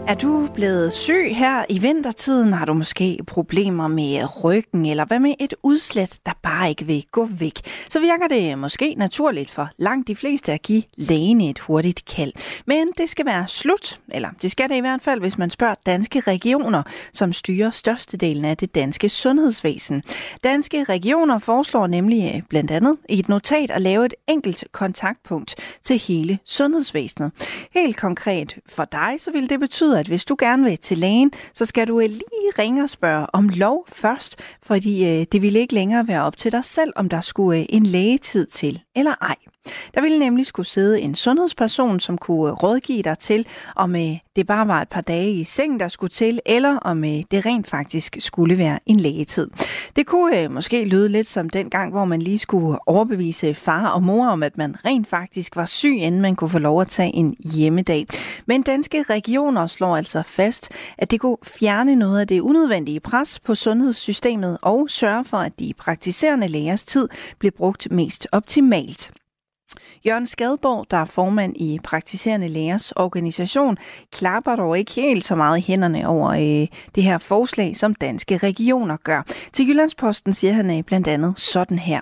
[0.08, 2.54] Er du blevet syg her i vintertiden?
[2.54, 7.06] Har du måske problemer med ryggen, eller hvad med et udslæt, der bare ikke vil
[7.12, 7.60] gå væk?
[7.90, 12.32] Så virker det måske naturligt for langt de fleste at give lægen et hurtigt kald.
[12.66, 15.76] Men det skal være slut, eller det skal det i hvert fald, hvis man spørger
[15.86, 16.84] danske regioner,
[17.14, 20.04] som styrer størstedelen af det danske sundhedsvæsen.
[20.44, 25.56] Danske regioner foreslår nemlig øh, blandt andet i et notat at lave et enkelt kontaktpunkt
[25.84, 27.32] til hele sundhedsvæsenet.
[27.74, 30.98] Helt konkret for dig, så vil det betyde, betyder, at hvis du gerne vil til
[30.98, 35.56] lægen, så skal du lige ringe og spørge om lov først, fordi øh, det vil
[35.56, 39.16] ikke længere være op til dig selv, om der skulle øh, en lægetid til eller
[39.22, 39.53] ej.
[39.96, 44.48] Der ville nemlig skulle sidde en sundhedsperson, som kunne rådgive dig til, om øh, det
[44.48, 47.68] bare var et par dage i seng, der skulle til, eller om øh, det rent
[47.68, 49.48] faktisk skulle være en lægetid.
[49.96, 53.88] Det kunne øh, måske lyde lidt som den gang, hvor man lige skulle overbevise far
[53.88, 56.88] og mor om, at man rent faktisk var syg, inden man kunne få lov at
[56.88, 58.08] tage en hjemmedag.
[58.46, 63.40] Men danske regioner slår altså fast, at det kunne fjerne noget af det unødvendige pres
[63.40, 69.12] på sundhedssystemet og sørge for, at de praktiserende lægers tid blev brugt mest optimalt.
[70.08, 73.78] Jørgen Skadborg, der er formand i Praktiserende Lægers organisation,
[74.12, 78.38] klapper dog ikke helt så meget i hænderne over øh, det her forslag, som danske
[78.38, 79.22] regioner gør.
[79.54, 82.02] Til Jyllandsposten siger han øh, blandt andet sådan her.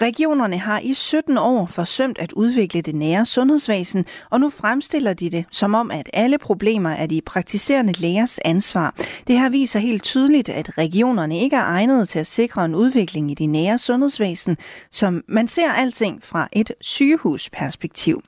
[0.00, 5.30] Regionerne har i 17 år forsømt at udvikle det nære sundhedsvæsen, og nu fremstiller de
[5.30, 8.94] det som om, at alle problemer er de praktiserende lægers ansvar.
[9.26, 13.30] Det her viser helt tydeligt, at regionerne ikke er egnet til at sikre en udvikling
[13.30, 14.56] i det nære sundhedsvæsen,
[14.90, 18.22] som man ser alting fra et sygehus perspektiv.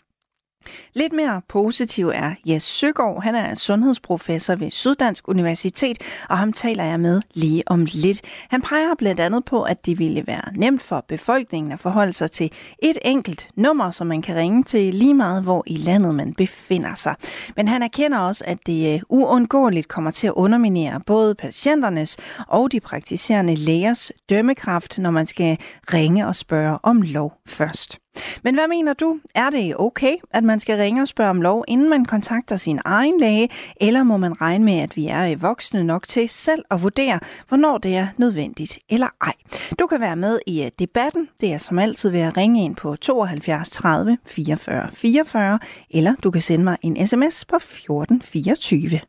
[0.94, 3.22] Lidt mere positiv er Jes Søgaard.
[3.22, 8.20] Han er sundhedsprofessor ved Syddansk Universitet, og ham taler jeg med lige om lidt.
[8.50, 12.31] Han peger blandt andet på, at det ville være nemt for befolkningen at forholde sig
[12.31, 16.34] til et enkelt nummer, som man kan ringe til lige meget, hvor i landet man
[16.34, 17.15] befinder sig.
[17.56, 22.16] Men han erkender også, at det øh, uundgåeligt kommer til at underminere både patienternes
[22.48, 25.59] og de praktiserende lægers dømmekraft, når man skal
[25.92, 27.98] ringe og spørge om lov først.
[28.44, 29.19] Men hvad mener du?
[29.34, 32.81] Er det okay, at man skal ringe og spørge om lov, inden man kontakter sin
[32.84, 33.48] egen læge,
[33.81, 37.78] eller må man regne med, at vi er voksne nok til selv at vurdere, hvornår
[37.78, 39.32] det er nødvendigt eller ej?
[39.78, 41.28] Du kan være med i øh, debatten.
[41.41, 45.59] Det er som altid ved at ringe ind på 72 30 44 44,
[45.91, 49.00] eller du kan sende mig en sms på 14 24.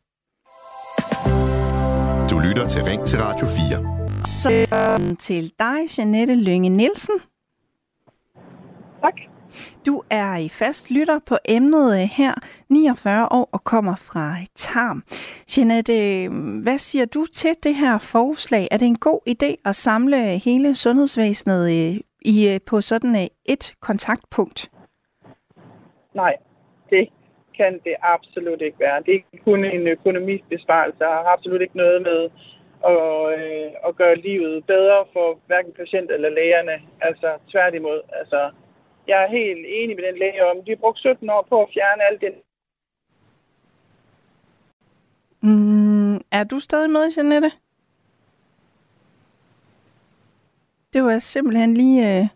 [2.30, 4.02] Du lytter til Ring til Radio 4.
[4.26, 7.14] Så til dig, Janette Lønge Nielsen.
[9.86, 12.34] Du er i fast lytter på emnet øh, her,
[12.68, 15.02] 49 år og kommer fra øh, Tarm.
[15.52, 16.30] Jeanette, øh,
[16.62, 18.68] hvad siger du til det her forslag?
[18.70, 21.70] Er det en god idé at samle hele sundhedsvæsenet
[22.24, 24.70] i, på sådan et kontaktpunkt?
[26.14, 26.36] Nej,
[26.90, 27.08] det
[27.56, 29.02] kan det absolut ikke være.
[29.06, 32.20] Det er kun en økonomibesparelse og har absolut ikke noget med
[32.92, 33.04] at,
[33.38, 36.76] øh, at gøre livet bedre for hverken patient eller lægerne.
[37.00, 38.00] Altså tværtimod.
[38.20, 38.50] Altså,
[39.08, 41.68] jeg er helt enig med den læge om, de har brugt 17 år på at
[41.74, 42.34] fjerne alt det.
[45.40, 47.50] Mm, er du stadig med, Janette?
[50.92, 52.26] Det var simpelthen lige, øh,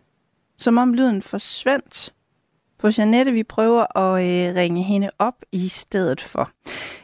[0.57, 2.13] som om lyden forsvandt
[2.77, 3.31] på Janette.
[3.31, 6.49] Vi prøver at øh, ringe hende op i stedet for.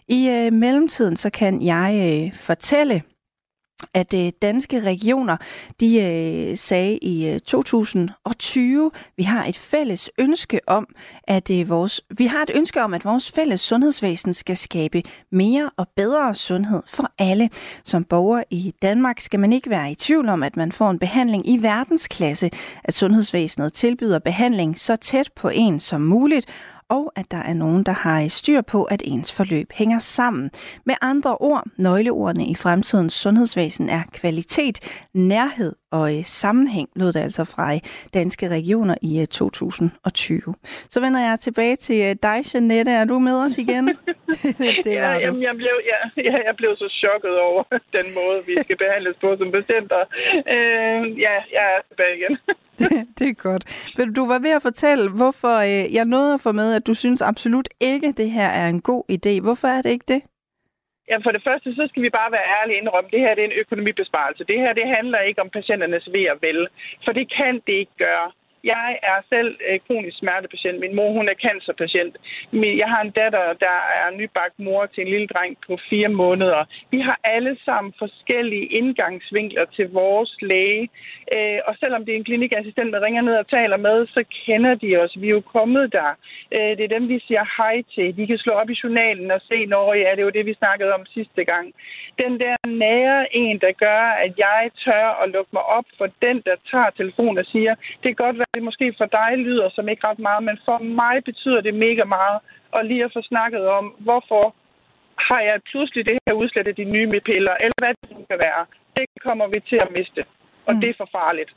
[0.07, 1.91] I øh, mellemtiden så kan jeg
[2.25, 3.03] øh, fortælle,
[3.94, 5.38] at øh, danske regioner
[5.79, 10.88] de øh, sagde i øh, 2020, vi har et fælles ønske om,
[11.27, 15.69] at øh, vores vi har et ønske om, at vores fælles sundhedsvæsen skal skabe mere
[15.77, 17.49] og bedre sundhed for alle.
[17.83, 21.00] Som borger i Danmark skal man ikke være i tvivl om, at man får en
[21.00, 22.50] behandling i verdensklasse,
[22.83, 26.45] at sundhedsvæsenet tilbyder behandling så tæt på en som muligt,
[26.89, 30.49] og at der er nogen, der har styr på, at ens forløb hænger sammen.
[30.85, 34.79] Med andre ord, nøgleordene i fremtidens sundhedsvæsen er kvalitet,
[35.13, 37.80] nærhed og øh, sammenhæng, lød det altså fra øh,
[38.13, 40.38] Danske Regioner i 2020.
[40.48, 40.54] Øh,
[40.90, 42.92] Så vender jeg tilbage til dig, Janette.
[42.92, 43.86] Er du med os igen?
[44.86, 46.00] det ja, jamen, jeg, blev, ja,
[46.30, 47.63] ja, jeg blev så chokket over
[47.98, 50.01] den måde, vi skal behandles på som patienter.
[50.54, 52.38] Øh, ja, jeg er tilbage igen.
[52.80, 53.63] det, det er godt.
[53.98, 56.94] Men du var ved at fortælle, hvorfor øh, jeg nåede at få med, at du
[56.94, 59.42] synes absolut ikke, det her er en god idé.
[59.42, 60.22] Hvorfor er det ikke det?
[61.09, 63.50] Ja, for det første, så skal vi bare være ærlige indrømme, det her det er
[63.51, 64.44] en økonomibesparelse.
[64.44, 66.67] Det her det handler ikke om patienternes ved og vel,
[67.05, 68.31] for det kan det ikke gøre.
[68.63, 70.80] Jeg er selv øh, kronisk smertepatient.
[70.80, 72.15] Min mor, hun er cancerpatient.
[72.54, 76.65] Jeg har en datter, der er nybagt mor til en lille dreng på fire måneder.
[76.92, 80.89] Vi har alle sammen forskellige indgangsvinkler til vores læge.
[81.36, 84.75] Øh, og selvom det er en klinikassistent, der ringer ned og taler med, så kender
[84.75, 85.21] de os.
[85.21, 86.10] Vi er jo kommet der.
[86.56, 88.18] Øh, det er dem, vi siger hej til.
[88.18, 90.94] De kan slå op i journalen og se, når ja, det var det, vi snakkede
[90.94, 91.74] om sidste gang.
[92.21, 96.42] Den der nære en, der gør, at jeg tør at lukke mig op for den,
[96.45, 99.89] der tager telefonen og siger, det kan godt være, det måske for dig lyder som
[99.91, 102.38] ikke ret meget, men for mig betyder det mega meget.
[102.75, 104.44] Og lige at få snakket om, hvorfor
[105.27, 108.61] har jeg pludselig det her udslæt af de nye piller, eller hvad det kan være.
[108.97, 110.21] Det kommer vi til at miste,
[110.67, 110.79] og mm.
[110.81, 111.51] det er for farligt.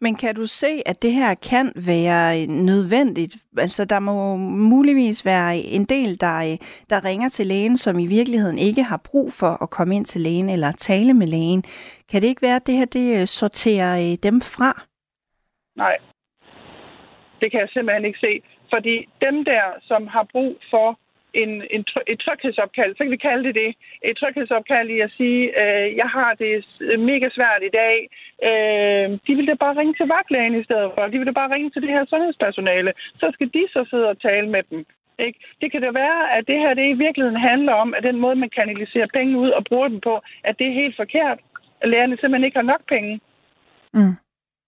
[0.00, 3.36] Men kan du se, at det her kan være nødvendigt?
[3.58, 4.36] Altså, der må
[4.76, 6.56] muligvis være en del, der,
[6.90, 10.20] der ringer til lægen, som i virkeligheden ikke har brug for at komme ind til
[10.20, 11.62] lægen eller tale med lægen.
[12.10, 14.86] Kan det ikke være, at det her det sorterer øh, dem fra?
[15.76, 15.96] Nej,
[17.40, 18.42] det kan jeg simpelthen ikke se.
[18.70, 20.98] Fordi dem der, som har brug for
[21.42, 23.70] en, en, et tryghedsopkald, så kan vi kalde det det,
[24.08, 26.54] et tryghedsopkald i at sige, øh, jeg har det
[27.10, 27.96] mega svært i dag.
[28.48, 31.02] Øh, de vil da bare ringe til vagtlægen i stedet for.
[31.06, 32.92] De vil da bare ringe til det her sundhedspersonale.
[33.20, 34.80] Så skal de så sidde og tale med dem.
[35.18, 35.38] Ikke?
[35.60, 38.36] Det kan da være, at det her det i virkeligheden handler om, at den måde,
[38.36, 40.14] man kanaliserer penge ud og bruger dem på,
[40.44, 41.38] at det er helt forkert.
[41.80, 43.20] At lærerne simpelthen ikke har nok penge.
[43.94, 44.14] Mm.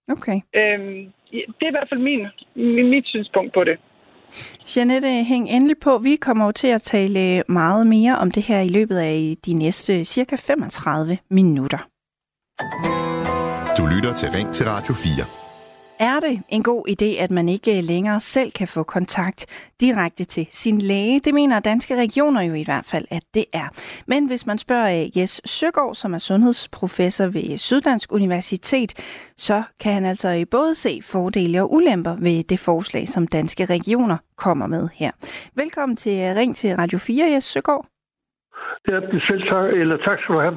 [0.08, 0.40] Okay.
[0.56, 2.26] Øhm, det er i hvert fald min,
[2.74, 3.76] min, mit synspunkt på det.
[4.76, 5.98] Jeanette, hæng endelig på.
[5.98, 9.52] Vi kommer jo til at tale meget mere om det her i løbet af de
[9.52, 11.78] næste cirka 35 minutter.
[13.78, 15.47] Du lytter til Ring til Radio 4.
[16.00, 19.40] Er det en god idé, at man ikke øh, længere selv kan få kontakt
[19.80, 21.20] direkte til sin læge?
[21.20, 23.68] Det mener danske regioner jo i hvert fald, at det er.
[24.08, 28.90] Men hvis man spørger øh, Jes Søgaard, som er sundhedsprofessor ved øh, Syddansk Universitet,
[29.36, 34.16] så kan han altså både se fordele og ulemper ved det forslag, som danske regioner
[34.36, 35.12] kommer med her.
[35.56, 37.86] Velkommen til Ring til Radio 4, Jes Søgaard.
[38.88, 40.56] Ja, selv tak, eller tak skal du have.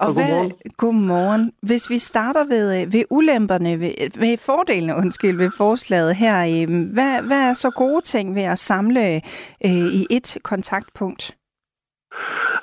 [0.00, 0.52] Og, og hvad, godmorgen.
[0.76, 1.52] godmorgen.
[1.62, 6.66] Hvis vi starter ved, øh, ved ulemperne, ved, ved fordelene undskyld, ved forslaget her, øh,
[6.96, 9.14] hvad, hvad er så gode ting ved at samle
[9.66, 11.24] øh, i et kontaktpunkt?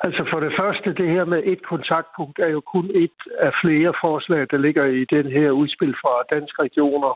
[0.03, 3.93] Altså for det første, det her med et kontaktpunkt er jo kun et af flere
[4.01, 7.13] forslag, der ligger i den her udspil fra Danske Regioner.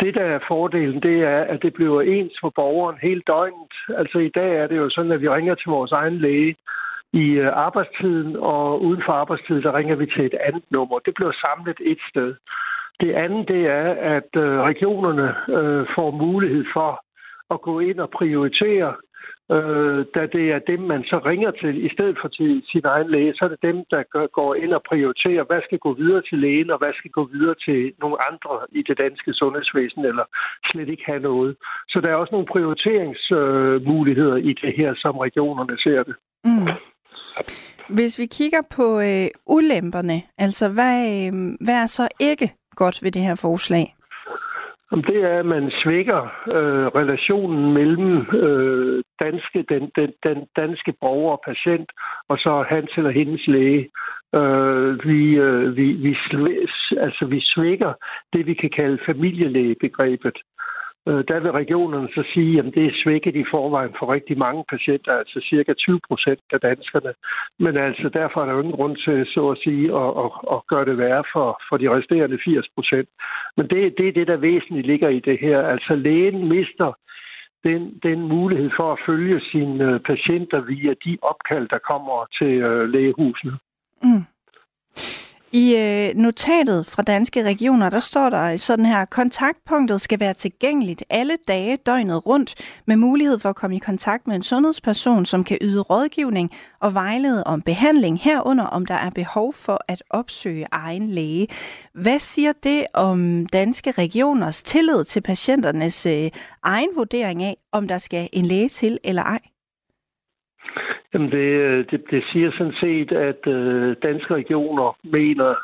[0.00, 3.74] Det, der er fordelen, det er, at det bliver ens for borgeren hele døgnet.
[3.88, 6.56] Altså i dag er det jo sådan, at vi ringer til vores egen læge,
[7.12, 10.98] i øh, arbejdstiden, og uden for arbejdstiden, der ringer vi til et andet nummer.
[10.98, 12.34] Det bliver samlet et sted.
[13.00, 15.28] Det andet, det er, at øh, regionerne
[15.58, 17.04] øh, får mulighed for
[17.50, 18.94] at gå ind og prioritere,
[19.52, 23.10] øh, da det er dem, man så ringer til, i stedet for til sin egen
[23.10, 26.22] læge, så er det dem, der gør, går ind og prioriterer, hvad skal gå videre
[26.22, 30.24] til lægen, og hvad skal gå videre til nogle andre i det danske sundhedsvæsen, eller
[30.70, 31.56] slet ikke have noget.
[31.88, 36.16] Så der er også nogle prioriteringsmuligheder øh, i det her, som regionerne ser det.
[36.44, 36.68] Mm.
[37.88, 41.32] Hvis vi kigger på øh, ulemperne, altså hvad, øh,
[41.64, 43.86] hvad er så ikke godt ved det her forslag?
[44.90, 46.20] Det er, at man svækker
[46.56, 51.88] øh, relationen mellem øh, danske, den, den, den danske borger og patient,
[52.28, 53.88] og så hans eller hendes læge.
[54.34, 56.16] Øh, vi, øh, vi, vi,
[57.06, 57.92] altså, vi svækker
[58.32, 60.38] det, vi kan kalde familielægebegrebet.
[61.08, 64.64] Øh, der vil regionerne så sige, at det er svækket i forvejen for rigtig mange
[64.72, 67.12] patienter, altså cirka 20 procent af danskerne.
[67.58, 70.60] Men altså derfor er der jo ingen grund til, så at sige, at, at, at
[70.70, 73.08] gøre det værre for, for de resterende 80 procent.
[73.56, 75.58] Men det, det er det, der væsentligt ligger i det her.
[75.62, 76.92] Altså lægen mister
[77.64, 82.88] den, den mulighed for at følge sine patienter via de opkald, der kommer til øh,
[82.88, 83.54] lægehusene.
[84.02, 84.24] Mm.
[85.52, 91.04] I øh, notatet fra Danske Regioner, der står der sådan her, kontaktpunktet skal være tilgængeligt
[91.10, 92.54] alle dage døgnet rundt,
[92.86, 96.50] med mulighed for at komme i kontakt med en sundhedsperson, som kan yde rådgivning
[96.80, 101.48] og vejlede om behandling, herunder om der er behov for at opsøge egen læge.
[101.94, 106.30] Hvad siger det om Danske Regioners tillid til patienternes øh,
[106.62, 109.40] egen vurdering af, om der skal en læge til eller ej?
[111.14, 115.54] Jamen det, øh, det, det siger sådan set, at øh, danske regioner mener,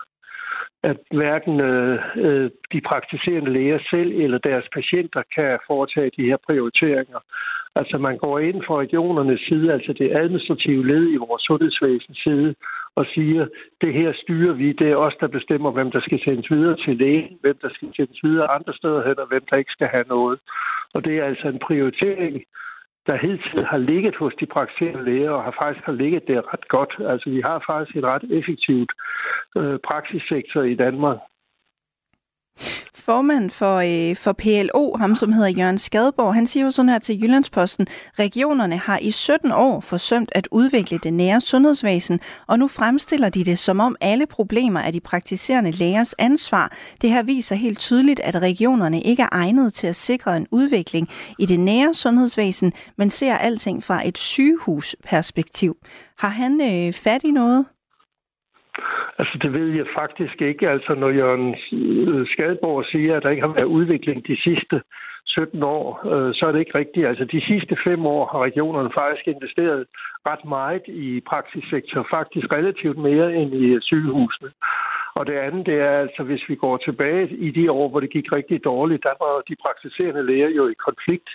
[0.90, 6.36] at hverken øh, øh, de praktiserende læger selv eller deres patienter kan foretage de her
[6.46, 7.20] prioriteringer.
[7.76, 12.54] Altså man går ind fra regionernes side, altså det administrative led i vores sundhedsvæsens side,
[12.96, 13.46] og siger,
[13.80, 16.96] det her styrer vi, det er os, der bestemmer, hvem der skal sendes videre til
[16.96, 20.04] lægen, hvem der skal sendes videre andre steder hen, og hvem der ikke skal have
[20.08, 20.38] noget.
[20.94, 22.42] Og det er altså en prioritering,
[23.06, 26.68] der hidtil har ligget hos de praktiserende læger, og har faktisk har ligget der ret
[26.68, 26.92] godt.
[27.10, 28.92] Altså, vi har faktisk et ret effektivt
[29.56, 31.18] øh, praksissektor i Danmark
[33.04, 36.98] formand for, øh, for PLO, ham som hedder Jørgen Skadborg, han siger jo sådan her
[36.98, 37.86] til Jyllandsposten,
[38.18, 43.44] regionerne har i 17 år forsømt at udvikle det nære sundhedsvæsen, og nu fremstiller de
[43.44, 46.72] det som om alle problemer er de praktiserende lægers ansvar.
[47.02, 51.08] Det her viser helt tydeligt, at regionerne ikke er egnet til at sikre en udvikling
[51.38, 55.76] i det nære sundhedsvæsen, men ser alting fra et sygehusperspektiv.
[56.18, 57.66] Har han øh, fat i noget?
[59.18, 60.70] Altså, det ved jeg faktisk ikke.
[60.70, 61.56] Altså, når Jørgen
[62.26, 64.82] Skadborg siger, at der ikke har været udvikling de sidste
[65.26, 67.06] 17 år, øh, så er det ikke rigtigt.
[67.06, 69.86] Altså, de sidste fem år har regionerne faktisk investeret
[70.26, 74.50] ret meget i praksissektor, faktisk relativt mere end i sygehusene.
[75.14, 78.10] Og det andet, det er altså, hvis vi går tilbage i de år, hvor det
[78.10, 81.28] gik rigtig dårligt, der var de praktiserende læger jo i konflikt.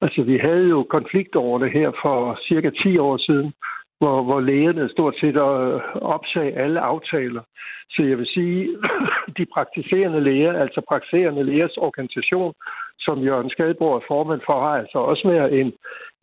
[0.00, 3.52] Altså, vi havde jo konfliktårene her for cirka 10 år siden,
[4.00, 5.80] hvor, hvor lægerne stort set øh,
[6.14, 7.42] opsag alle aftaler.
[7.90, 8.68] Så jeg vil sige,
[9.38, 12.54] de praktiserende læger, altså praktiserende lægers organisation,
[12.98, 15.72] som Jørgen Skadborg er formand for, har altså også været en,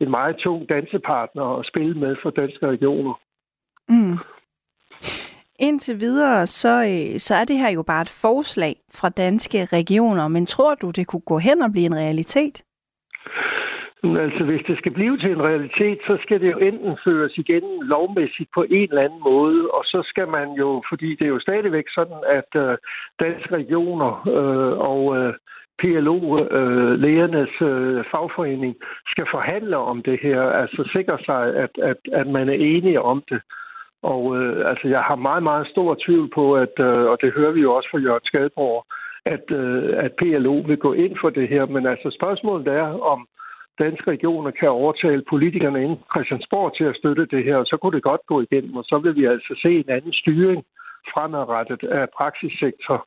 [0.00, 3.14] en meget tung dansepartner at spille med for danske regioner.
[3.88, 4.18] Mm.
[5.58, 10.28] Indtil videre, så, øh, så er det her jo bare et forslag fra danske regioner,
[10.28, 12.62] men tror du, det kunne gå hen og blive en realitet?
[14.04, 17.64] Altså, hvis det skal blive til en realitet, så skal det jo enten føres igen
[17.82, 21.40] lovmæssigt på en eller anden måde, og så skal man jo, fordi det er jo
[21.40, 22.78] stadigvæk sådan, at øh,
[23.20, 25.34] danske regioner øh, og øh,
[25.78, 26.92] PLO, øh,
[27.60, 28.76] øh, fagforening,
[29.06, 33.22] skal forhandle om det her, altså sikre sig, at, at, at man er enige om
[33.30, 33.40] det.
[34.02, 37.52] Og øh, altså, jeg har meget, meget stor tvivl på, at, øh, og det hører
[37.52, 38.84] vi jo også fra Jørgen Skadborg,
[39.24, 41.66] at, øh, at PLO vil gå ind for det her.
[41.66, 43.26] Men altså, spørgsmålet er, om
[43.78, 47.96] danske regioner kan overtale politikerne inden Christiansborg til at støtte det her, og så kunne
[47.96, 50.64] det godt gå igennem, og så vil vi altså se en anden styring
[51.12, 52.98] fremadrettet af praksissektor,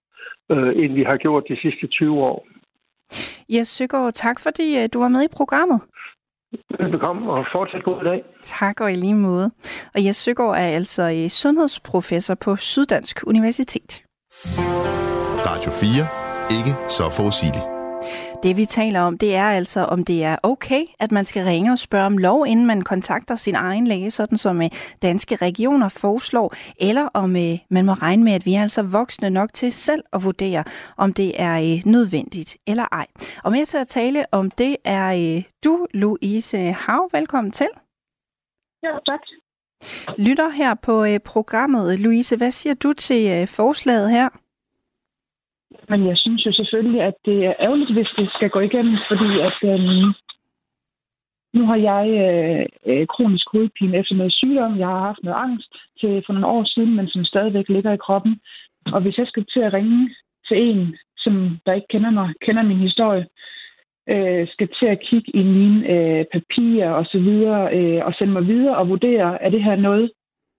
[0.52, 2.48] øh, end vi har gjort de sidste 20 år.
[3.50, 5.82] Jes Søgaard, tak fordi øh, du var med i programmet.
[6.80, 8.24] Velkommen, og fortsat god dag.
[8.42, 9.52] Tak, og i lige måde.
[9.96, 14.04] Og Jes Søgaard er altså øh, sundhedsprofessor på Syddansk Universitet.
[15.50, 16.58] Radio 4.
[16.58, 17.79] Ikke så forudsigeligt.
[18.44, 21.72] Det vi taler om, det er altså, om det er okay, at man skal ringe
[21.72, 24.70] og spørge om lov, inden man kontakter sin egen læge, sådan som øh,
[25.02, 29.30] danske regioner foreslår, eller om øh, man må regne med, at vi er altså voksne
[29.30, 30.64] nok til selv at vurdere,
[30.98, 33.08] om det er øh, nødvendigt eller ej.
[33.44, 37.10] Og med til at tale om det er du, Louise Hav.
[37.12, 37.70] Velkommen til.
[38.84, 39.20] Ja, tak.
[40.18, 42.00] Lytter her på programmet.
[42.00, 44.30] Louise, hvad siger du til forslaget her?
[45.90, 49.30] Men jeg synes jo selvfølgelig, at det er ærgerligt, hvis det skal gå igennem, fordi
[49.48, 50.14] at øhm,
[51.54, 54.80] nu har jeg øh, øh, kronisk hovedpine efter noget sygdom.
[54.80, 58.04] Jeg har haft noget angst til for nogle år siden, men som stadigvæk ligger i
[58.06, 58.40] kroppen.
[58.94, 60.16] Og hvis jeg skal til at ringe
[60.48, 63.28] til en, som der ikke kender mig, kender min historie,
[64.10, 68.34] øh, skal til at kigge i mine øh, papirer og så videre, øh, og sende
[68.34, 70.12] mig videre og vurdere, er det her noget,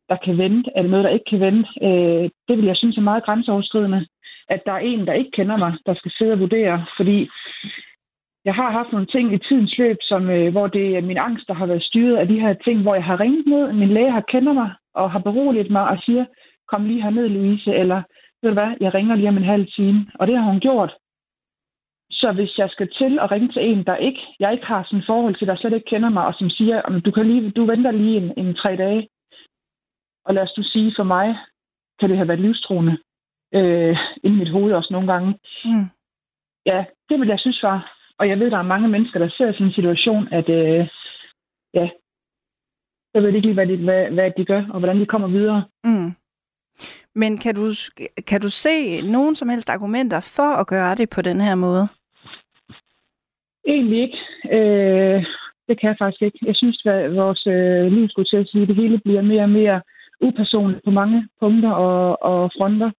[0.09, 2.97] der kan vente, er det noget, der ikke kan vente, øh, det vil jeg synes
[2.97, 4.07] er meget grænseoverskridende
[4.51, 7.29] at der er en, der ikke kender mig, der skal sidde og vurdere, fordi
[8.45, 11.49] jeg har haft nogle ting i tidens løb, som, øh, hvor det er min angst,
[11.49, 14.11] der har været styret af de her ting, hvor jeg har ringet ned, min læge
[14.11, 16.25] har kender mig og har beroliget mig og siger,
[16.69, 18.03] kom lige herned, Louise, eller
[18.43, 20.07] ved du hvad, jeg ringer lige om en halv time.
[20.15, 20.95] Og det har hun gjort.
[22.11, 25.03] Så hvis jeg skal til at ringe til en, der ikke, jeg ikke har sådan
[25.07, 27.65] forhold til, der slet ikke kender mig, og som siger, om du, kan lige, du
[27.65, 29.09] venter lige en, en tre dage,
[30.25, 31.37] og lad os du sige, for mig
[32.01, 32.99] kan det have været livstruende,
[33.55, 35.39] øh, i mit hoved også nogle gange.
[35.65, 35.89] Mm.
[36.67, 37.97] Ja, det vil jeg synes var.
[38.19, 40.89] Og jeg ved, der er mange mennesker, der ser sådan en situation, at øh,
[41.75, 41.89] ja,
[43.15, 45.65] jeg ved ikke lige, hvad de, hvad, hvad de gør, og hvordan de kommer videre.
[45.85, 46.11] Mm.
[47.15, 47.65] Men kan du,
[48.27, 51.89] kan du se nogen som helst argumenter for at gøre det på den her måde?
[53.67, 54.19] Egentlig ikke.
[54.57, 55.25] Øh,
[55.69, 56.39] det kan jeg faktisk ikke.
[56.47, 59.43] Jeg synes, at vores øh, liv skulle til at sige, at det hele bliver mere
[59.43, 59.83] og mere
[60.21, 62.91] upersonligt på mange punkter og, og fronter.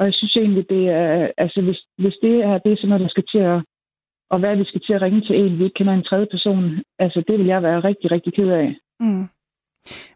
[0.00, 3.26] Og jeg synes egentlig, det er, altså hvis, hvis det er det, som der skal
[3.32, 3.62] til at,
[4.30, 6.82] og hvad vi skal til at ringe til en, vi ikke kender en tredje person,
[6.98, 8.76] altså det vil jeg være rigtig, rigtig ked af.
[9.00, 9.26] Mm.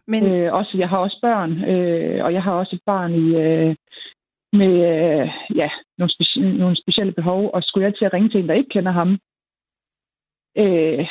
[0.07, 0.21] Men...
[0.31, 3.75] Øh, også, jeg har også børn, øh, og jeg har også et barn i, øh,
[4.53, 8.39] med øh, ja, nogle, speci- nogle specielle behov, og skulle jeg til at ringe til
[8.39, 9.09] en, der ikke kender ham,
[10.57, 11.07] øh,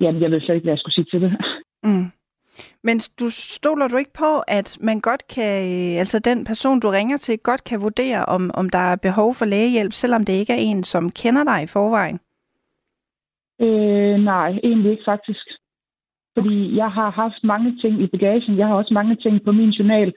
[0.00, 1.32] jamen jeg ved slet ikke, hvad jeg skulle sige til det.
[1.82, 2.06] Mm.
[2.82, 5.52] Men du stoler du ikke på, at man godt kan,
[5.98, 9.44] altså den person, du ringer til, godt kan vurdere, om, om der er behov for
[9.44, 12.18] lægehjælp, selvom det ikke er en, som kender dig i forvejen?
[13.60, 15.46] Øh, nej, egentlig ikke faktisk.
[16.36, 16.76] Fordi okay.
[16.76, 18.58] jeg har haft mange ting i bagagen.
[18.58, 20.12] Jeg har også mange ting på min journal.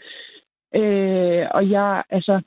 [0.75, 2.41] Øh, og jeg, altså,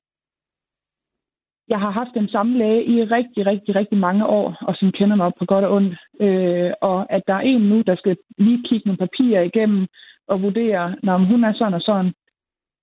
[1.69, 5.17] jeg har haft den samme læge i rigtig, rigtig, rigtig mange år, og som kender
[5.17, 5.95] mig på godt og ondt.
[6.21, 9.87] Øh, og at der er en nu, der skal lige kigge nogle papirer igennem
[10.29, 12.13] og vurdere, om hun er sådan og sådan.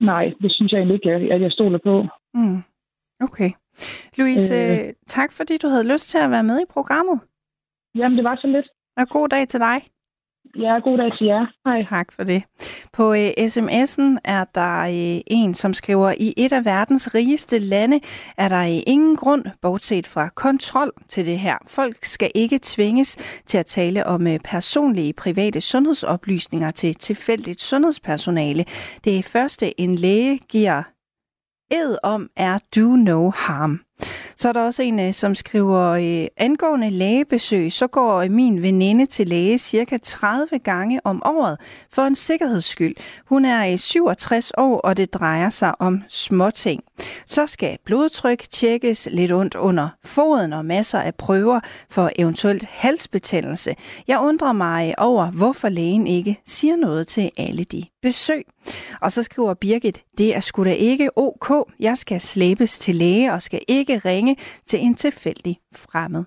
[0.02, 2.08] Nej, det synes jeg egentlig ikke, at jeg stoler på.
[2.34, 2.62] Mm.
[3.22, 3.52] Okay.
[4.18, 7.20] Louise, øh, tak fordi du havde lyst til at være med i programmet.
[7.96, 8.68] Jamen, det var så lidt.
[8.98, 9.78] Og god dag til dig.
[10.56, 11.46] Ja, god dag til jer.
[11.66, 11.86] Hej.
[11.90, 12.44] Tak for det.
[12.94, 18.00] På øh, sms'en er der øh, en, som skriver, i et af verdens rigeste lande
[18.38, 21.58] er der øh, ingen grund, bortset fra kontrol til det her.
[21.68, 28.66] Folk skal ikke tvinges til at tale om øh, personlige private sundhedsoplysninger til tilfældigt sundhedspersonale.
[29.04, 30.84] Det første, en læge giver
[31.72, 33.89] ed om, er do no harm.
[34.36, 38.62] Så er der også en, øh, som skriver, øh, angående lægebesøg, så går øh, min
[38.62, 41.58] veninde til læge cirka 30 gange om året
[41.94, 42.96] for en sikkerheds skyld.
[43.26, 46.84] Hun er 67 år, og det drejer sig om småting.
[47.26, 53.76] Så skal blodtryk tjekkes lidt ondt under foden og masser af prøver for eventuelt halsbetændelse.
[54.08, 58.44] Jeg undrer mig over, hvorfor lægen ikke siger noget til alle de besøg.
[59.04, 61.48] Og så skriver Birgit, det er sgu da ikke ok.
[61.80, 64.36] Jeg skal slæbes til læge og skal ikke ringe
[64.70, 66.24] til en tilfældig fremmed.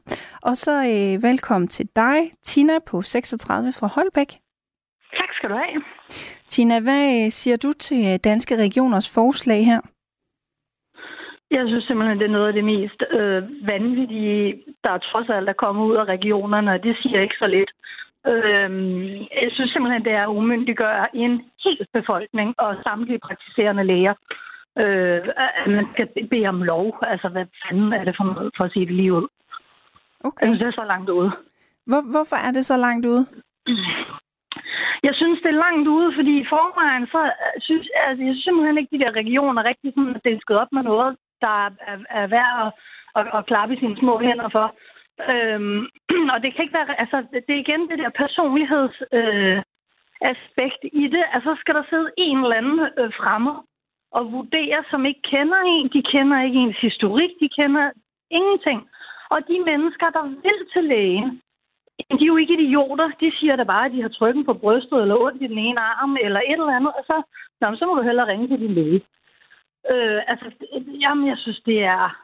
[0.48, 4.30] Og så øh, velkommen til dig, Tina på 36 fra Holbæk.
[5.18, 5.82] Tak skal du have.
[6.52, 9.80] Tina, hvad øh, siger du til øh, Danske Regioners forslag her?
[11.56, 15.62] Jeg synes simpelthen, det er noget af det mest øh, vanvittige, der trods alt er
[15.64, 17.70] kommet ud af regionerne, og det siger ikke så lidt.
[18.30, 18.70] Øh,
[19.44, 21.32] jeg synes simpelthen, det er umyndiggøre en
[21.64, 24.14] hel befolkning og samtlige praktiserende læger.
[24.78, 25.28] Øh,
[25.60, 26.98] at man skal bede om lov.
[27.02, 29.26] Altså, hvad fanden er det for noget for at sige det lige ud?
[30.24, 30.46] Okay.
[30.46, 31.30] Jeg synes, det er så langt ude.
[31.86, 33.26] Hvor, hvorfor er det så langt ude?
[35.06, 37.20] Jeg synes, det er langt ude, fordi i forvejen, så
[37.66, 40.82] synes altså, jeg synes simpelthen ikke, de der regioner rigtig sådan er delsket op med
[40.82, 41.70] noget, der er,
[42.20, 42.70] er værd at,
[43.18, 44.66] at, at klappe i sine små hænder for.
[45.30, 45.86] Øhm,
[46.32, 49.62] og det kan ikke være, altså, det er igen det der personligheds øh,
[50.20, 51.24] aspekt i det.
[51.32, 53.52] Altså, skal der sidde en eller anden øh, fremme
[54.10, 55.88] og vurdere, som ikke kender en.
[55.88, 57.90] De kender ikke ens historik, de kender
[58.30, 58.88] ingenting.
[59.30, 61.42] Og de mennesker, der vil til lægen,
[62.18, 63.08] de er jo ikke idioter.
[63.20, 65.80] De siger da bare, at de har trykken på brystet, eller ondt i den ene
[65.80, 67.22] arm, eller et eller andet, og så,
[67.60, 69.00] nå, så må du hellere ringe til din læge.
[69.90, 70.46] Øh, altså,
[71.00, 72.22] jamen, jeg synes, det er,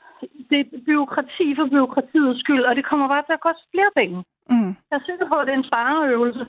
[0.51, 4.19] det er byråkrati for byråkratiets skyld, og det kommer bare til at koste flere penge.
[4.53, 4.73] Mm.
[4.89, 6.45] Jeg er sikker på, at det er en spareøvelse,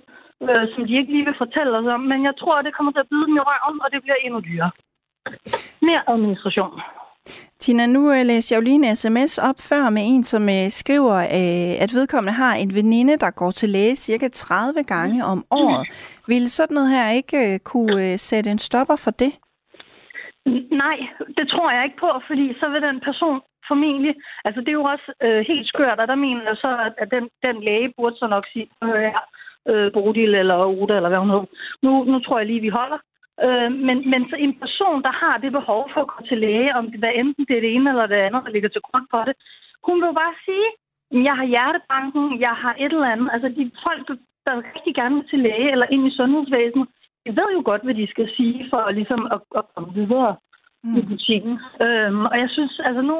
[0.46, 2.92] øh, som de ikke lige vil fortælle os om, men jeg tror, at det kommer
[2.92, 4.72] til at bide dem i røven, og det bliver endnu dyrere.
[5.88, 6.74] Mere administration.
[7.60, 10.70] Tina, nu øh, læste jeg jo lige en sms op før med en, som øh,
[10.82, 15.40] skriver, øh, at vedkommende har en veninde, der går til læge cirka 30 gange om
[15.52, 15.88] året.
[16.28, 19.32] Vil sådan noget her ikke kunne sætte en stopper for det?
[20.84, 20.98] Nej,
[21.38, 24.14] det tror jeg ikke på, fordi så vil den person formentlig...
[24.46, 27.10] Altså, det er jo også øh, helt skørt, og der mener jeg så, at, at
[27.16, 29.20] den, den læge burde så nok sige, her,
[29.70, 31.46] øh, Bodil eller Uda, eller hvad hun hedder.
[31.86, 33.00] Nu, nu tror jeg lige, vi holder.
[33.46, 36.76] Øh, men, men så en person, der har det behov for at gå til læge,
[36.76, 39.06] om det, hvad enten det er det ene eller det andet, der ligger til grund
[39.12, 39.36] for det,
[39.88, 40.70] hun vil bare sige,
[41.28, 43.30] jeg har hjertebanken, jeg har et eller andet.
[43.34, 44.08] Altså de folk,
[44.46, 46.88] der rigtig gerne vil til læge eller ind i sundhedsvæsenet,
[47.26, 50.36] de ved jo godt, hvad de skal sige for ligesom at, at komme videre
[50.84, 50.98] mm.
[50.98, 51.54] i butikken.
[51.86, 53.18] Øhm, og jeg synes, altså nu,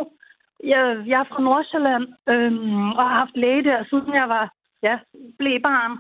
[0.64, 4.96] jeg, jeg er fra Nordsjælland øhm, og har haft læge der, siden jeg var ja,
[5.40, 5.94] blev barn.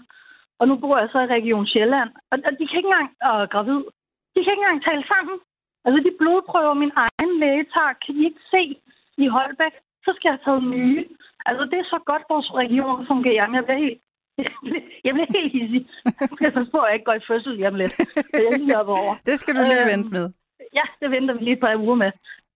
[0.59, 2.09] Og nu bor jeg så i Region Sjælland.
[2.31, 3.81] Og, og de kan ikke engang øh, gravid.
[4.33, 5.37] De kan ikke engang tale sammen.
[5.85, 8.63] Altså de blodprøver, min egen læge tager, kan de ikke se
[9.23, 9.75] i Holbæk.
[10.05, 11.01] Så skal jeg have taget nye.
[11.45, 13.47] Altså det er så godt, vores region fungerer.
[13.47, 13.99] Men jeg bliver helt,
[15.05, 15.83] jeg bliver helt hissig.
[16.45, 17.95] Jeg forstår, at jeg ikke går i fødsel hjem lidt.
[18.35, 19.13] Så jeg lige op over.
[19.29, 20.25] Det skal du lige øhm, vente med.
[20.77, 22.11] Ja, det venter vi lige på en uge med.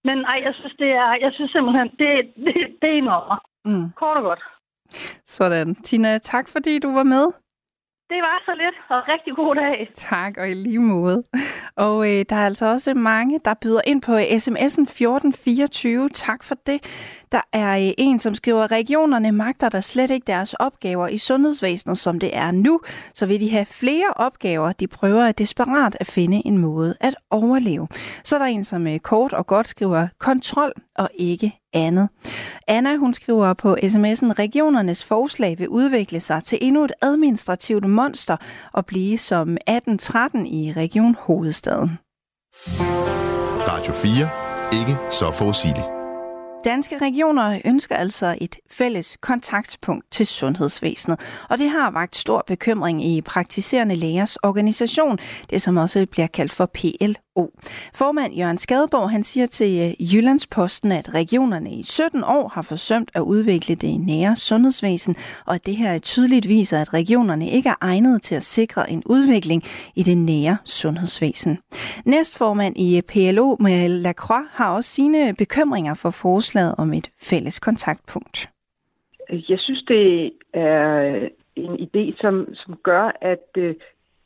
[0.08, 2.10] Men ej, jeg synes, det er, jeg synes simpelthen, det,
[2.46, 3.36] det, det er en over.
[3.66, 3.88] Mm.
[3.96, 4.44] Kort og godt.
[5.26, 5.76] Sådan.
[5.76, 7.26] Tina, tak fordi du var med.
[8.10, 9.92] Det var så lidt, og rigtig god dag.
[9.96, 11.24] Tak, og i lige måde.
[11.76, 16.10] Og øh, der er altså også mange, der byder ind på sms'en 1424.
[16.10, 16.80] Tak for det.
[17.34, 21.98] Der er øh, en, som skriver, regionerne magter der slet ikke deres opgaver i sundhedsvæsenet,
[21.98, 22.80] som det er nu.
[23.13, 24.72] Så vil de have flere opgaver.
[24.72, 27.88] De prøver at desperat at finde en måde at overleve.
[28.24, 32.10] Så er der en, som øh, kort og godt skriver, kontrol og ikke andet.
[32.67, 38.38] Anna, hun skriver på sms'en, regionernes forslag vil udvikle sig til endnu et administrativt monster
[38.74, 42.00] og blive som 1813 i Region Hovedstaden.
[43.67, 44.30] Radio 4.
[44.80, 46.03] Ikke så forudsigeligt.
[46.63, 53.06] Danske regioner ønsker altså et fælles kontaktpunkt til sundhedsvæsenet, og det har vagt stor bekymring
[53.06, 55.17] i praktiserende lægers organisation,
[55.49, 57.52] det som også bliver kaldt for PL WHO.
[57.96, 63.12] Formand Jørgen Skadeborg han siger til øh, Jyllandsposten, at regionerne i 17 år har forsømt
[63.15, 65.15] at udvikle det nære sundhedsvæsen,
[65.48, 69.04] og at det her tydeligt viser, at regionerne ikke er egnet til at sikre en
[69.06, 69.62] udvikling
[69.96, 71.58] i det nære sundhedsvæsen.
[72.06, 77.60] Næstformand i øh, PLO, Marielle Lacroix, har også sine bekymringer for forslaget om et fælles
[77.60, 78.50] kontaktpunkt.
[79.30, 83.76] Jeg synes, det er øh, en idé, som, som gør, at øh,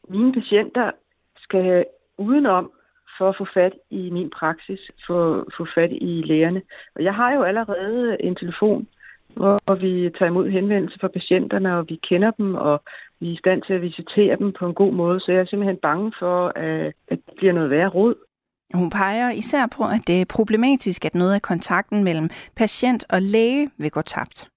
[0.10, 0.91] mine patienter
[1.38, 1.86] skal
[2.17, 2.72] udenom
[3.18, 6.62] for at få fat i min praksis, for at få fat i lægerne.
[6.96, 8.88] Og jeg har jo allerede en telefon,
[9.36, 12.84] hvor vi tager imod henvendelser fra patienterne, og vi kender dem, og
[13.20, 15.20] vi er i stand til at visitere dem på en god måde.
[15.20, 18.16] Så jeg er simpelthen bange for, at, det bliver noget værre råd.
[18.74, 23.22] Hun peger især på, at det er problematisk, at noget af kontakten mellem patient og
[23.22, 24.48] læge vil gå tabt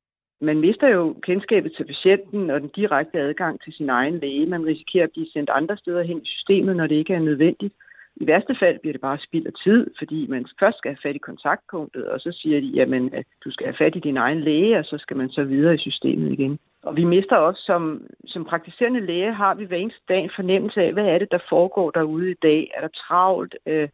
[0.41, 4.47] man mister jo kendskabet til patienten og den direkte adgang til sin egen læge.
[4.47, 7.75] Man risikerer at blive sendt andre steder hen i systemet, når det ikke er nødvendigt.
[8.21, 11.17] I værste fald bliver det bare spild af tid, fordi man først skal have fat
[11.17, 14.41] i kontaktpunktet, og så siger de, jamen, at du skal have fat i din egen
[14.41, 16.59] læge, og så skal man så videre i systemet igen.
[16.83, 20.81] Og vi mister også, som, som praktiserende læge, har vi hver eneste dag en fornemmelse
[20.83, 22.71] af, hvad er det, der foregår derude i dag?
[22.77, 23.57] Er der travlt?
[23.67, 23.89] Øh,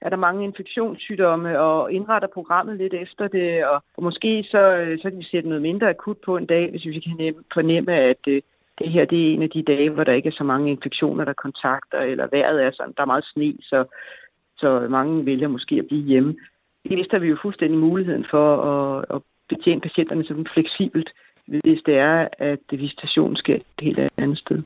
[0.00, 4.98] er der mange infektionssygdomme, og indretter programmet lidt efter det, og, og måske så, øh,
[4.98, 8.22] så kan vi sætte noget mindre akut på en dag, hvis vi kan fornemme, at
[8.28, 8.42] øh,
[8.78, 11.24] det her det er en af de dage, hvor der ikke er så mange infektioner,
[11.24, 13.84] der kontakter, eller vejret er sådan, der er meget sne, så,
[14.58, 16.36] så mange vælger måske at blive hjemme.
[16.88, 21.10] Det mister vi jo fuldstændig muligheden for at, at betjene patienterne sådan fleksibelt,
[21.46, 24.62] hvis det er, at visitationen sker et helt andet sted.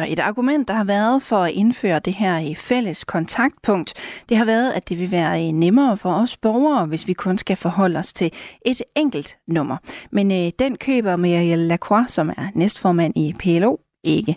[0.00, 3.90] Og et argument, der har været for at indføre det her i fælles kontaktpunkt,
[4.28, 7.36] det har været, at det vil være øh, nemmere for os borgere, hvis vi kun
[7.44, 8.28] skal forholde os til
[8.70, 9.76] et enkelt nummer.
[10.16, 13.72] Men øh, den køber Marielle Lacroix, som er næstformand i PLO,
[14.16, 14.32] ikke.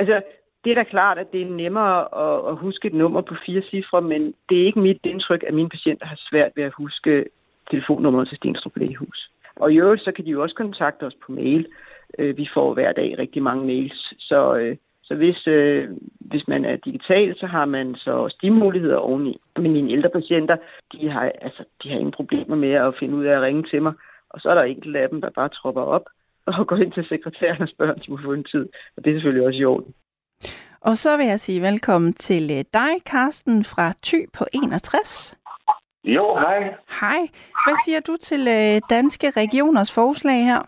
[0.00, 0.16] Altså,
[0.64, 3.62] det er da klart, at det er nemmere at, at huske et nummer på fire
[3.70, 7.24] cifre, men det er ikke mit indtryk, at mine patienter har svært ved at huske
[7.70, 9.30] telefonnummeret til Stenstrup Lægehus.
[9.56, 11.66] Og i øvrigt, så kan de jo også kontakte os på mail.
[12.18, 14.76] Øh, vi får hver dag rigtig mange mails, så øh,
[15.10, 15.88] så hvis, øh,
[16.20, 19.40] hvis man er digital, så har man så også de muligheder oveni.
[19.56, 20.56] Men mine ældre patienter,
[20.92, 23.82] de har, altså, de har ingen problemer med at finde ud af at ringe til
[23.82, 23.92] mig.
[24.30, 26.06] Og så er der enkelte af dem, der bare tropper op
[26.46, 28.68] og går ind til sekretæren og spørger, om de må få en tid.
[28.96, 29.94] Og det er selvfølgelig også i orden.
[30.80, 35.38] Og så vil jeg sige velkommen til øh, dig, Karsten fra Ty på 61.
[36.04, 36.58] Jo, hej.
[37.00, 37.20] Hej.
[37.66, 40.60] Hvad siger du til øh, Danske Regioners forslag her?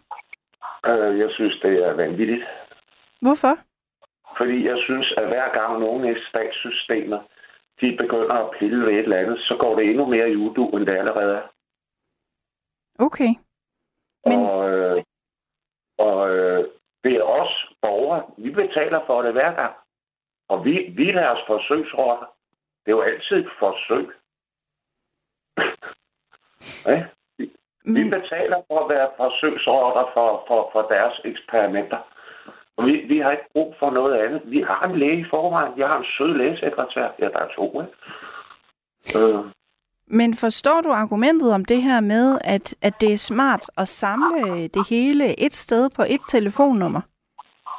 [0.88, 2.42] Uh, jeg synes, det er vanvittigt.
[3.20, 3.72] Hvorfor?
[4.42, 7.20] Fordi jeg synes, at hver gang nogen i statssystemet
[7.81, 10.68] de begynder at pille ved et eller andet, så går det endnu mere i udu,
[10.68, 11.46] end det allerede er.
[12.98, 13.33] Okay.
[14.26, 14.38] Men...
[14.50, 15.02] Og, øh,
[15.98, 16.64] og øh,
[17.05, 19.74] det er os borgere, vi betaler for det hver gang.
[20.48, 22.26] Og vi, vi er deres forsøgsrotter.
[22.85, 24.07] Det er jo altid et forsøg.
[26.87, 27.05] ja?
[27.38, 27.52] vi,
[27.85, 28.11] Men...
[28.11, 32.02] betaler for at være forsøgsrotter for, for, for deres eksperimenter.
[32.79, 34.43] Vi, vi har ikke brug for noget andet.
[34.45, 35.79] Vi har en læge i forvejen.
[35.79, 37.09] Jeg har en sød lægesekretær.
[37.19, 37.93] Ja, der er to, ikke?
[39.19, 39.45] Øh.
[40.07, 44.69] Men forstår du argumentet om det her med, at, at det er smart at samle
[44.69, 47.01] det hele et sted på et telefonnummer?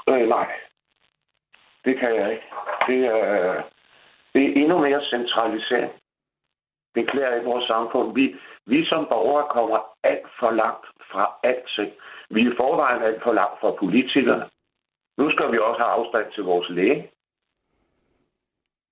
[0.10, 0.48] Øh, nej.
[1.86, 2.48] Det kan jeg ikke.
[2.88, 3.62] Det er,
[4.34, 5.92] det er endnu mere centralisering.
[6.96, 8.14] Det klæder i vores samfund.
[8.14, 11.92] Vi, vi som borgere kommer alt for langt fra alting.
[12.30, 14.46] Vi er i forvejen alt for langt fra politikerne.
[15.18, 17.10] Nu skal vi også have afstand til vores læge.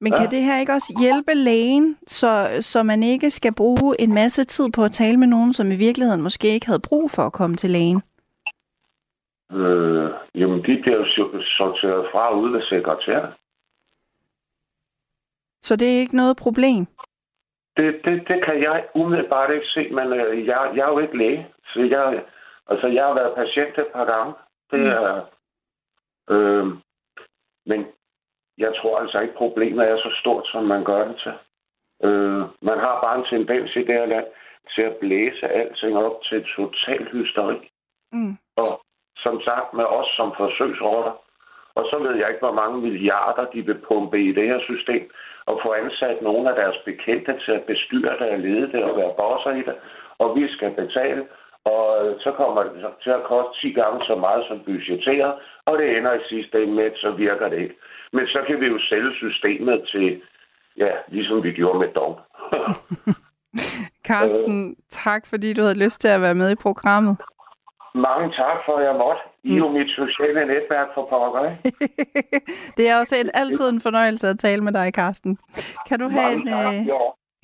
[0.03, 0.35] Men kan ja.
[0.35, 2.31] det her ikke også hjælpe lægen, så,
[2.61, 5.75] så man ikke skal bruge en masse tid på at tale med nogen, som i
[5.87, 8.01] virkeligheden måske ikke havde brug for at komme til lægen?
[9.51, 11.05] Øh, jamen, de bliver jo
[11.57, 13.31] sorteret fra ude ved sekretæren.
[15.61, 16.85] Så det er ikke noget problem?
[17.77, 21.17] Det, det, det kan jeg umiddelbart ikke se, men øh, jeg, jeg er jo ikke
[21.17, 21.47] læge.
[21.73, 22.23] Så jeg,
[22.67, 24.33] altså, jeg har været patient et par gange.
[24.71, 24.85] Det mm.
[24.85, 25.21] er,
[26.31, 26.65] Øh,
[27.65, 27.87] men
[28.57, 31.33] jeg tror altså ikke, problemet er så stort, som man gør det til.
[32.07, 34.25] Øh, man har bare en tendens i det her land
[34.75, 37.71] til at blæse alting op til total hysteri.
[38.11, 38.37] Mm.
[38.57, 38.65] Og
[39.17, 41.13] som sagt med os som forsøgsrotter.
[41.75, 45.11] Og så ved jeg ikke, hvor mange milliarder de vil pumpe i det her system,
[45.45, 48.97] og få ansat nogle af deres bekendte til at bestyre det og lede det og
[48.97, 49.75] være bosser i det.
[50.17, 51.27] Og vi skal betale,
[51.65, 52.71] og øh, så kommer det
[53.03, 55.33] til at koste 10 gange så meget som budgetteret,
[55.65, 57.75] og det ender i sidste ende med, at så virker det ikke.
[58.13, 60.21] Men så kan vi jo sælge systemet til,
[60.77, 62.19] ja, ligesom vi gjorde med dog.
[64.07, 67.17] Carsten, tak fordi du havde lyst til at være med i programmet.
[67.95, 69.21] Mange tak for, at jeg måtte.
[69.43, 71.41] I er jo mit sociale netværk for pokker,
[72.77, 75.37] det er også en, altid en fornøjelse at tale med dig, Carsten.
[75.87, 76.87] Kan du have en, øh,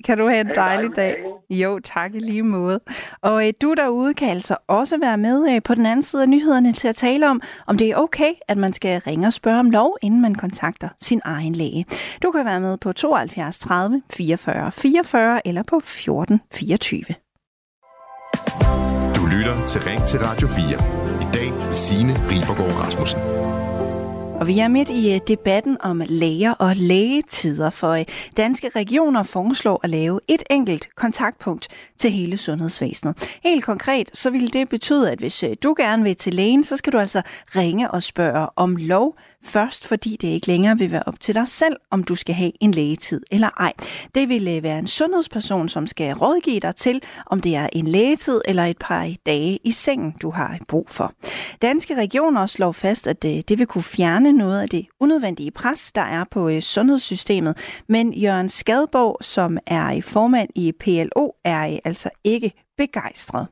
[0.04, 1.16] kan du have en dejlig dag?
[1.50, 2.80] Jo, tak i lige måde.
[3.22, 6.28] Og øh, du derude kan altså også være med øh, på den anden side af
[6.28, 9.60] nyhederne til at tale om, om det er okay, at man skal ringe og spørge
[9.60, 11.86] om lov, inden man kontakter sin egen læge.
[12.22, 17.00] Du kan være med på 72 30 44 44 eller på 14 24.
[19.16, 20.64] Du lytter til Ring til Radio 4.
[21.20, 23.47] I dag med Signe Ribergaard Rasmussen.
[24.40, 28.04] Og vi er midt i øh, debatten om læger og lægetider, for øh,
[28.36, 33.38] danske regioner foreslår at lave et enkelt kontaktpunkt til hele sundhedsvæsenet.
[33.44, 36.76] Helt konkret, så vil det betyde, at hvis øh, du gerne vil til lægen, så
[36.76, 37.22] skal du altså
[37.56, 39.16] ringe og spørge om lov
[39.48, 42.52] først, fordi det ikke længere vil være op til dig selv, om du skal have
[42.60, 43.72] en lægetid eller ej.
[44.14, 47.86] Det vil øh, være en sundhedsperson, som skal rådgive dig til, om det er en
[47.86, 51.12] lægetid eller et par dage i sengen, du har brug for.
[51.62, 55.92] Danske regioner slår fast, at øh, det vil kunne fjerne noget af det unødvendige pres,
[55.92, 57.82] der er på øh, sundhedssystemet.
[57.88, 63.46] Men Jørgen Skadborg, som er i formand i PLO, er altså ikke begejstret.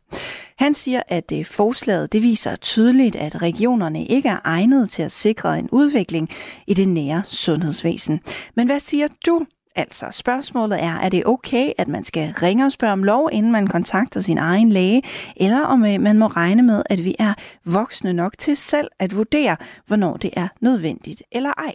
[0.59, 5.13] Han siger, at øh, forslaget det viser tydeligt, at regionerne ikke er egnet til at
[5.13, 6.29] sikre en udvikling
[6.67, 8.21] i det nære sundhedsvæsen.
[8.55, 12.73] Men hvad siger du Altså, spørgsmålet er, er det okay, at man skal ringe og
[12.73, 15.03] spørge om lov, inden man kontakter sin egen læge,
[15.37, 17.35] eller om øh, man må regne med, at vi er
[17.65, 21.75] voksne nok til selv at vurdere, hvornår det er nødvendigt eller ej.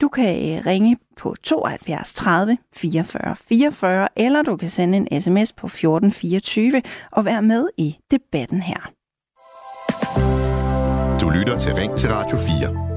[0.00, 5.52] Du kan øh, ringe på 72 30 44 44, eller du kan sende en sms
[5.52, 8.90] på 1424 og være med i debatten her.
[11.20, 12.91] Du lytter til Ring til Radio 4.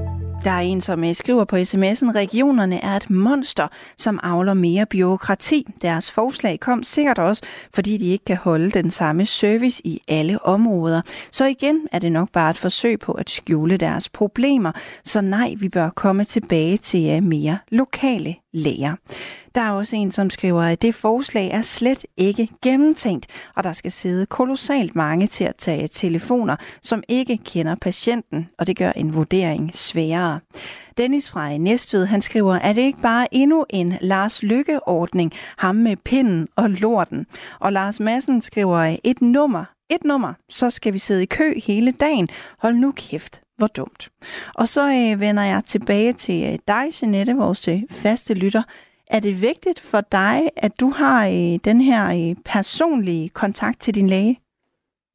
[0.46, 4.86] Der er en, som øh, skriver på sms'en, regionerne er et monster, som avler mere
[4.86, 5.66] byråkrati.
[5.82, 7.42] Deres forslag kom sikkert også,
[7.74, 11.00] fordi de ikke kan holde den samme service i alle områder.
[11.30, 14.72] Så igen er det nok bare et forsøg på at skjule deres problemer.
[15.04, 18.94] Så nej, vi bør komme tilbage til øh, mere lokale læger.
[19.56, 23.72] Der er også en, som skriver, at det forslag er slet ikke gennemtænkt, og der
[23.72, 28.90] skal sidde kolossalt mange til at tage telefoner, som ikke kender patienten, og det gør
[28.90, 30.40] en vurdering sværere.
[30.98, 35.96] Dennis fra Næstved, han skriver, at det ikke bare endnu en Lars Lykke-ordning, ham med
[35.96, 37.26] pinden og lorten.
[37.60, 41.92] Og Lars Madsen skriver, et nummer, et nummer, så skal vi sidde i kø hele
[41.92, 42.28] dagen.
[42.58, 44.08] Hold nu kæft, hvor dumt.
[44.54, 48.62] Og så øh, vender jeg tilbage til øh, dig, Jeanette, vores øh, faste lytter.
[49.10, 53.94] Er det vigtigt for dig, at du har øh, den her øh, personlige kontakt til
[53.94, 54.36] din læge?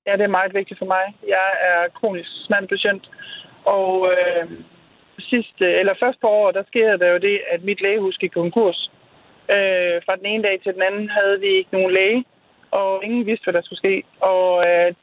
[0.07, 1.05] Ja, det er meget vigtigt for mig.
[1.27, 3.09] Jeg er kronisk smertepatient,
[3.65, 4.51] og øh,
[5.19, 8.31] sidste, øh, eller først på året, der sker der jo det, at mit lægehus gik
[8.31, 8.91] konkurs.
[9.55, 12.25] Øh, fra den ene dag til den anden havde vi ikke nogen læge,
[12.71, 14.03] og ingen vidste, hvad der skulle ske.
[14.19, 14.93] Og øh,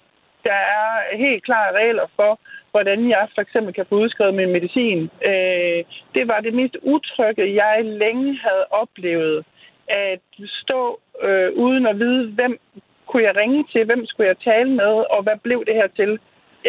[0.44, 2.40] der er helt klare regler for,
[2.71, 5.11] hvordan jeg for eksempel kan få udskrevet min medicin.
[5.31, 5.81] Øh,
[6.15, 9.45] det var det mest utrygge, jeg længe havde oplevet.
[9.89, 10.21] At
[10.63, 12.61] stå øh, uden at vide, hvem
[13.07, 16.19] kunne jeg ringe til, hvem skulle jeg tale med, og hvad blev det her til.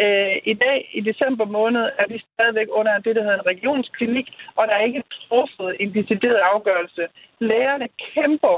[0.02, 4.28] Øh, I dag, i december måned, er vi stadigvæk under det, der hedder en regionsklinik,
[4.56, 7.02] og der er ikke truffet en decideret afgørelse.
[7.38, 8.56] Lægerne kæmper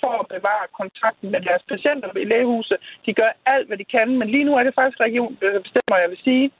[0.00, 2.76] for at bevare kontakten med deres patienter i lægehuset.
[3.06, 5.96] De gør alt, hvad de kan, men lige nu er det faktisk regionen, der bestemmer,
[6.02, 6.50] jeg vil sige.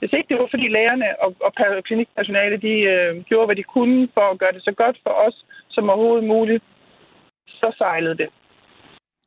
[0.00, 1.52] Hvis ikke det var, fordi lægerne og, og
[1.88, 5.36] klinikpersonale de, øh, gjorde, hvad de kunne for at gøre det så godt for os
[5.70, 6.64] som overhovedet muligt,
[7.48, 8.28] så sejlede det.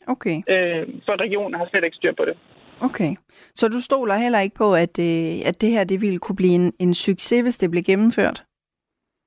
[0.07, 0.38] Okay.
[0.53, 2.38] Øh, for regionen har slet ikke styr på det.
[2.81, 3.12] Okay.
[3.55, 6.55] Så du stoler heller ikke på, at, øh, at det her det ville kunne blive
[6.62, 8.43] en, en succes, hvis det blev gennemført?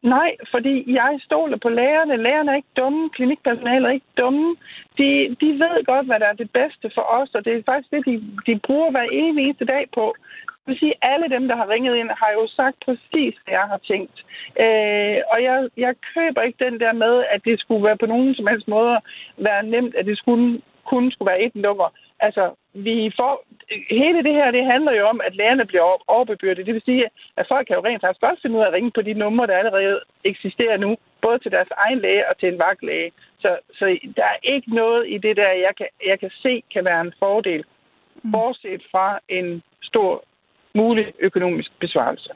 [0.02, 2.22] Nej, fordi jeg stoler på lægerne.
[2.22, 4.56] Lægerne er ikke dumme, klinikpersonalet er ikke dumme.
[4.98, 5.09] De,
[5.40, 8.06] de ved godt, hvad der er det bedste for os, og det er faktisk det,
[8.06, 8.14] de,
[8.46, 10.14] de bruger hver eneste dag på.
[10.66, 13.55] Jeg vil sige, at alle dem, der har ringet ind, har jo sagt præcis, hvad
[13.59, 14.16] jeg har tænkt.
[14.64, 18.35] Øh, og jeg, jeg køber ikke den der med, at det skulle være på nogen
[18.35, 19.00] som helst måde
[19.37, 21.88] være nemt, at det skulle, kun skulle være et nummer.
[22.20, 23.44] Altså, vi får,
[23.90, 26.66] hele det her, det handler jo om, at lærerne bliver overbebyrdet.
[26.66, 27.05] Det vil sige,
[27.37, 29.46] at folk kan jo rent faktisk godt finde ud af at ringe på de numre,
[29.46, 33.12] der allerede eksisterer nu, både til deres egen læge og til en vagtlæge.
[33.38, 36.85] Så, så der er ikke noget i det der, jeg kan, jeg kan se kan
[36.85, 37.64] være en fordel,
[38.22, 38.33] mm.
[38.33, 40.24] bortset fra en stor
[40.76, 42.30] mulig økonomisk besvarelse.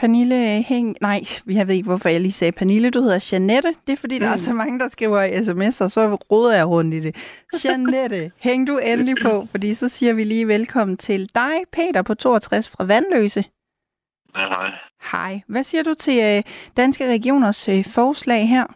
[0.00, 0.96] Pernille Hæng...
[1.00, 2.90] Nej, jeg ved ikke, hvorfor jeg lige sagde Pernille.
[2.90, 3.68] Du hedder Janette.
[3.86, 4.24] Det er, fordi mm.
[4.24, 4.56] der er så mm.
[4.56, 6.02] mange, der skriver sms'er, og så
[6.32, 7.12] råder jeg rundt i det.
[7.64, 12.14] Janette, hæng du endelig på, fordi så siger vi lige velkommen til dig, Peter på
[12.14, 13.44] 62 fra Vandløse.
[14.36, 14.70] Ja, hej.
[15.12, 15.40] Hej.
[15.48, 16.42] Hvad siger du til øh,
[16.76, 18.66] Danske Regioners øh, forslag her?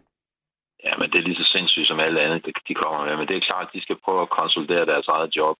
[0.86, 3.16] Ja, men det er lige så sindssygt som alle andre, de kommer med.
[3.16, 5.56] Men det er klart, at de skal prøve at konsolidere deres eget job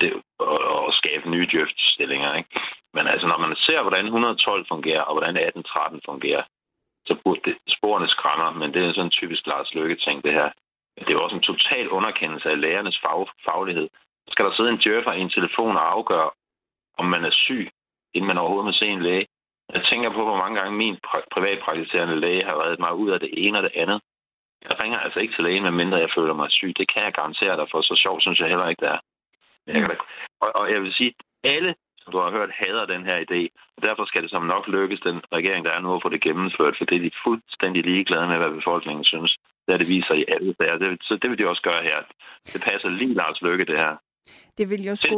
[0.00, 2.34] det, og, og skabe nye djøftstillinger.
[2.34, 2.50] Ikke?
[2.94, 6.42] Men altså, når man ser, hvordan 112 fungerer, og hvordan 1813 fungerer,
[7.06, 10.50] så burde det sporene skræmmer, men det er sådan en typisk Lars Løkke-ting, det her.
[10.98, 13.88] Det er jo også en total underkendelse af lærernes fag, faglighed.
[14.28, 16.30] Skal der sidde en djøffer i en telefon og afgøre,
[16.98, 17.70] om man er syg,
[18.14, 19.26] inden man overhovedet må se en læge.
[19.72, 20.96] Jeg tænker på, hvor mange gange min
[21.34, 24.00] privatpraktiserende læge har reddet mig ud af det ene og det andet.
[24.68, 26.72] Jeg ringer altså ikke til lægen, medmindre jeg føler mig syg.
[26.76, 27.80] Det kan jeg garantere dig for.
[27.82, 28.98] Så sjovt synes jeg heller ikke, det er.
[29.66, 29.96] Jeg kan da,
[30.44, 31.12] og, og jeg vil sige,
[31.44, 33.40] alle, som du har hørt, hader den her idé.
[33.76, 36.22] Og derfor skal det som nok lykkes, den regering, der er nu, at få det
[36.26, 36.74] gennemført.
[36.78, 39.32] For det er de fuldstændig ligeglade med, hvad befolkningen synes.
[39.66, 40.78] Det er det viser i alle sager.
[40.78, 41.98] Det, så det vil de også gøre her.
[42.52, 43.94] Det passer lige Lars Lykke, det her.
[44.58, 45.16] Det vil jo sgu,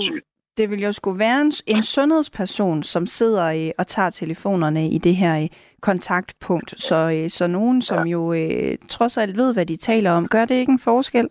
[0.57, 4.99] det vil jo skulle være en, en sundhedsperson, som sidder i, og tager telefonerne i
[4.99, 5.49] det her
[5.83, 6.71] kontaktpunkt.
[6.81, 8.13] Så, så nogen, som ja.
[8.13, 11.29] jo øh, trods alt ved, hvad de taler om, gør det ikke en forskel?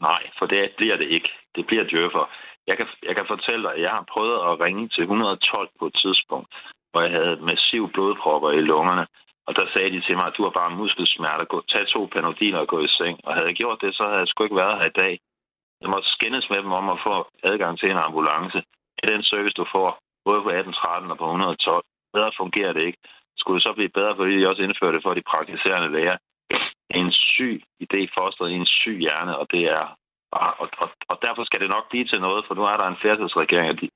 [0.00, 1.30] Nej, for det bliver det ikke.
[1.56, 2.24] Det bliver djøffer.
[2.66, 5.86] Jeg kan, jeg kan fortælle dig, at jeg har prøvet at ringe til 112 på
[5.86, 6.48] et tidspunkt,
[6.90, 9.06] hvor jeg havde massiv blodpropper i lungerne.
[9.46, 11.44] Og der sagde de til mig, at du har bare muskelsmerter.
[11.44, 13.16] Gå, tag to panodiler og gå i seng.
[13.24, 15.14] Og havde jeg gjort det, så havde jeg sgu ikke været her i dag.
[15.82, 17.14] Jeg måtte skændes med dem om at få
[17.50, 18.58] adgang til en ambulance.
[18.96, 19.88] Det er den service, du får,
[20.24, 21.84] både på 1813 og på 112.
[22.14, 22.98] Bedre fungerer det ikke.
[23.38, 26.16] Skulle det så blive bedre, fordi de også indførte det for de praktiserende læger.
[27.00, 29.84] En syg idé fostret i en syg hjerne, og det er
[30.32, 33.02] og, og, og derfor skal det nok blive til noget, for nu er der en
[33.02, 33.88] færdselsregering, og de,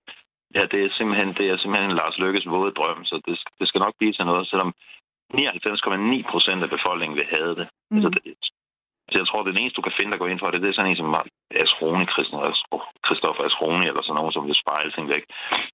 [0.57, 3.81] ja, det er simpelthen, det er simpelthen Lars Lykkes våde drøm, så det, det skal
[3.85, 4.75] nok blive til noget, selvom
[5.35, 7.67] 99,9 procent af befolkningen vil have det.
[7.91, 7.97] Mm.
[7.97, 8.23] Altså, det.
[9.11, 10.77] Så jeg tror, det eneste, du kan finde, der går ind for det, det er
[10.77, 11.15] sådan en som
[11.65, 12.05] Asroni,
[13.07, 15.25] Christoffer Asroni, eller sådan nogen, som vil spejle ting væk.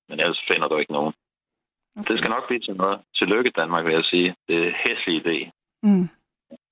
[0.08, 1.12] Men ellers finder du ikke nogen.
[1.98, 2.08] Okay.
[2.08, 3.00] Det skal nok blive til noget.
[3.18, 4.34] Tillykke Danmark, vil jeg sige.
[4.48, 5.36] Det er en hæslig idé.
[5.82, 6.08] Mm.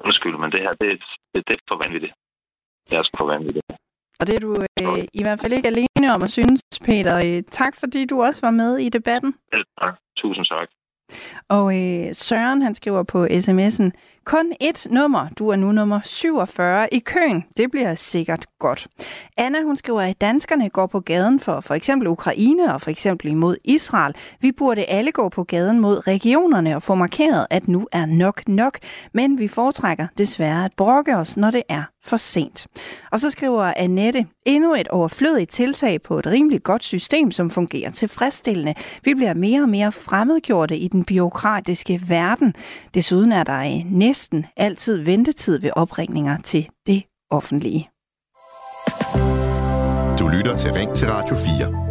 [0.07, 0.91] Undskyld, men det her, det,
[1.35, 2.15] det, det er for vanvittigt.
[2.89, 3.67] Det er for vanvittigt.
[4.21, 7.17] Og det er du øh, i hvert fald ikke alene om at synes, Peter.
[7.17, 9.35] Øh, tak fordi du også var med i debatten.
[9.53, 9.95] Ja, tak.
[10.17, 10.69] Tusind tak.
[11.49, 13.91] Og øh, Søren, han skriver på sms'en,
[14.29, 17.45] kun et nummer, du er nu nummer 47 i køen.
[17.57, 18.87] Det bliver sikkert godt.
[19.37, 23.31] Anna, hun skriver, at danskerne går på gaden for for eksempel Ukraine og for eksempel
[23.31, 24.15] imod Israel.
[24.41, 28.49] Vi burde alle gå på gaden mod regionerne og få markeret, at nu er nok
[28.49, 28.79] nok.
[29.15, 32.67] Men vi foretrækker desværre at brokke os, når det er for sent.
[33.13, 37.91] Og så skriver Annette, endnu et overflødigt tiltag på et rimelig godt system, som fungerer
[37.91, 38.75] tilfredsstillende.
[39.05, 42.55] Vi bliver mere og mere fremmedgjorte i den biokratiske verden.
[42.95, 44.18] Desuden er der næsten
[44.57, 47.91] altid ventetid ved opringninger til det offentlige.
[50.19, 51.89] Du lytter til Ring til Radio 4.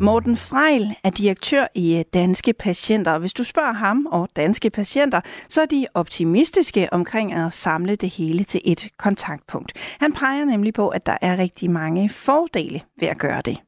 [0.00, 3.18] Morten Freil er direktør i Danske Patienter.
[3.18, 8.10] Hvis du spørger ham og danske patienter, så er de optimistiske omkring at samle det
[8.10, 9.72] hele til et kontaktpunkt.
[10.00, 13.58] Han peger nemlig på, at der er rigtig mange fordele ved at gøre det.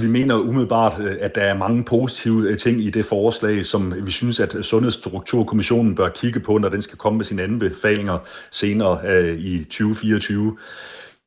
[0.00, 4.10] Vi mener umiddelbart, at der er mange positive øh, ting i det forslag, som vi
[4.12, 8.18] synes, at Sundhedsstrukturkommissionen bør kigge på, når den skal komme med sine anbefalinger
[8.50, 10.56] senere øh, i 2024.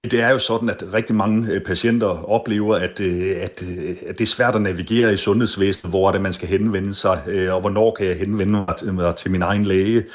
[0.03, 3.63] Det er jo sådan, at rigtig mange øh, patienter oplever, at, at,
[4.07, 7.49] at det er svært at navigere i sundhedsvæsenet, hvor er det, man skal henvende sig,
[7.51, 10.05] og hvornår kan jeg henvende mig til min egen læge.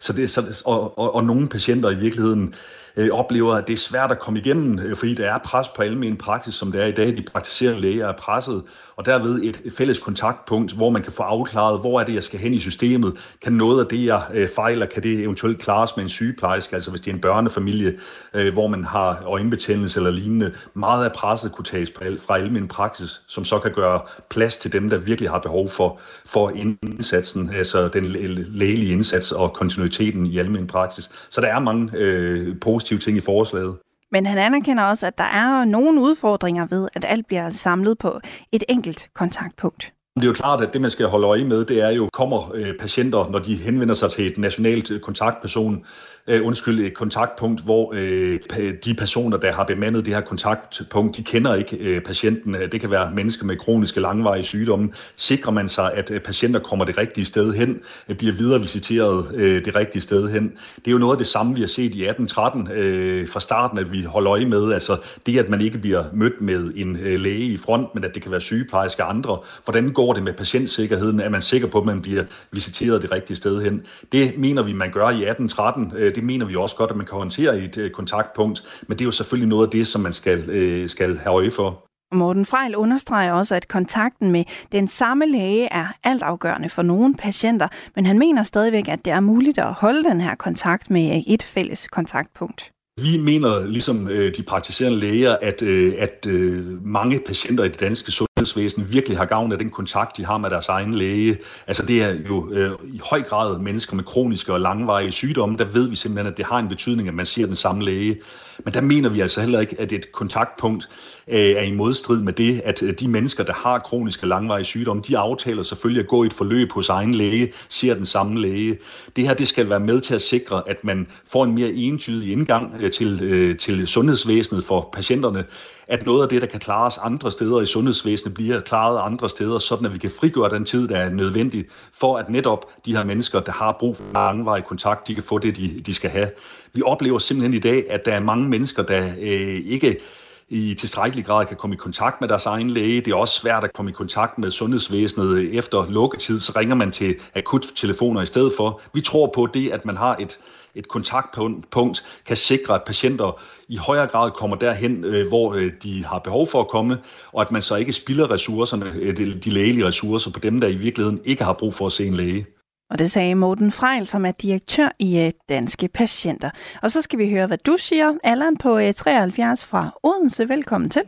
[0.00, 2.54] Så det, så, og, og, og nogle patienter i virkeligheden
[3.00, 5.82] øh, oplever, at det er svært at komme igennem, øh, fordi der er pres på
[5.82, 7.16] almen praksis, som det er i dag.
[7.16, 8.62] De praktiserende læger er presset,
[9.00, 12.22] og derved et, et fælles kontaktpunkt, hvor man kan få afklaret, hvor er det, jeg
[12.22, 13.16] skal hen i systemet.
[13.42, 16.90] Kan noget af det, jeg øh, fejler, kan det eventuelt klares med en sygeplejerske, altså
[16.90, 17.98] hvis det er en børnefamilie,
[18.34, 20.52] øh, hvor man har øjenbetændelse eller lignende.
[20.74, 21.92] Meget af presset kunne tages
[22.26, 26.00] fra almen praksis, som så kan gøre plads til dem, der virkelig har behov for,
[26.26, 28.04] for indsatsen, altså den
[28.48, 31.10] lægelige indsats og kontinuiteten i almen praksis.
[31.30, 33.74] Så der er mange øh, positive ting i forslaget.
[34.12, 38.20] Men han anerkender også, at der er nogle udfordringer ved, at alt bliver samlet på
[38.52, 39.92] et enkelt kontaktpunkt.
[40.16, 42.50] Det er jo klart, at det, man skal holde øje med, det er jo, kommer
[42.54, 45.84] øh, patienter, når de henvender sig til et nationalt kontaktperson,
[46.30, 48.40] øh, undskyld, et kontaktpunkt, hvor øh,
[48.84, 52.54] de personer, der har bemandet det her kontaktpunkt, de kender ikke øh, patienten.
[52.54, 54.92] Øh, det kan være mennesker med kroniske langvarige sygdomme.
[55.16, 59.64] Sikrer man sig, at øh, patienter kommer det rigtige sted hen, øh, bliver viderevisiteret øh,
[59.64, 60.52] det rigtige sted hen.
[60.76, 63.78] Det er jo noget af det samme, vi har set i 1813 øh, fra starten,
[63.78, 64.72] at vi holder øje med.
[64.72, 68.14] Altså det, at man ikke bliver mødt med en øh, læge i front, men at
[68.14, 69.38] det kan være sygeplejerske og andre.
[69.64, 71.20] Hvordan går det med patientsikkerheden?
[71.20, 73.82] Er man sikker på, at man bliver visiteret det rigtige sted hen?
[74.12, 75.92] Det mener vi, man gør i 1813.
[75.96, 78.98] Øh, det mener vi også godt, at man kan håndtere i et øh, kontaktpunkt, men
[78.98, 81.86] det er jo selvfølgelig noget af det, som man skal, øh, skal have øje for.
[82.14, 87.68] Morten Frejl understreger også, at kontakten med den samme læge er altafgørende for nogle patienter,
[87.96, 91.42] men han mener stadigvæk, at det er muligt at holde den her kontakt med et
[91.42, 92.72] fælles kontaktpunkt.
[93.02, 97.80] Vi mener, ligesom øh, de praktiserende læger, at, øh, at øh, mange patienter i det
[97.80, 101.38] danske sundhedsvæsen virkelig har gavn af den kontakt, de har med deres egen læge.
[101.66, 105.64] Altså det er jo øh, i høj grad mennesker med kroniske og langvarige sygdomme, der
[105.64, 108.20] ved vi simpelthen, at det har en betydning, at man ser den samme læge.
[108.64, 110.88] Men der mener vi altså heller ikke, at et kontaktpunkt
[111.28, 115.02] øh, er i modstrid med det, at øh, de mennesker, der har kroniske langvarige sygdomme,
[115.08, 118.78] de aftaler selvfølgelig at gå i et forløb hos egen læge, ser den samme læge.
[119.16, 122.32] Det her det skal være med til at sikre, at man får en mere entydig
[122.32, 125.44] indgang øh, til, øh, til sundhedsvæsenet for patienterne,
[125.90, 129.58] at noget af det, der kan klares andre steder i sundhedsvæsenet, bliver klaret andre steder,
[129.58, 133.04] sådan at vi kan frigøre den tid, der er nødvendig, for at netop de her
[133.04, 136.30] mennesker, der har brug for langvarig kontakt, de kan få det, de, de skal have.
[136.72, 140.00] Vi oplever simpelthen i dag, at der er mange mennesker, der øh, ikke
[140.48, 143.00] i tilstrækkelig grad kan komme i kontakt med deres egen læge.
[143.00, 146.92] Det er også svært at komme i kontakt med sundhedsvæsenet efter lukketid, så ringer man
[146.92, 148.80] til akuttelefoner i stedet for.
[148.94, 150.38] Vi tror på det, at man har et,
[150.74, 156.04] et kontaktpunkt, kan sikre, at patienter i højere grad kommer derhen, øh, hvor øh, de
[156.04, 156.98] har behov for at komme,
[157.32, 160.76] og at man så ikke spilder ressourcerne, øh, de lægelige ressourcer på dem, der i
[160.76, 162.46] virkeligheden ikke har brug for at se en læge.
[162.90, 166.50] Og det sagde Morten Frejl, som er direktør i Danske Patienter.
[166.82, 168.14] Og så skal vi høre, hvad du siger.
[168.24, 170.48] Allan på 73 øh, fra Odense.
[170.48, 171.02] Velkommen til.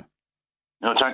[0.85, 1.13] Jo, tak.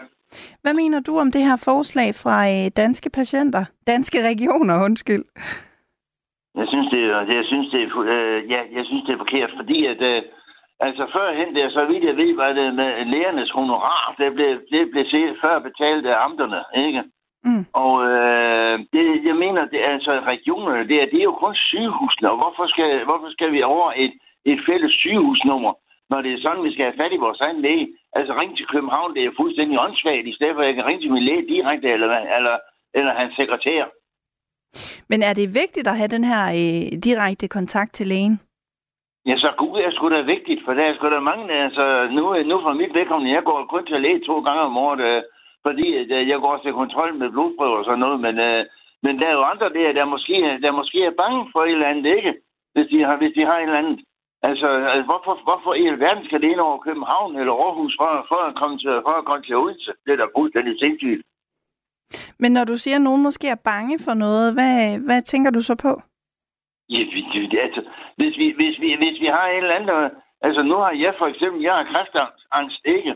[0.63, 3.65] Hvad mener du om det her forslag fra Danske Patienter?
[3.87, 5.25] Danske Regioner, undskyld.
[6.61, 9.53] Jeg synes, det er, jeg synes, det er, øh, ja, jeg synes, det er forkert,
[9.57, 10.23] fordi at, øh,
[10.81, 14.51] altså førhen, det er så vidt jeg ved, var det med lægernes honorar, det blev,
[14.73, 17.03] det blev set før betalt af amterne, ikke?
[17.45, 17.65] Mm.
[17.73, 21.55] Og øh, det, jeg mener, det er altså regionerne, det er, det er jo kun
[21.55, 25.73] sygehusene, og hvorfor skal, hvorfor skal vi over et, et fælles sygehusnummer,
[26.11, 27.89] når det er sådan, vi skal have fat i vores egen læge?
[28.13, 31.03] Altså ring til København, det er fuldstændig åndssvagt, i stedet for at jeg kan ringe
[31.03, 32.57] til min læge direkte, eller, eller,
[32.95, 33.85] eller hans sekretær.
[35.11, 38.41] Men er det vigtigt at have den her øh, direkte kontakt til lægen?
[39.29, 41.85] Ja, så Gud er sgu da vigtigt, for der er sgu da mange, altså
[42.17, 45.23] nu, nu fra mit vedkommende, jeg går kun til læge to gange om året, øh,
[45.67, 48.65] fordi øh, jeg går til kontrol med blodprøver og sådan noget, men, øh,
[49.05, 51.93] men der er jo andre der, der måske, der måske er bange for et eller
[51.93, 52.33] andet, ikke?
[52.75, 54.01] Hvis de har, hvis de har et eller andet.
[54.43, 58.41] Altså, altså hvorfor, hvorfor i alverden skal det ind over København eller Aarhus for, for,
[58.49, 59.93] at komme til, for at komme til Odense?
[60.05, 61.23] Det er da fuldstændig sindssygt.
[62.39, 65.63] Men når du siger, at nogen måske er bange for noget, hvad, hvad tænker du
[65.63, 65.93] så på?
[66.89, 66.99] Ja,
[67.67, 67.83] altså,
[68.17, 70.11] hvis vi, hvis vi, hvis vi har et eller andet...
[70.41, 73.15] Altså, nu har jeg for eksempel, jeg har kræftangst, ikke?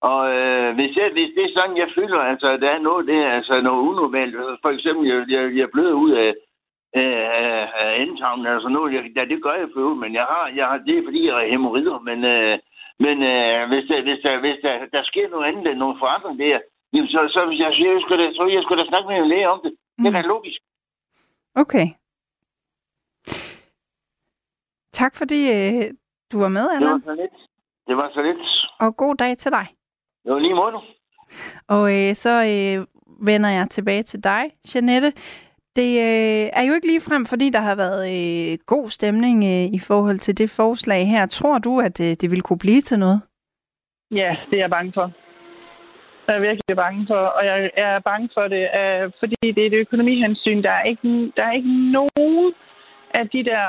[0.00, 3.16] Og øh, hvis, jeg, hvis det er sådan, jeg føler, altså, der er noget, det
[3.16, 4.34] er altså noget unormalt.
[4.34, 6.34] Øh, for eksempel, jeg, jeg, jeg er blevet ud af,
[6.94, 10.66] af, af endtavnen, altså noget, jeg, ja, det gør jeg for men jeg har, jeg
[10.66, 12.58] har, det er fordi, jeg er hemorrider, men, øh,
[13.04, 16.38] men øh, hvis, der, hvis, der, hvis der, der sker noget andet end nogle forandring
[16.38, 16.58] der,
[16.92, 19.28] jamen, så, så, hvis jeg, jeg, skulle da, så jeg skulle da snakke med en
[19.28, 19.72] læge om det.
[19.98, 20.04] Mm.
[20.04, 20.28] Det er mm.
[20.28, 20.60] logisk.
[21.62, 21.86] Okay.
[24.92, 25.82] Tak fordi øh,
[26.32, 26.86] du var med, Anna.
[26.86, 27.36] Det var så lidt.
[27.88, 28.42] Det var så lidt.
[28.80, 29.66] Og god dag til dig.
[30.28, 30.74] Jo, lige måde.
[31.68, 32.86] Og øh, så øh,
[33.26, 34.42] vender jeg tilbage til dig,
[34.74, 35.12] Janette.
[35.76, 39.66] Det øh, er jo ikke lige frem, fordi der har været øh, god stemning øh,
[39.78, 41.26] i forhold til det forslag her.
[41.26, 43.20] Tror du, at øh, det vil kunne blive til noget?
[44.10, 45.12] Ja, det er jeg bange for.
[46.28, 49.62] Jeg er jeg virkelig bange for, og jeg er bange for det, øh, fordi det
[49.62, 50.62] er et økonomihensyn.
[50.62, 52.54] Der er, ikke, der er ikke nogen
[53.14, 53.64] af de der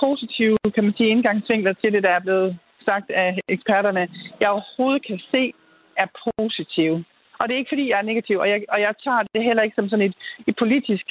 [0.00, 4.08] positive, kan man sige, indgangsvinkler til det, der er blevet sagt af eksperterne,
[4.40, 5.52] jeg overhovedet kan se
[5.96, 7.04] er positive.
[7.38, 9.62] Og det er ikke, fordi jeg er negativ, og jeg, og jeg tager det heller
[9.62, 11.06] ikke som sådan et, et politisk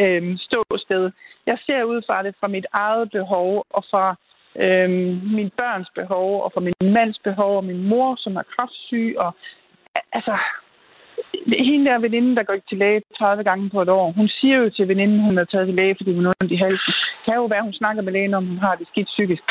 [0.00, 1.10] øh, ståsted.
[1.46, 4.16] Jeg ser ud fra det fra mit eget behov, og fra
[4.64, 4.90] øh,
[5.38, 9.14] min børns behov, og fra min mands behov, og min mor, som er kraftsyg.
[9.18, 9.34] Og,
[10.12, 10.38] altså,
[11.46, 14.70] hende der veninde, der går til læge 30 gange på et år, hun siger jo
[14.70, 16.92] til veninden, hun har taget til læge, fordi hun har ondt i halsen.
[16.92, 19.42] Det kan jo være, hun snakker med lægen om, hun har det skidt psykisk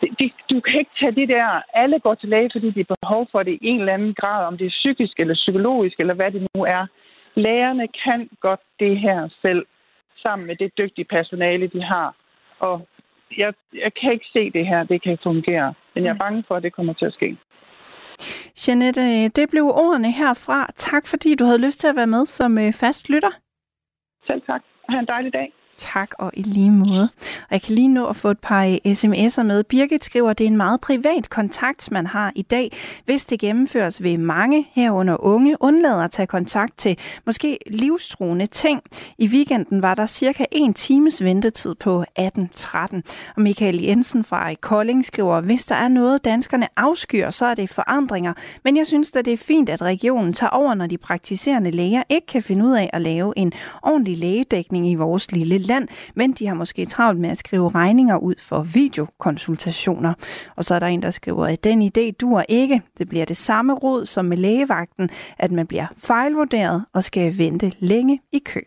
[0.00, 3.28] det, du kan ikke tage det der, alle går til læge, fordi de har behov
[3.32, 6.32] for det i en eller anden grad, om det er psykisk eller psykologisk, eller hvad
[6.32, 6.86] det nu er.
[7.34, 9.66] Lærerne kan godt det her selv,
[10.22, 12.14] sammen med det dygtige personale, de har.
[12.58, 12.88] Og
[13.36, 15.74] jeg, jeg kan ikke se det her, det kan fungere.
[15.94, 17.36] Men jeg er bange for, at det kommer til at ske.
[18.62, 20.66] Jeanette, øh, det blev ordene herfra.
[20.76, 23.30] Tak fordi du havde lyst til at være med som øh, fast lytter.
[24.26, 24.62] Selv tak.
[24.88, 25.52] Ha' en dejlig dag.
[25.80, 27.08] Tak, og i lige måde.
[27.22, 29.64] Og jeg kan lige nå at få et par øh, sms'er med.
[29.64, 32.76] Birgit skriver, at det er en meget privat kontakt, man har i dag.
[33.04, 38.80] Hvis det gennemføres ved mange herunder unge, undlader at tage kontakt til måske livstruende ting.
[39.18, 43.00] I weekenden var der cirka en times ventetid på 18.13.
[43.36, 47.54] Og Michael Jensen fra øh, Kolding skriver, hvis der er noget, danskerne afskyr, så er
[47.54, 48.32] det forandringer.
[48.64, 52.02] Men jeg synes at det er fint, at regionen tager over, når de praktiserende læger
[52.08, 53.52] ikke kan finde ud af at lave en
[53.82, 58.16] ordentlig lægedækning i vores lille land, men de har måske travlt med at skrive regninger
[58.16, 60.14] ud for videokonsultationer.
[60.56, 62.82] Og så er der en, der skriver, at den idé dur ikke.
[62.98, 67.72] Det bliver det samme råd som med lægevagten, at man bliver fejlvurderet og skal vente
[67.80, 68.60] længe i kø.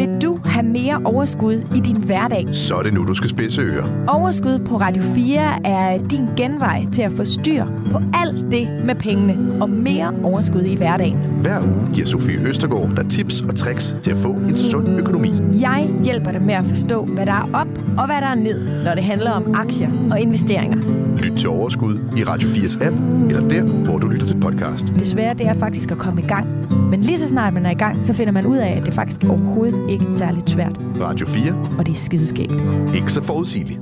[0.00, 2.46] Vil du have mere overskud i din hverdag?
[2.52, 4.04] Så er det nu, du skal spidse ører.
[4.08, 8.94] Overskud på Radio 4 er din genvej til at få styr på alt det med
[8.94, 11.16] pengene og mere overskud i hverdagen.
[11.16, 15.32] Hver uge giver Sofie Østergaard dig tips og tricks til at få en sund økonomi.
[15.60, 18.84] Jeg hjælper dig med at forstå, hvad der er op og hvad der er ned,
[18.84, 20.78] når det handler om aktier og investeringer.
[21.18, 22.96] Lyt til Overskud i Radio 4's app,
[23.28, 24.86] eller der, hvor du lytter til podcast.
[24.98, 26.46] Det svære det er faktisk at komme i gang.
[26.90, 28.94] Men lige så snart man er i gang, så finder man ud af, at det
[28.94, 30.80] faktisk overhovedet ikke særligt svært.
[31.00, 31.76] Radio 4.
[31.78, 32.52] Og det er skideskægt.
[32.94, 33.80] Ikke så forudsigeligt.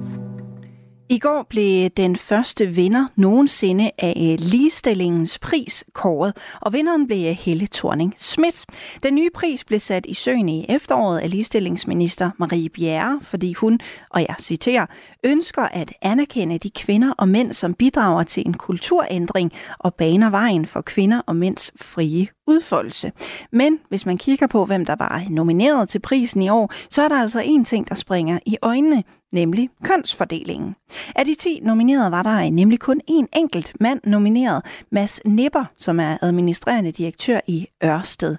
[1.11, 7.28] I går blev den første vinder nogensinde af øh, ligestillingens pris kåret, og vinderen blev
[7.30, 8.64] øh, Helle thorning Schmidt.
[9.02, 13.80] Den nye pris blev sat i søen i efteråret af ligestillingsminister Marie Bjerre, fordi hun,
[14.11, 14.86] og jeg citerer,
[15.24, 20.66] ønsker at anerkende de kvinder og mænd, som bidrager til en kulturændring og baner vejen
[20.66, 23.12] for kvinder og mænds frie udfoldelse.
[23.52, 27.09] Men hvis man kigger på, hvem der var nomineret til prisen i år, så er
[27.09, 30.76] der altså en ting, der springer i øjnene, nemlig kønsfordelingen.
[31.16, 36.00] Af de 10 nominerede var der nemlig kun én enkelt mand nomineret, Mads Nipper, som
[36.00, 38.36] er administrerende direktør i Ørsted.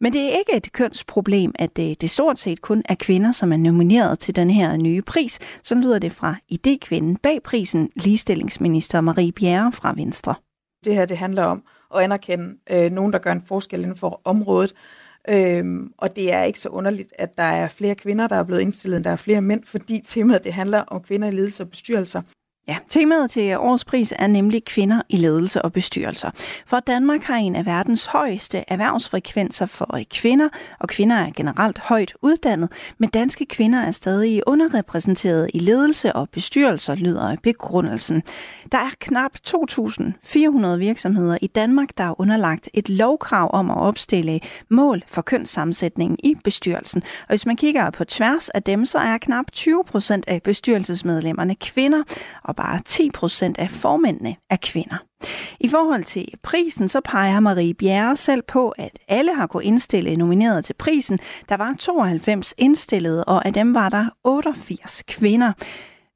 [0.00, 3.52] Men det er ikke et kønsproblem, at det, det stort set kun er kvinder, som
[3.52, 5.38] er nomineret til den her nye pris.
[5.62, 10.34] Så lyder det fra idékvinden bag prisen, ligestillingsminister Marie Bjerre fra Venstre.
[10.84, 11.62] Det her det handler om
[11.94, 14.74] at anerkende øh, nogen, der gør en forskel inden for området.
[15.28, 18.60] Øhm, og det er ikke så underligt, at der er flere kvinder, der er blevet
[18.60, 21.70] indstillet, end der er flere mænd, fordi temaet det handler om kvinder i ledelse og
[21.70, 22.22] bestyrelser.
[22.68, 26.30] Ja, temaet til årets pris er nemlig kvinder i ledelse og bestyrelser.
[26.66, 30.48] For Danmark har en af verdens højeste erhvervsfrekvenser for kvinder,
[30.78, 36.28] og kvinder er generelt højt uddannet, men danske kvinder er stadig underrepræsenteret i ledelse og
[36.28, 38.22] bestyrelser, lyder begrundelsen.
[38.72, 44.40] Der er knap 2.400 virksomheder i Danmark, der er underlagt et lovkrav om at opstille
[44.68, 47.02] mål for kønssammensætningen i bestyrelsen.
[47.02, 51.54] Og hvis man kigger på tværs af dem, så er knap 20 procent af bestyrelsesmedlemmerne
[51.54, 52.02] kvinder,
[52.42, 54.96] og bare 10 procent af formændene er kvinder.
[55.60, 60.16] I forhold til prisen, så peger Marie Bjerre selv på, at alle har kunnet indstille
[60.16, 61.18] nomineret til prisen.
[61.48, 65.52] Der var 92 indstillede, og af dem var der 88 kvinder.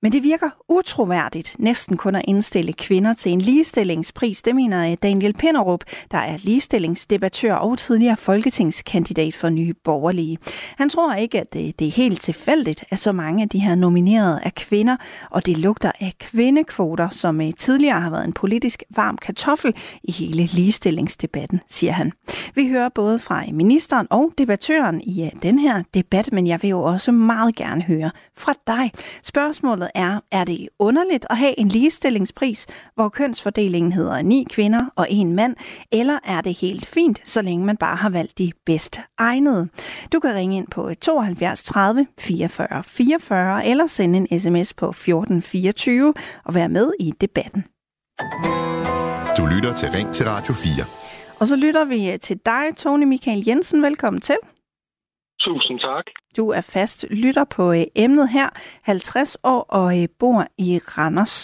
[0.03, 4.43] Men det virker utroværdigt næsten kun at indstille kvinder til en ligestillingspris.
[4.43, 10.39] Det mener øh, Daniel Pinderup, der er ligestillingsdebattør og tidligere folketingskandidat for Nye Borgerlige.
[10.79, 13.75] Han tror ikke, at øh, det, er helt tilfældigt, at så mange af de her
[13.75, 14.97] nominerede er kvinder,
[15.31, 20.13] og det lugter af kvindekvoter, som øh, tidligere har været en politisk varm kartoffel i
[20.13, 22.13] hele ligestillingsdebatten, siger han.
[22.55, 26.83] Vi hører både fra ministeren og debattøren i den her debat, men jeg vil jo
[26.83, 28.93] også meget gerne høre fra dig.
[29.23, 35.07] Spørgsmålet er, er det underligt at have en ligestillingspris, hvor kønsfordelingen hedder ni kvinder og
[35.11, 35.57] en mand,
[35.93, 39.69] eller er det helt fint, så længe man bare har valgt de bedst egnede?
[40.13, 46.15] Du kan ringe ind på 72 30 44 44 eller sende en sms på 1424
[46.45, 47.65] og være med i debatten.
[49.39, 50.85] Du lytter til Ring til Radio 4.
[51.41, 53.83] Og så lytter vi til dig, Tony Michael Jensen.
[53.83, 54.37] Velkommen til.
[55.41, 56.05] Tusind tak.
[56.37, 58.49] Du er fast lytter på øh, emnet her,
[58.85, 61.37] 50 år og øh, bor i Randers.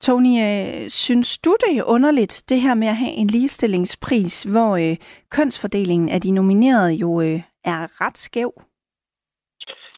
[0.00, 4.72] Tony, øh, synes du det er underligt, det her med at have en ligestillingspris, hvor
[4.84, 4.96] øh,
[5.36, 7.40] kønsfordelingen af de nominerede jo øh,
[7.72, 8.52] er ret skæv?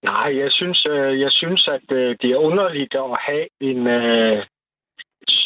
[0.02, 4.44] Nej, jeg synes, øh, jeg synes at øh, det er underligt at have en, øh,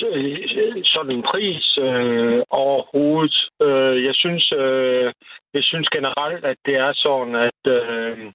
[0.02, 3.36] Øh, sådan en pris øh, overhovedet.
[3.62, 5.12] Øh, jeg synes, øh,
[5.54, 8.32] jeg synes generelt, at det er sådan, at øh,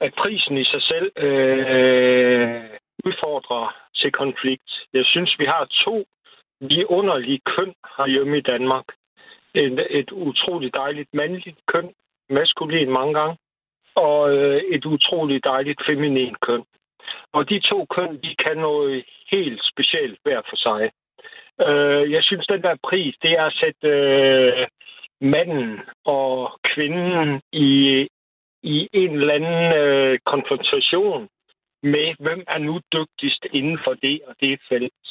[0.00, 2.64] at prisen i sig selv øh,
[3.04, 4.70] udfordrer til konflikt.
[4.92, 6.04] Jeg synes, vi har to
[6.88, 8.84] underlige køn herhjemme i Danmark.
[9.54, 11.90] Et, et utroligt dejligt mandligt køn,
[12.30, 13.36] maskulin mange gange,
[13.94, 16.64] og øh, et utroligt dejligt feminin køn.
[17.32, 20.90] Og de to køn, de kan noget helt specielt hver for sig.
[21.68, 24.66] Øh, jeg synes, den der pris, det er at sætte øh,
[25.20, 28.08] manden og kvinden i,
[28.62, 31.28] i en eller anden øh, konfrontation
[31.82, 35.06] med, hvem er nu dygtigst inden for det og det felt.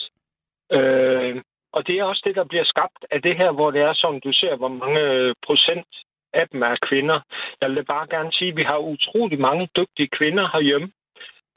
[0.72, 1.42] Øh,
[1.72, 4.22] og det er også det, der bliver skabt af det her, hvor det er som
[4.22, 5.88] du ser, hvor mange øh, procent
[6.34, 7.20] af dem er kvinder.
[7.62, 10.92] Jeg vil bare gerne sige, at vi har utrolig mange dygtige kvinder herhjemme.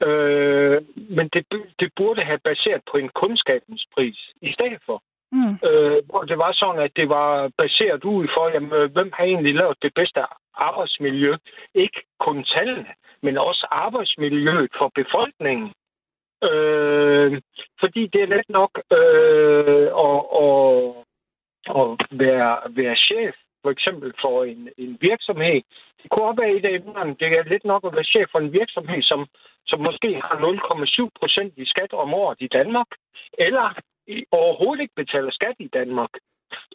[0.01, 1.45] Øh, men det,
[1.79, 5.03] det burde have baseret på en kundskabens pris i stedet for.
[5.31, 5.55] Mm.
[5.69, 9.55] Øh, hvor det var sådan, at det var baseret ud for, jamen, hvem har egentlig
[9.55, 10.19] lavet det bedste
[10.55, 11.35] arbejdsmiljø.
[11.75, 15.69] Ikke kun tallene, men også arbejdsmiljøet for befolkningen.
[16.49, 17.41] Øh,
[17.79, 20.59] fordi det er let nok øh, at, at,
[21.79, 25.61] at være, være chef, for eksempel for en, en virksomhed.
[25.99, 26.71] Det kunne også være i det
[27.19, 29.19] Det er lidt nok at være chef for en virksomhed, som,
[29.69, 32.89] som måske har 0,7 procent i skat om året i Danmark,
[33.45, 33.67] eller
[34.07, 36.13] i, overhovedet ikke betaler skat i Danmark.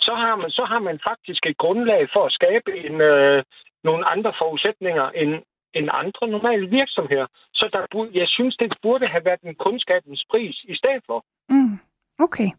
[0.07, 3.43] Så har man, så har man faktisk et grundlag for at skabe en, øh,
[3.85, 5.33] nogle andre forudsætninger end,
[5.75, 7.27] end andre normale virksomheder.
[7.55, 11.25] Så der, jeg synes, det burde have været en kunskabens pris i stedet for.
[11.49, 11.79] Mm,
[12.27, 12.51] okay.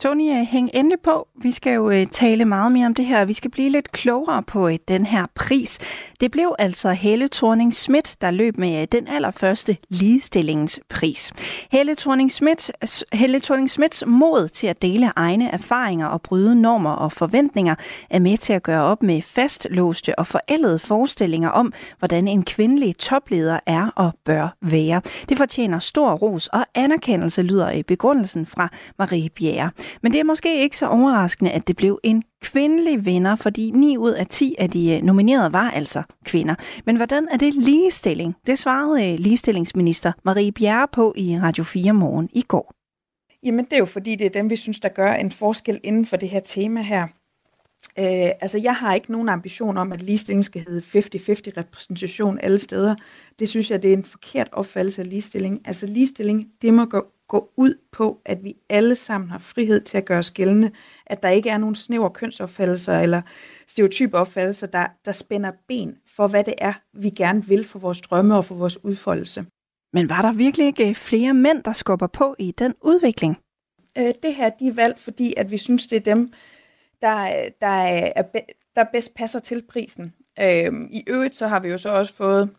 [0.00, 1.28] Tony, øh, hæng endelig på.
[1.42, 3.24] Vi skal jo øh, tale meget mere om det her.
[3.24, 5.78] Vi skal blive lidt klogere på øh, den her pris.
[6.20, 11.32] Det blev altså Helle thorning Schmidt, der løb med den allerførste ligestillingspris.
[11.72, 12.70] Helle thorning Schmidt,
[13.12, 17.74] Helle thorning Schmidts mod til at dele egne erfaringer og bryde normer og forventninger
[18.10, 22.96] er med til at gøre op med fastlåste og forældede forestillinger om, hvordan en kvindelig
[22.96, 25.00] topleder er og bør være.
[25.28, 28.68] Det fortjener stor ros og anerkendelse, lyder i begrundelsen fra
[28.98, 29.70] Marie Bjerre.
[30.02, 33.96] Men det er måske ikke så overraskende, at det blev en kvindelig vinder, fordi 9
[33.96, 36.54] ud af 10 af de øh, nominerede var altså kvinder.
[36.86, 38.34] Men hvordan er det ligestilling?
[38.46, 42.74] Det svarede øh, ligestillingsminister Marie Bjerre på i Radio 4 morgen i går.
[43.42, 46.06] Jamen det er jo fordi, det er dem, vi synes, der gør en forskel inden
[46.06, 47.06] for det her tema her.
[47.98, 51.02] Øh, altså, jeg har ikke nogen ambition om, at ligestilling skal hedde 50-50
[51.56, 52.94] repræsentation alle steder.
[53.38, 55.60] Det synes jeg, det er en forkert opfattelse af ligestilling.
[55.64, 59.98] Altså, ligestilling, det må gå gå ud på, at vi alle sammen har frihed til
[59.98, 60.70] at gøre os gældende,
[61.06, 63.22] at der ikke er nogen snæver kønsopfattelser eller
[63.66, 68.00] stereotype opfattelser, der, der spænder ben for, hvad det er, vi gerne vil for vores
[68.00, 69.46] drømme og for vores udfoldelse.
[69.92, 73.36] Men var der virkelig ikke flere mænd, der skubber på i den udvikling?
[73.98, 76.32] Øh, det her de er valgt, fordi at vi synes, det er dem,
[77.02, 78.22] der, der, er,
[78.76, 80.14] der bedst passer til prisen.
[80.40, 82.50] Øh, I øvrigt så har vi jo så også fået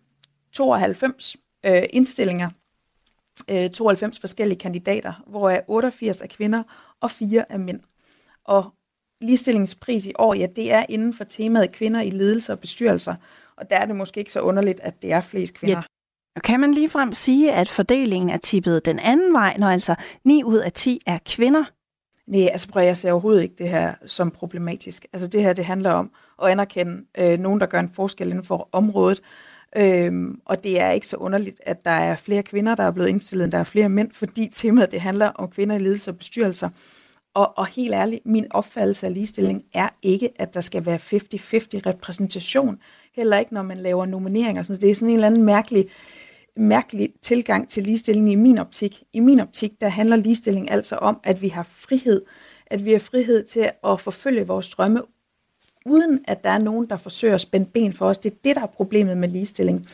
[0.53, 2.49] 92 øh, indstillinger
[3.47, 6.63] 92 øh, forskellige kandidater, hvor 88 er kvinder
[7.01, 7.79] og 4 er mænd.
[8.45, 8.73] Og
[9.21, 13.15] ligestillingspris i år, ja, det er inden for temaet kvinder i ledelse og bestyrelser.
[13.57, 15.75] Og der er det måske ikke så underligt, at det er flest kvinder.
[16.35, 16.39] Ja.
[16.39, 20.57] Kan man ligefrem sige, at fordelingen er tippet den anden vej, når altså 9 ud
[20.57, 21.63] af 10 er kvinder?
[22.27, 25.05] Nej, altså prøv, jeg ser overhovedet ikke det her som problematisk.
[25.13, 26.11] Altså det her, det handler om
[26.43, 29.21] at anerkende øh, nogen, der gør en forskel inden for området,
[29.77, 33.09] Øhm, og det er ikke så underligt, at der er flere kvinder, der er blevet
[33.09, 36.17] indstillet, end der er flere mænd, fordi temaet det handler om kvinder i ledelse og
[36.17, 36.69] bestyrelser.
[37.33, 40.99] Og, og helt ærligt, min opfattelse af ligestilling er ikke, at der skal være 50-50
[41.85, 42.77] repræsentation.
[43.15, 44.63] Heller ikke, når man laver nomineringer.
[44.63, 45.85] Så det er sådan en eller anden mærkelig,
[46.57, 49.03] mærkelig tilgang til ligestilling i min optik.
[49.13, 52.21] I min optik, der handler ligestilling altså om, at vi har frihed.
[52.67, 55.01] At vi har frihed til at forfølge vores drømme,
[55.85, 58.17] uden at der er nogen, der forsøger at spænde ben for os.
[58.17, 59.87] Det er det, der er problemet med ligestilling.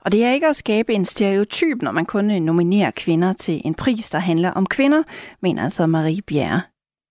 [0.00, 3.74] Og det er ikke at skabe en stereotyp, når man kun nominerer kvinder til en
[3.74, 5.02] pris, der handler om kvinder,
[5.40, 6.62] mener altså Marie Bjerre.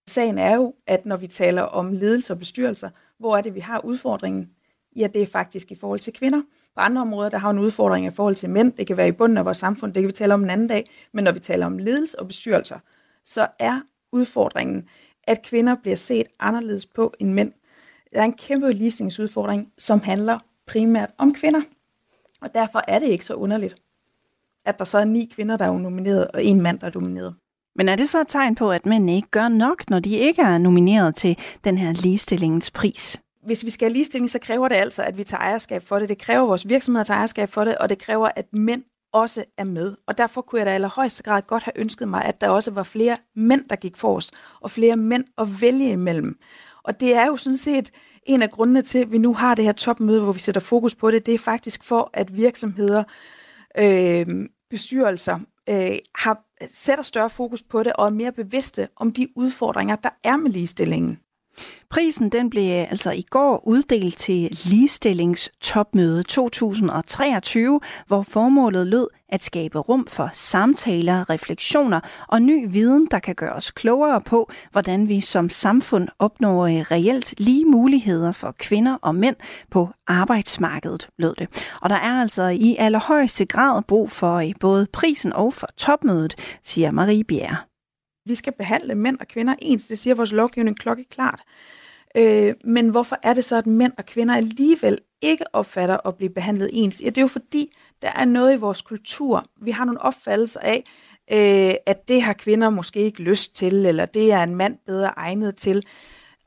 [0.09, 2.89] Sagen er jo, at når vi taler om ledelse og bestyrelser,
[3.19, 4.49] hvor er det, vi har udfordringen?
[4.95, 6.41] Ja, det er faktisk i forhold til kvinder.
[6.75, 8.73] På andre områder, der har en udfordring i forhold til mænd.
[8.73, 10.67] Det kan være i bunden af vores samfund, det kan vi tale om en anden
[10.67, 10.89] dag.
[11.13, 12.79] Men når vi taler om ledelse og bestyrelser,
[13.25, 13.81] så er
[14.11, 14.87] udfordringen,
[15.23, 17.51] at kvinder bliver set anderledes på end mænd.
[18.13, 21.61] Der er en kæmpe ligestillingsudfordring, som handler primært om kvinder.
[22.41, 23.75] Og derfor er det ikke så underligt,
[24.65, 27.35] at der så er ni kvinder, der er nomineret, og en mand, der er nomineret.
[27.75, 30.41] Men er det så et tegn på, at mænd ikke gør nok, når de ikke
[30.41, 33.17] er nomineret til den her ligestillingens pris?
[33.45, 36.09] Hvis vi skal have ligestilling, så kræver det altså, at vi tager ejerskab for det.
[36.09, 38.83] Det kræver, at vores virksomheder tager ejerskab for det, og det kræver, at mænd
[39.13, 39.95] også er med.
[40.07, 42.71] Og derfor kunne jeg da i allerhøjeste grad godt have ønsket mig, at der også
[42.71, 46.39] var flere mænd, der gik for os, og flere mænd at vælge imellem.
[46.83, 47.91] Og det er jo sådan set
[48.23, 50.95] en af grundene til, at vi nu har det her topmøde, hvor vi sætter fokus
[50.95, 51.25] på det.
[51.25, 53.03] Det er faktisk for, at virksomheder,
[53.77, 54.27] øh,
[54.69, 59.95] bestyrelser, øh, har, sætter større fokus på det og er mere bevidste om de udfordringer,
[59.95, 61.19] der er med ligestillingen.
[61.89, 69.43] Prisen den blev øh, altså i går uddelt til ligestillingstopmøde 2023, hvor formålet lød at
[69.43, 75.09] skabe rum for samtaler, refleksioner og ny viden, der kan gøre os klogere på, hvordan
[75.09, 79.35] vi som samfund opnår øh, reelt lige muligheder for kvinder og mænd
[79.71, 81.47] på arbejdsmarkedet, lød det.
[81.81, 86.35] Og der er altså i allerhøjeste grad brug for øh, både prisen og for topmødet,
[86.63, 87.68] siger Marie Bjerre.
[88.29, 91.41] Vi skal behandle mænd og kvinder ens, det siger vores lovgivning klokkeklart.
[92.15, 96.29] Øh, men hvorfor er det så, at mænd og kvinder alligevel ikke opfatter at blive
[96.29, 97.01] behandlet ens?
[97.01, 97.71] Ja, det er jo fordi,
[98.01, 99.45] der er noget i vores kultur.
[99.61, 100.83] Vi har nogle opfattelser af,
[101.31, 105.11] øh, at det har kvinder måske ikke lyst til, eller det er en mand bedre
[105.17, 105.85] egnet til.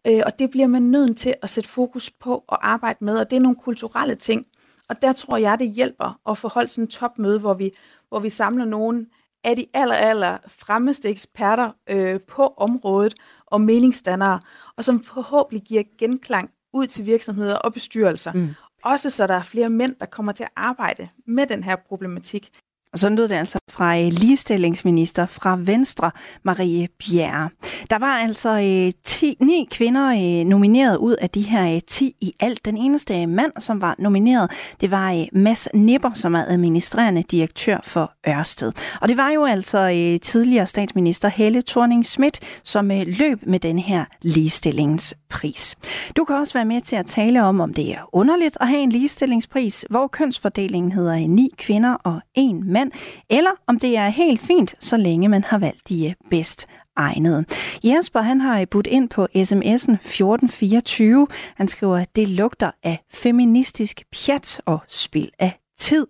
[0.06, 3.30] Øh, og det bliver man nødt til at sætte fokus på og arbejde med, og
[3.30, 4.46] det er nogle kulturelle ting.
[4.88, 7.70] Og der tror jeg, det hjælper at få holdt sådan en topmøde, hvor vi,
[8.08, 9.06] hvor vi samler nogen
[9.44, 13.14] af de aller, aller fremmeste eksperter øh, på området
[13.46, 14.40] og meningsdannere,
[14.76, 18.32] og som forhåbentlig giver genklang ud til virksomheder og bestyrelser.
[18.32, 18.48] Mm.
[18.84, 22.50] Også så der er flere mænd, der kommer til at arbejde med den her problematik.
[22.92, 26.10] Og sådan lød det altså fra øh, ligestillingsminister fra Venstre,
[26.44, 27.50] Marie Bjerre.
[27.90, 32.16] Der var altså øh, 10, 9 kvinder øh, nomineret ud af de her øh, 10
[32.20, 32.64] i alt.
[32.64, 38.12] Den eneste mand, som var nomineret, det var Mads Nipper, som er administrerende direktør for
[38.28, 38.72] Ørsted.
[39.00, 44.04] Og det var jo altså tidligere statsminister Helle thorning Schmidt, som løb med den her
[44.22, 45.76] ligestillingspris.
[46.16, 48.80] Du kan også være med til at tale om, om det er underligt at have
[48.80, 52.92] en ligestillingspris, hvor kønsfordelingen hedder 9 kvinder og 1 mand mand,
[53.30, 56.66] eller om det er helt fint, så længe man har valgt de øh, bedst
[56.96, 57.44] egnede.
[57.84, 61.26] Jesper han har øh, budt ind på sms'en 1424.
[61.56, 66.06] Han skriver, at det lugter af feministisk pjat og spil af tid.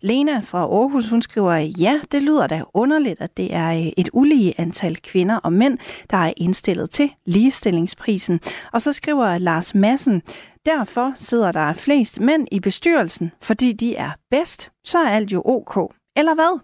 [0.00, 4.08] Lena fra Aarhus, hun skriver, ja, det lyder da underligt, at det er øh, et
[4.12, 5.78] ulige antal kvinder og mænd,
[6.10, 8.40] der er indstillet til ligestillingsprisen.
[8.72, 10.22] Og så skriver Lars Massen,
[10.66, 15.42] derfor sidder der flest mænd i bestyrelsen, fordi de er bedst, så er alt jo
[15.44, 15.92] ok.
[16.16, 16.60] Eller hvad?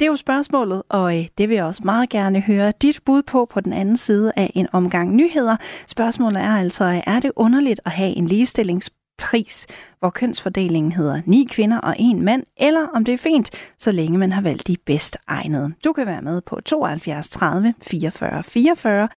[0.00, 3.22] Det er jo spørgsmålet, og øh, det vil jeg også meget gerne høre dit bud
[3.22, 5.56] på på den anden side af en omgang nyheder.
[5.86, 9.66] Spørgsmålet er altså, er det underligt at have en ligestillingspris,
[9.98, 14.18] hvor kønsfordelingen hedder ni kvinder og en mand, eller om det er fint, så længe
[14.18, 15.72] man har valgt de bedst egnede.
[15.84, 19.08] Du kan være med på 72 30 44 44.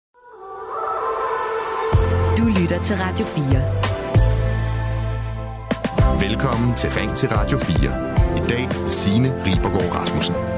[2.38, 3.44] Du lytter til Radio 4.
[6.28, 10.53] Velkommen til Ring til Radio 4 i dag Signe Ribergaard Rasmussen.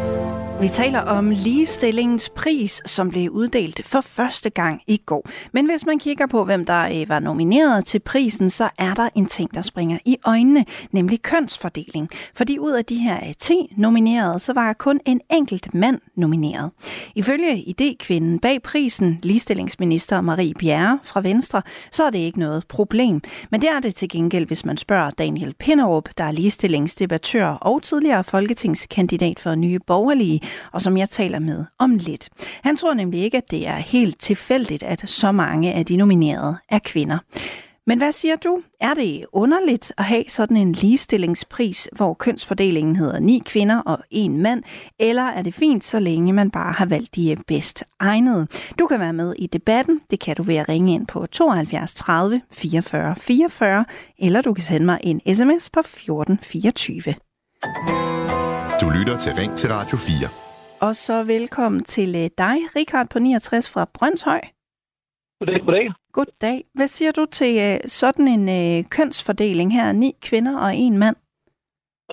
[0.61, 5.29] Vi taler om ligestillingens pris, som blev uddelt for første gang i går.
[5.53, 9.09] Men hvis man kigger på, hvem der øh, var nomineret til prisen, så er der
[9.15, 12.09] en ting, der springer i øjnene, nemlig kønsfordeling.
[12.35, 16.71] Fordi ud af de her øh, 10 nominerede, så var kun en enkelt mand nomineret.
[17.15, 23.21] Ifølge idékvinden bag prisen, ligestillingsminister Marie Bjerre fra Venstre, så er det ikke noget problem.
[23.51, 27.83] Men det er det til gengæld, hvis man spørger Daniel Pinderup, der er ligestillingsdebattør og
[27.83, 30.41] tidligere folketingskandidat for Nye Borgerlige,
[30.73, 32.29] og som jeg taler med om lidt.
[32.63, 36.57] Han tror nemlig ikke, at det er helt tilfældigt, at så mange af de nominerede
[36.69, 37.19] er kvinder.
[37.89, 38.63] Men hvad siger du?
[38.81, 44.43] Er det underligt at have sådan en ligestillingspris, hvor kønsfordelingen hedder ni kvinder og en
[44.43, 44.63] mand?
[44.99, 48.47] Eller er det fint, så længe man bare har valgt de bedst egnede?
[48.79, 50.01] Du kan være med i debatten.
[50.11, 53.85] Det kan du ved at ringe ind på 72 30 44 44,
[54.19, 57.15] eller du kan sende mig en sms på 1424.
[58.83, 60.29] Du lytter til Ring til Radio 4.
[60.87, 64.43] Og så velkommen til øh, dig, Richard på 69 fra Brøndshøj.
[65.39, 65.87] Goddag, goddag.
[66.19, 66.59] Goddag.
[66.79, 69.87] Hvad siger du til øh, sådan en øh, kønsfordeling her?
[70.03, 71.17] Ni kvinder og en mand.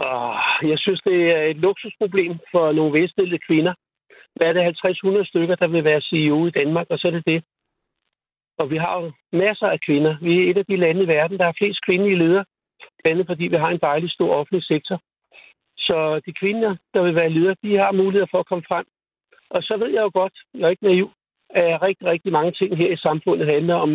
[0.05, 0.35] Oh,
[0.71, 3.73] jeg synes, det er et luksusproblem for nogle velstillede kvinder.
[4.35, 4.63] Hvad er det
[5.23, 7.43] 50-100 stykker, der vil være CEO i Danmark, og så er det det.
[8.59, 9.11] Og vi har jo
[9.43, 10.13] masser af kvinder.
[10.21, 12.45] Vi er et af de lande i verden, der har flest kvindelige ledere.
[12.97, 14.97] Blandt andet fordi vi har en dejlig stor offentlig sektor.
[15.87, 18.85] Så de kvinder, der vil være ledere, de har mulighed for at komme frem.
[19.49, 21.07] Og så ved jeg jo godt, jeg er ikke naiv,
[21.49, 23.91] at rigtig, rigtig mange ting her i samfundet handler om,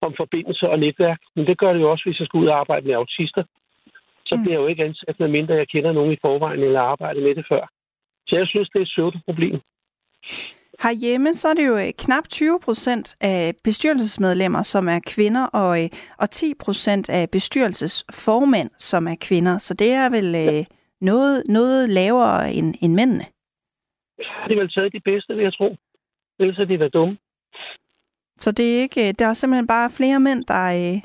[0.00, 1.20] om forbindelser og netværk.
[1.36, 3.44] Men det gør det jo også, hvis jeg skal ud og arbejde med autister.
[4.26, 4.42] Så mm.
[4.42, 7.46] bliver jeg jo ikke ansat, medmindre jeg kender nogen i forvejen eller arbejder med det
[7.48, 7.68] før.
[8.28, 9.60] Så jeg synes, det er et problem.
[10.82, 15.82] Herhjemme så er det jo øh, knap 20 procent af bestyrelsesmedlemmer, som er kvinder, og,
[15.82, 19.58] øh, og 10 procent af bestyrelsesformænd, som er kvinder.
[19.58, 20.64] Så det er vel ja.
[21.04, 23.24] Øh, noget, noget lavere end, end mændene.
[24.20, 25.76] Har de vel taget de bedste, vil jeg tro.
[26.38, 27.18] Ellers er de da dumme.
[28.38, 31.00] Så det er ikke, der er simpelthen bare flere mænd, der, er,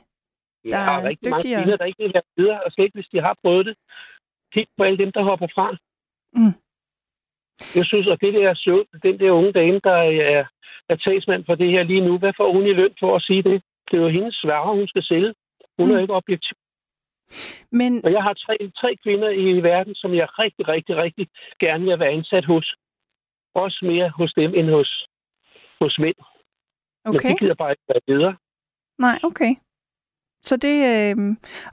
[0.64, 1.60] der ja, er rigtig dygtigere?
[1.60, 3.76] mange kvinder, der ikke vil være videre, og slet ikke, hvis de har prøvet det.
[4.54, 5.68] Kig på alle dem, der hopper fra.
[6.38, 6.56] Mm.
[7.78, 9.98] Jeg synes, at det der søvn, den der unge dame, der
[10.32, 10.46] er,
[10.90, 13.44] er talsmand for det her lige nu, hvad får hun i løn for at sige
[13.44, 13.62] det?
[13.92, 15.34] Det er jo hendes sværre, hun skal sælge.
[15.78, 15.96] Hun mm.
[15.96, 16.58] er ikke objektiv.
[17.72, 18.06] Men...
[18.06, 21.28] Og jeg har tre, tre kvinder i verden, som jeg rigtig, rigtig, rigtig
[21.60, 22.76] gerne vil være ansat hos.
[23.56, 25.06] Også mere hos dem end hos,
[25.82, 26.16] hos mænd.
[27.06, 27.30] Okay.
[27.30, 28.36] Men de gider bare ikke være videre.
[28.98, 29.52] Nej, okay.
[30.44, 31.16] Så det, øh,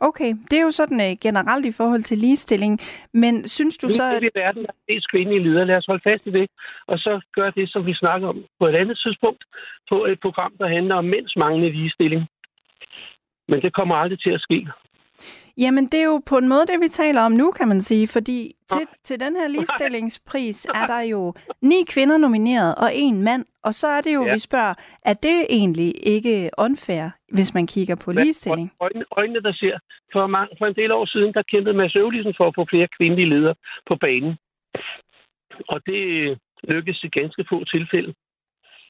[0.08, 2.80] okay, det er jo sådan øh, generelt i forhold til ligestilling,
[3.12, 4.04] men synes du så...
[4.14, 4.22] At...
[4.22, 5.66] Det er verden, der er mest kvindelige ledere.
[5.66, 6.46] Lad os holde fast i det,
[6.86, 9.44] og så gør det, som vi snakker om på et andet tidspunkt,
[9.90, 12.22] på et program, der handler om mænds manglende ligestilling.
[13.48, 14.66] Men det kommer aldrig til at ske.
[15.58, 18.06] Jamen, det er jo på en måde det, vi taler om nu, kan man sige,
[18.08, 18.38] fordi
[18.72, 23.72] til, til den her ligestillingspris er der jo ni kvinder nomineret og en mand, og
[23.74, 24.32] så er det jo, ja.
[24.32, 24.74] vi spørger,
[25.10, 27.04] er det egentlig ikke unfair,
[27.36, 28.72] hvis man kigger på ligestilling?
[28.80, 29.78] Øjnene, øjnene der ser.
[30.12, 32.88] For, mange, for en del år siden, der kæmpede Mads Øvlisen for at få flere
[32.96, 33.54] kvindelige ledere
[33.88, 34.34] på banen.
[35.68, 36.02] Og det
[36.62, 38.14] lykkedes i ganske få tilfælde.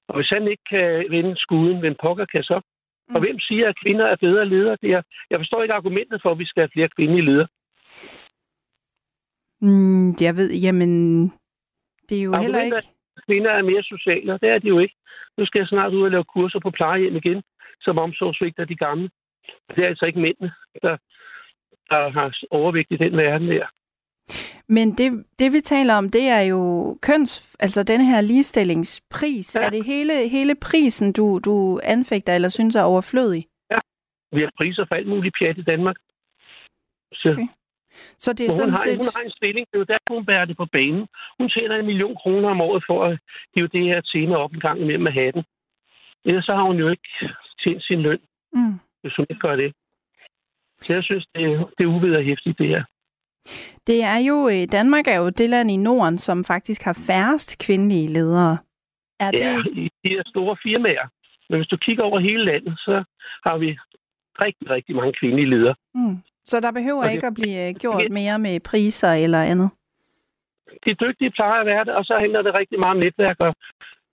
[0.09, 2.61] Og hvis han ikke kan vinde skuden, hvem pokker kan så?
[3.09, 3.15] Mm.
[3.15, 4.77] Og hvem siger, at kvinder er bedre ledere?
[4.83, 7.49] Det er, jeg forstår ikke argumentet for, at vi skal have flere kvindelige ledere.
[9.61, 10.93] Mm, jeg ved, jamen,
[12.09, 12.77] det er jo heller ikke...
[12.77, 12.93] At
[13.27, 14.95] kvinder er mere sociale, og det er de jo ikke.
[15.39, 17.43] Nu skal jeg snart ud og lave kurser på plejehjem igen,
[17.81, 19.11] som omsorgsvigt af de gamle.
[19.77, 20.53] Det er altså ikke mændene,
[20.83, 20.97] der,
[21.91, 23.67] der har overvægt i den verden der.
[24.69, 26.61] Men det, det, vi taler om, det er jo
[27.03, 29.57] køns, altså den her ligestillingspris.
[29.57, 29.67] Ja.
[29.67, 33.45] Er det hele, hele prisen, du, du anfægter eller synes er overflødig?
[33.71, 33.79] Ja,
[34.33, 35.97] vi har priser for alt muligt pjat i Danmark.
[37.13, 37.49] Så, okay.
[38.19, 38.97] Så det er sådan hun, har, set...
[38.97, 41.07] hun har en stilling, det er jo derfor, hun bærer det på banen.
[41.39, 43.19] Hun tjener en million kroner om året for at
[43.55, 45.43] hive det her tema op en gang imellem med hatten.
[46.25, 47.09] Ellers så har hun jo ikke
[47.63, 48.21] tjent sin løn,
[48.53, 48.75] mm.
[49.03, 49.73] hvis hun ikke gør det.
[50.79, 52.85] Så jeg synes, det, er, det er uvederhæftigt, det her.
[53.87, 57.59] Det er jo, øh, Danmark er jo det land i Norden, som faktisk har færrest
[57.67, 58.59] kvindelige ledere.
[59.21, 59.41] Er det...
[59.41, 61.07] Ja, i de her store firmaer.
[61.49, 63.05] Men hvis du kigger over hele landet, så
[63.47, 63.79] har vi
[64.45, 65.75] rigtig, rigtig mange kvindelige ledere.
[65.95, 66.17] Mm.
[66.47, 67.13] Så der behøver det...
[67.13, 69.71] ikke at blive øh, gjort mere med priser eller andet?
[70.87, 73.55] De dygtige plejer at være det, og så hænder det rigtig meget netværk og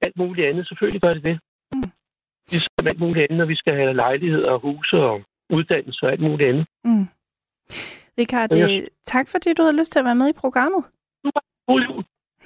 [0.05, 0.67] alt muligt andet.
[0.67, 1.39] Selvfølgelig gør det det.
[1.73, 1.91] Mm.
[2.51, 6.21] Ligesom alt muligt andet, når vi skal have lejligheder og huse og uddannelse og alt
[6.21, 6.65] muligt andet.
[6.84, 7.07] Mm.
[8.18, 8.82] Richard, yes.
[8.82, 10.84] Øh, tak fordi du havde lyst til at være med i programmet.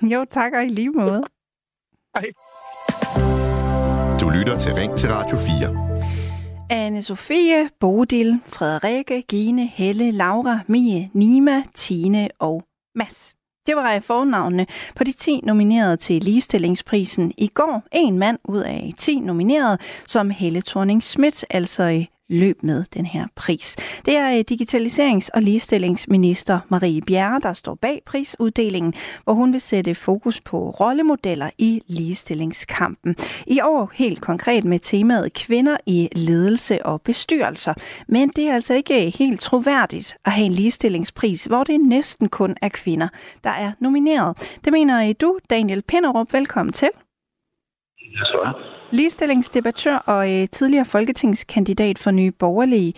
[0.02, 1.22] Jo, tak og i lige måde.
[2.16, 2.26] Hej.
[4.22, 5.88] Du lytter til Ring til Radio 4.
[6.72, 12.64] Anne-Sophie, Bodil, Frederikke, Gine, Helle, Laura, Mie, Nima, Tine og
[12.96, 13.36] Mads.
[13.68, 14.66] Det var fornavnene
[14.96, 17.84] på de 10 nominerede til ligestillingsprisen i går.
[17.92, 23.28] En mand ud af 10 nominerede, som Helle thorning Schmidt altså løb med den her
[23.36, 23.76] pris.
[24.06, 29.62] Det er øh, digitaliserings- og ligestillingsminister Marie Bjerre, der står bag prisuddelingen, hvor hun vil
[29.62, 33.16] sætte fokus på rollemodeller i ligestillingskampen.
[33.48, 37.74] I år helt konkret med temaet kvinder i ledelse og bestyrelser.
[38.08, 42.30] Men det er altså ikke øh, helt troværdigt at have en ligestillingspris, hvor det næsten
[42.30, 43.08] kun er kvinder,
[43.44, 44.58] der er nomineret.
[44.66, 46.34] Det mener øh, du, Daniel Pinderup.
[46.34, 46.90] Velkommen til.
[48.16, 52.94] Ja, så Ligestillingsdebattør og øh, tidligere folketingskandidat for Nye Borgerlige.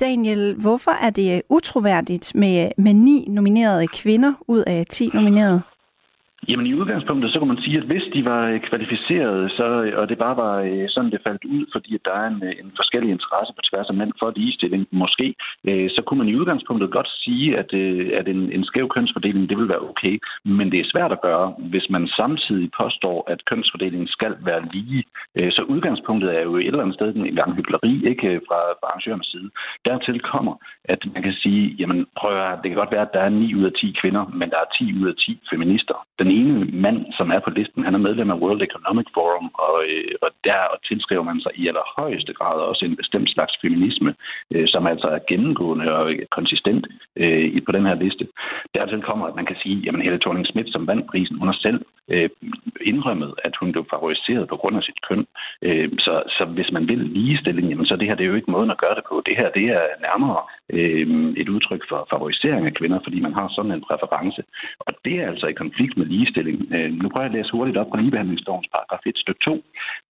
[0.00, 5.10] Daniel, hvorfor er det øh, utroværdigt med, øh, med ni nominerede kvinder ud af 10
[5.14, 5.62] nominerede?
[6.48, 9.98] Jamen i udgangspunktet, så kan man sige, at hvis de var øh, kvalificerede, så, øh,
[9.98, 12.72] og det bare var øh, sådan, det faldt ud, fordi at der er en, en
[12.76, 15.34] forskellig interesse på tværs af mænd for ligestilling, måske,
[15.96, 17.70] så kunne man i udgangspunktet godt sige, at,
[18.20, 20.18] at en, en skæv kønsfordeling, det vil være okay.
[20.44, 25.04] Men det er svært at gøre, hvis man samtidig påstår, at kønsfordelingen skal være lige.
[25.56, 29.26] Så udgangspunktet er jo et eller andet sted en gang hyggeleri, ikke fra, fra arrangørens
[29.26, 29.50] side.
[29.84, 33.20] Dertil kommer, at man kan sige, jamen prøv at, det kan godt være, at der
[33.20, 35.96] er 9 ud af 10 kvinder, men der er 10 ud af 10 feminister.
[36.18, 39.74] Den ene mand, som er på listen, han er medlem af World Economic Forum, og,
[39.88, 44.14] øh, og der tilskriver man sig i allerhøjeste grad også en bestemt slags feminisme,
[44.54, 46.84] øh, som altså er gennemgående og konsistent
[47.16, 48.24] øh, på den her liste.
[48.74, 51.58] Dertil kommer, at man kan sige, at Helle thorning Schmidt, som vandt prisen, hun har
[51.66, 51.80] selv
[52.10, 52.30] øh,
[52.80, 55.26] indrømmet, at hun blev favoriseret på grund af sit køn.
[55.62, 58.50] Øh, så, så hvis man vil ligestilling, jamen, så det her det er jo ikke
[58.50, 59.22] måden at gøre det på.
[59.26, 60.42] Det her det er nærmere
[60.76, 61.06] øh,
[61.36, 64.42] et udtryk for favorisering af kvinder, fordi man har sådan en præference.
[64.80, 66.58] Og det er altså i konflikt med ligestilling ligestilling.
[66.74, 69.64] Øh, nu prøver jeg at læse hurtigt op på ligebehandlingslovens paragraf 1 stykke 2.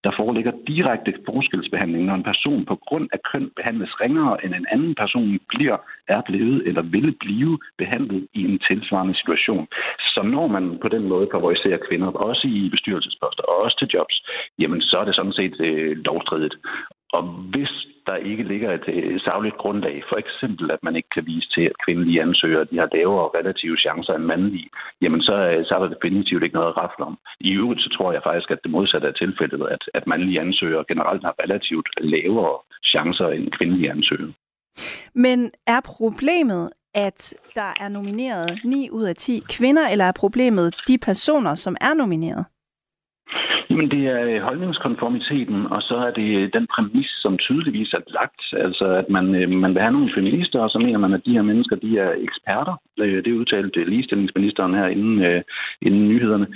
[0.05, 4.67] Der foreligger direkte forskelsbehandling, når en person på grund af køn behandles ringere end en
[4.75, 5.77] anden person bliver,
[6.09, 9.67] er blevet eller vil blive behandlet i en tilsvarende situation.
[10.13, 14.17] Så når man på den måde favoriserer kvinder, også i bestyrelsesposter, og også til jobs,
[14.59, 16.57] jamen så er det sådan set øh, lovstridigt.
[17.13, 17.73] Og hvis
[18.07, 21.65] der ikke ligger et øh, savligt grundlag, for eksempel at man ikke kan vise til,
[21.71, 24.71] at kvindelige ansøgere de har lavere relative chancer end mandlige,
[25.03, 27.19] jamen så, øh, så er der definitivt ikke noget at rafle om.
[27.41, 30.85] I øvrigt så tror jeg faktisk, at det modsatte er tilfældet, at, at mandlige ansøgere
[30.89, 32.59] generelt har relativt lavere
[32.93, 34.33] chancer end kvindelige ansøgere.
[35.15, 40.75] Men er problemet, at der er nomineret 9 ud af 10 kvinder, eller er problemet
[40.89, 42.45] de personer, som er nomineret?
[43.71, 48.01] Jamen, det er øh, holdningskonformiteten, og så er det øh, den præmis, som tydeligvis er
[48.07, 48.43] lagt.
[48.53, 51.33] Altså, at man, øh, man vil have nogle feminister, og så mener man, at de
[51.33, 52.75] her mennesker, de er eksperter.
[52.99, 55.43] Det udtalte ligestillingsministeren her inden,
[55.83, 56.47] inden nyhederne.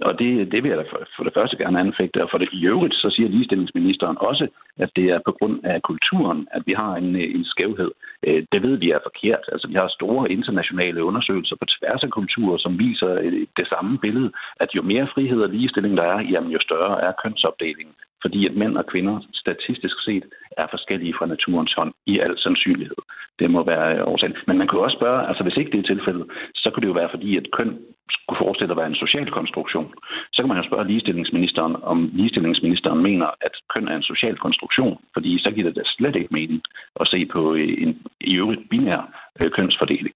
[0.00, 2.48] Og det, det vil jeg da for, for det første gerne anfægte, og for det
[2.52, 4.46] i øvrigt, så siger ligestillingsministeren også,
[4.78, 7.90] at det er på grund af kulturen, at vi har en, en skævhed.
[8.26, 9.44] Øh, det ved vi er forkert.
[9.52, 13.98] Altså, vi har store internationale undersøgelser på tværs af kulturer, som viser øh, det samme
[13.98, 18.46] billede, at jo mere frihed og ligestilling der er, jamen jo større er kønsopdelingen fordi
[18.46, 20.24] at mænd og kvinder statistisk set
[20.56, 23.02] er forskellige fra naturens hånd i al sandsynlighed.
[23.38, 24.36] Det må være øh, årsagen.
[24.46, 26.88] Men man kan jo også spørge, altså hvis ikke det er tilfældet, så kan det
[26.88, 27.78] jo være fordi, at køn
[28.26, 29.94] kunne forestille at være en social konstruktion.
[30.32, 34.98] Så kan man jo spørge ligestillingsministeren, om ligestillingsministeren mener, at køn er en social konstruktion,
[35.14, 36.62] fordi så giver det da slet ikke mening
[37.00, 39.02] at se på en i øvrigt binær
[39.42, 40.14] øh, kønsfordeling.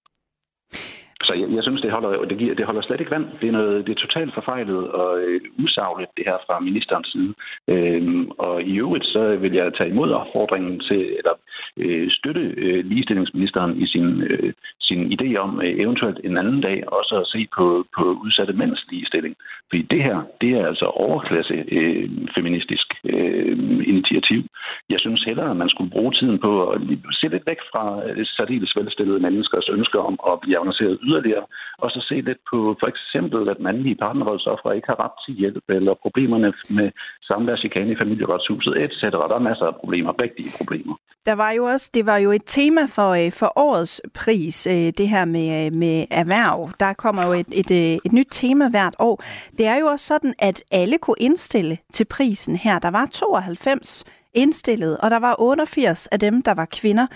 [1.23, 3.27] Så jeg, jeg synes, det holder, det, giver, det holder slet ikke vand.
[3.41, 7.33] Det er, noget, det er totalt forfejlet og øh, usagligt, det her fra ministerens side.
[7.67, 11.35] Øhm, og i øvrigt, så vil jeg tage imod opfordringen til, eller
[11.77, 16.77] øh, støtte øh, ligestillingsministeren i sin, øh, sin idé om øh, eventuelt en anden dag
[16.87, 19.35] også at se på, på udsatte mænds ligestilling.
[19.69, 23.57] Fordi det her, det er altså overklasse øh, feministisk øh,
[23.93, 24.41] initiativ.
[24.89, 28.25] Jeg synes hellere, at man skulle bruge tiden på at se lidt væk fra øh,
[28.25, 31.45] særdeles velstillede menneskers ønsker om at blive avanceret yderligere,
[31.77, 35.63] og så se lidt på for eksempel, at mandlige partnervoldsoffere ikke har ret til hjælp,
[35.69, 36.91] eller problemerne med
[37.21, 39.01] samværschikane i familieretshuset, etc.
[39.01, 40.95] Der er masser af problemer, rigtige problemer.
[41.25, 44.73] Der var jo også, det var jo et tema for, øh, for årets pris, øh,
[44.99, 46.69] det her med, øh, med erhverv.
[46.79, 47.71] Der kommer jo et, et,
[48.05, 49.23] et nyt tema hvert år.
[49.57, 52.79] Det er jo også sådan, at alle kunne indstille til prisen her.
[52.79, 57.07] Der var 92 indstillet, og der var 88 af dem, der var kvinder.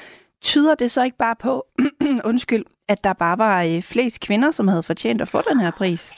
[0.41, 1.65] Tyder det så ikke bare på,
[2.29, 5.71] undskyld, at der bare var øh, flest kvinder, som havde fortjent at få den her
[5.77, 6.13] pris?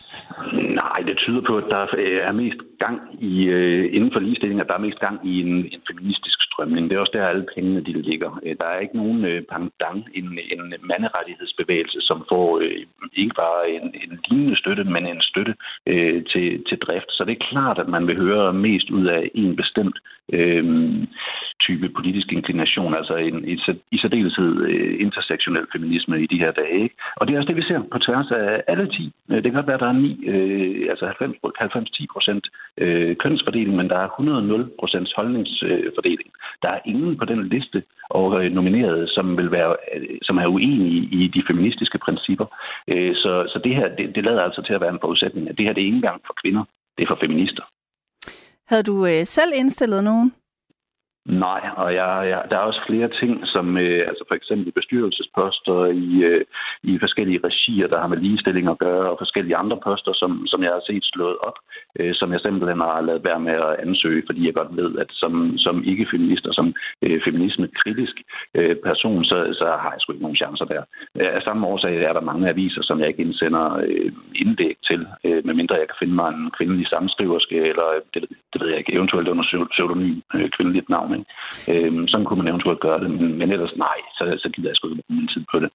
[0.82, 2.98] Nej, det tyder på, at der øh, er mest gang
[3.32, 6.90] i, øh, inden for ligestilling, at der er mest gang i en, en feministisk strømning.
[6.90, 8.40] Det er også der, alle pengene de ligger.
[8.46, 12.82] Øh, der er ikke nogen øh, pangdang, en, en manderettighedsbevægelse, som får øh,
[13.14, 15.54] ikke bare en, en lignende støtte, men en støtte
[15.88, 17.10] øh, til, til drift.
[17.10, 19.98] Så det er klart, at man vil høre mest ud af en bestemt
[20.34, 20.64] øh,
[21.66, 23.56] type politisk inklination, altså en, i,
[23.92, 26.84] i særdeleshed øh, intersektionel feminisme i de her dage.
[26.84, 26.96] Ikke?
[27.16, 29.14] Og det er også det, vi ser på tværs af alle 10.
[29.30, 32.48] Det kan godt være, at der er 9, øh, altså 90-10 procent
[32.78, 36.30] øh, kønsfordeling, men der er 100 procents holdningsfordeling.
[36.62, 40.48] Der er ingen på den liste og øh, nomineret, som vil være, øh, som er
[40.48, 42.46] uenige i de feministiske principper.
[42.88, 45.66] Øh, så, så det her, det, det lader altså til at være en forudsætning, det
[45.66, 46.64] her det er ikke engang for kvinder,
[46.98, 47.64] det er for feminister.
[48.70, 50.34] Havde du øh, selv indstillet nogen?
[51.30, 55.86] Nej, og jeg, jeg, der er også flere ting, som øh, altså for eksempel bestyrelsesposter
[55.86, 56.46] i, øh,
[56.84, 60.64] i forskellige regier, der har med ligestilling at gøre, og forskellige andre poster, som, som
[60.64, 61.58] jeg har set slået op,
[62.00, 65.10] øh, som jeg simpelthen har lavet være med at ansøge, fordi jeg godt ved, at
[65.12, 68.16] som, som ikke-feminist og som øh, feminisme-kritisk
[68.56, 70.84] øh, person, så, så har jeg sgu ikke nogen chancer der.
[71.20, 75.08] Øh, af samme årsag er der mange aviser, som jeg ikke indsender øh, indlæg til,
[75.26, 78.22] øh, medmindre jeg kan finde mig en kvindelig samskriverske, eller det,
[78.54, 81.19] det ved jeg ikke, eventuelt under pseudonym øh, kvindeligt navn.
[81.20, 81.86] Ikke?
[81.86, 84.76] Øhm, sådan kunne man eventuelt gøre det, men, men ellers nej, så, så gider jeg
[84.76, 85.70] sgu ikke bruge min tid på det.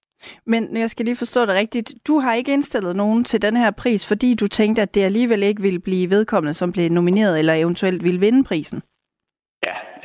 [0.46, 1.94] Men jeg skal lige forstå det rigtigt.
[2.08, 5.42] Du har ikke indstillet nogen til den her pris, fordi du tænkte, at det alligevel
[5.42, 8.82] ikke ville blive vedkommende, som blev nomineret, eller eventuelt ville vinde prisen?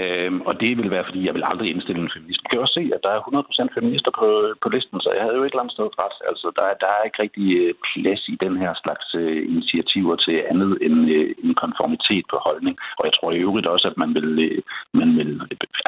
[0.04, 2.42] Øhm, og det vil være, fordi jeg vil aldrig indstille en feminist.
[2.44, 3.22] Du kan også se, at der er
[3.70, 4.28] 100% feminister på,
[4.64, 6.18] på listen, så jeg havde jo et eller andet sted ret.
[6.30, 10.36] Altså, der, der er ikke rigtig øh, plads i den her slags øh, initiativer til
[10.52, 12.76] andet end øh, en konformitet på holdning.
[13.00, 14.30] Og jeg tror i øvrigt også, at man vil,
[15.00, 15.32] man vil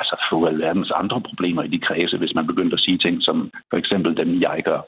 [0.01, 3.37] altså, få alverdens andre problemer i de kredse, hvis man begynder at sige ting som
[3.69, 4.81] for eksempel dem, jeg gør.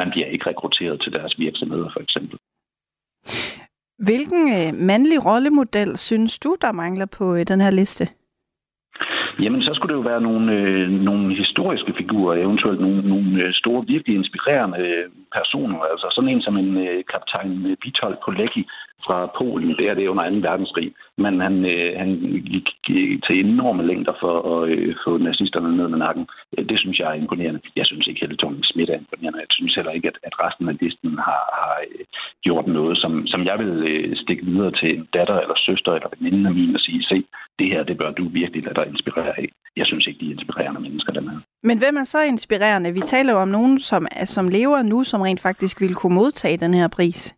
[0.00, 2.38] Man bliver ikke rekrutteret til deres virksomheder, for eksempel.
[3.98, 8.04] Hvilken øh, mandlig rollemodel synes du, der mangler på øh, den her liste?
[9.42, 13.52] Jamen, så skulle det jo være nogle, øh, nogle historiske figurer, eventuelt nogle, nogle øh,
[13.52, 15.04] store, virkelig inspirerende øh,
[15.38, 15.78] personer.
[15.92, 18.62] Altså sådan en som en øh, kaptajn øh, Vitold Polecki,
[19.06, 19.76] fra Polen.
[19.78, 20.36] Det er det under 2.
[20.48, 20.88] verdenskrig.
[21.24, 22.10] Men han, øh, han
[22.52, 26.26] gik øh, til enorme længder for at øh, få nazisterne ned med nakken.
[26.70, 27.60] Det synes jeg er imponerende.
[27.76, 29.38] Jeg synes ikke, at Thorning Schmidt er imponerende.
[29.38, 32.04] Jeg synes heller ikke, at, at resten af listen har, har øh,
[32.42, 36.08] gjort noget, som, som jeg vil øh, stikke videre til en datter eller søster eller
[36.14, 37.24] veninde af min og sige, se,
[37.58, 39.48] det her, det bør du virkelig lade dig inspirere af.
[39.76, 41.38] Jeg synes ikke, de er inspirerende mennesker, dem her.
[41.64, 42.92] Men hvem er så inspirerende?
[42.92, 46.56] Vi taler jo om nogen, som, som lever nu, som rent faktisk ville kunne modtage
[46.56, 47.34] den her pris.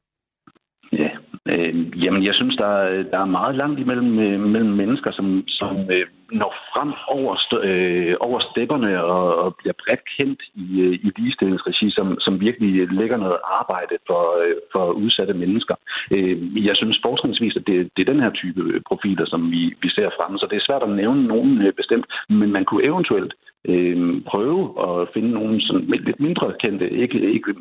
[1.52, 5.44] Øh, jamen, jeg synes, der er, der er meget langt imellem øh, mellem mennesker, som,
[5.48, 10.94] som øh, når frem over, øh, over stepperne og, og bliver bredt kendt i, øh,
[11.06, 15.74] i ligestillingsregi, som, som virkelig lægger noget arbejde for, øh, for udsatte mennesker.
[16.10, 19.88] Øh, jeg synes forskningsvis, at det, det er den her type profiler, som vi, vi
[19.90, 20.38] ser frem.
[20.38, 23.34] Så det er svært at nævne nogen øh, bestemt, men man kunne eventuelt
[23.68, 27.54] øh, prøve at finde nogen sådan lidt mindre kendte, ikke, ikke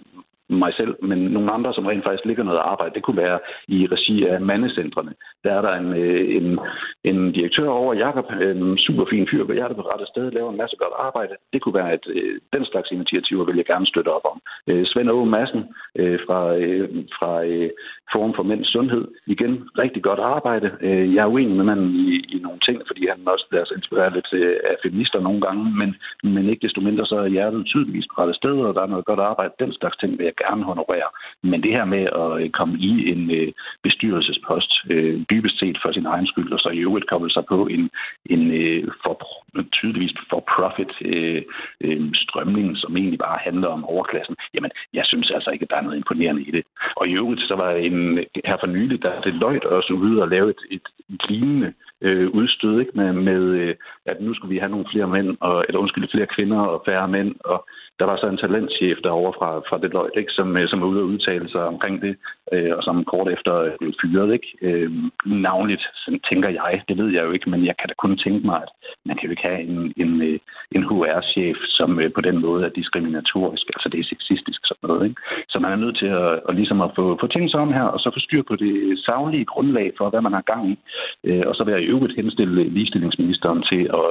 [0.49, 2.95] mig selv, men nogle andre, som rent faktisk ligger noget arbejde.
[2.95, 5.13] Det kunne være i regi af mandecentrene.
[5.43, 6.59] Der er der en, øh, en,
[7.03, 10.57] en direktør over, Jakob, en super fin fyr på hjertet på rette sted, laver en
[10.57, 11.33] masse godt arbejde.
[11.53, 14.41] Det kunne være, at øh, den slags initiativer vil jeg gerne støtte op om.
[14.69, 15.63] Øh, Svend Aage Madsen
[16.25, 16.39] fra,
[17.17, 17.31] fra
[18.11, 19.07] Forum for Mænds Sundhed.
[19.27, 20.67] Igen, rigtig godt arbejde.
[21.15, 24.13] Jeg er uenig med manden i, i nogle ting, fordi han også lader sig inspirere
[24.13, 24.33] lidt
[24.69, 25.89] af feminister nogle gange, men,
[26.33, 29.05] men ikke desto mindre så er hjertet tydeligvis på rette sted, og der er noget
[29.05, 29.53] godt arbejde.
[29.59, 31.09] Den slags ting vil jeg gerne honorere.
[31.41, 33.51] Men det her med at øh, komme i en øh,
[33.83, 37.67] bestyrelsespost, øh, dybest set for sin egen skyld, og så i øvrigt koble sig på
[37.67, 37.89] en,
[38.25, 38.43] en
[39.03, 39.15] for,
[39.71, 40.93] tydeligvis for-profit
[42.13, 45.81] strømning, som egentlig bare handler om overklassen, jamen, jeg synes altså ikke, at der er
[45.81, 46.63] noget imponerende i det.
[46.95, 50.21] Og i øvrigt, så var en, her for nylig, der er det løjt også ude
[50.21, 50.87] og lave et, et
[51.29, 52.91] lignende øh, udstød, ikke?
[52.95, 53.75] Med, med øh,
[54.05, 57.07] at nu skulle vi have nogle flere mænd, og, eller undskyld, flere kvinder og færre
[57.07, 57.67] mænd, og
[57.99, 61.01] der var så en talentchef derovre fra, fra Deloitte, ikke, som, øh, som var ude
[61.01, 62.17] og udtale sig omkring det,
[62.53, 64.33] øh, og som kort efter øh, blev fyret.
[64.33, 64.49] Ikke?
[64.61, 64.91] Øh,
[65.25, 68.45] navnligt, sådan tænker jeg, det ved jeg jo ikke, men jeg kan da kun tænke
[68.45, 68.71] mig, at
[69.05, 70.39] man kan jo ikke have en, en, øh,
[70.75, 75.03] en HR-chef, som øh, på den måde er diskriminatorisk, altså det er sexistisk sådan noget.
[75.09, 75.21] Ikke?
[75.49, 77.87] Så man er nødt til at, at, ligesom at få, få tænkt sig om her,
[77.95, 80.75] og så få styr på det savlige grundlag for, hvad man har gang i.
[81.23, 84.05] Øh, og så vil jeg i øvrigt henstille ligestillingsministeren til at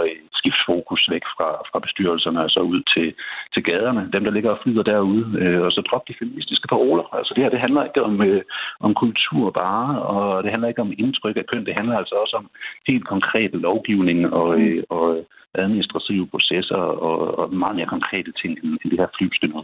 [0.45, 3.09] skifte fokus væk fra, fra bestyrelserne og så ud til,
[3.55, 7.07] til gaderne, dem der ligger og flyder derude, øh, og så droppe de feministiske paroler.
[7.18, 8.42] Altså det her, det handler ikke om, øh,
[8.80, 12.36] om kultur bare, og det handler ikke om indtryk af køn, det handler altså også
[12.36, 12.47] om
[12.86, 14.64] helt konkret lovgivning og, mm.
[14.64, 15.07] øh, og
[15.55, 16.76] administrative processer
[17.09, 19.62] og, og meget mere konkrete ting end, end det her flybstønner.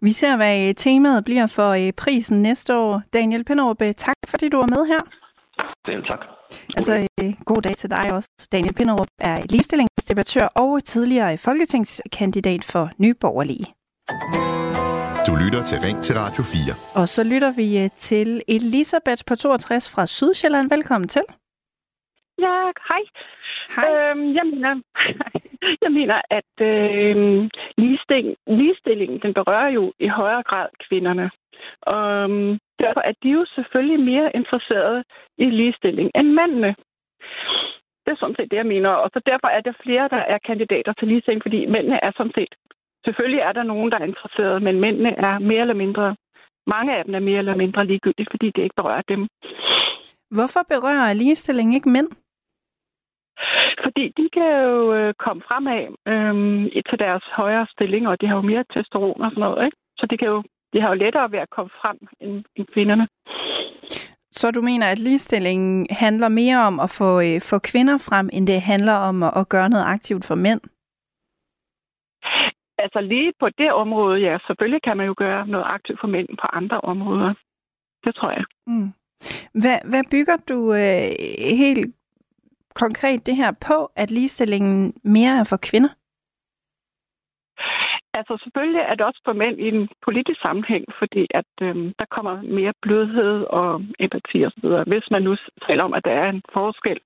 [0.00, 3.02] Vi ser, hvad temaet bliver for øh, prisen næste år.
[3.12, 5.02] Daniel Penderup, øh, tak fordi du var med her.
[5.86, 6.22] Selv tak.
[6.76, 8.48] Altså, øh, god dag til dig også.
[8.52, 13.66] Daniel Pinderup er ligestillingsdebattør og tidligere folketingskandidat for Nye Borgerlige.
[15.28, 17.00] Du lytter til Ring til Radio 4.
[17.00, 20.70] Og så lytter vi øh, til Elisabeth på 62 fra Sydsjælland.
[20.70, 21.24] Velkommen til.
[22.38, 22.56] Ja,
[22.88, 23.02] hej.
[23.76, 23.88] Hej.
[23.88, 24.72] Øhm, jeg, mener,
[25.84, 27.16] jeg mener, at øh,
[27.82, 31.30] ligestilling, ligestilling, den berører jo i højere grad kvinderne.
[31.80, 35.04] Og øhm, derfor er de jo selvfølgelig mere interesserede
[35.38, 36.74] i ligestilling end mændene.
[38.02, 38.90] Det er sådan set det, jeg mener.
[38.90, 42.32] Og så derfor er der flere, der er kandidater til ligestilling, fordi mændene er sådan
[42.34, 42.54] set...
[43.04, 46.16] Selvfølgelig er der nogen, der er interesserede, men mændene er mere eller mindre...
[46.66, 49.28] Mange af dem er mere eller mindre ligegyldige, fordi det ikke berører dem.
[50.30, 52.08] Hvorfor berører ligestilling ikke mænd?
[53.84, 55.82] Fordi de kan jo øh, komme fremad
[56.12, 59.64] øh, til deres højere stilling, og de har jo mere testosteron og sådan noget.
[59.64, 59.76] Ikke?
[59.98, 60.42] Så de kan jo
[60.72, 63.06] de har jo lettere ved at komme frem end, end kvinderne.
[64.32, 68.46] Så du mener, at ligestillingen handler mere om at få, øh, få kvinder frem, end
[68.46, 70.60] det handler om at, at gøre noget aktivt for mænd?
[72.78, 76.28] Altså lige på det område, ja, selvfølgelig kan man jo gøre noget aktivt for mænd
[76.28, 77.34] på andre områder.
[78.04, 78.44] Det tror jeg.
[78.66, 78.88] Mm.
[79.62, 81.08] Hvad, hvad bygger du øh,
[81.64, 81.94] helt
[82.74, 85.88] konkret det her på, at ligestillingen mere er for kvinder?
[88.18, 92.06] Altså selvfølgelig er det også for mænd i en politisk sammenhæng, fordi at øhm, der
[92.16, 94.52] kommer mere blødhed og empati og
[94.86, 95.36] hvis man nu
[95.66, 97.00] taler om, at der er en forskel.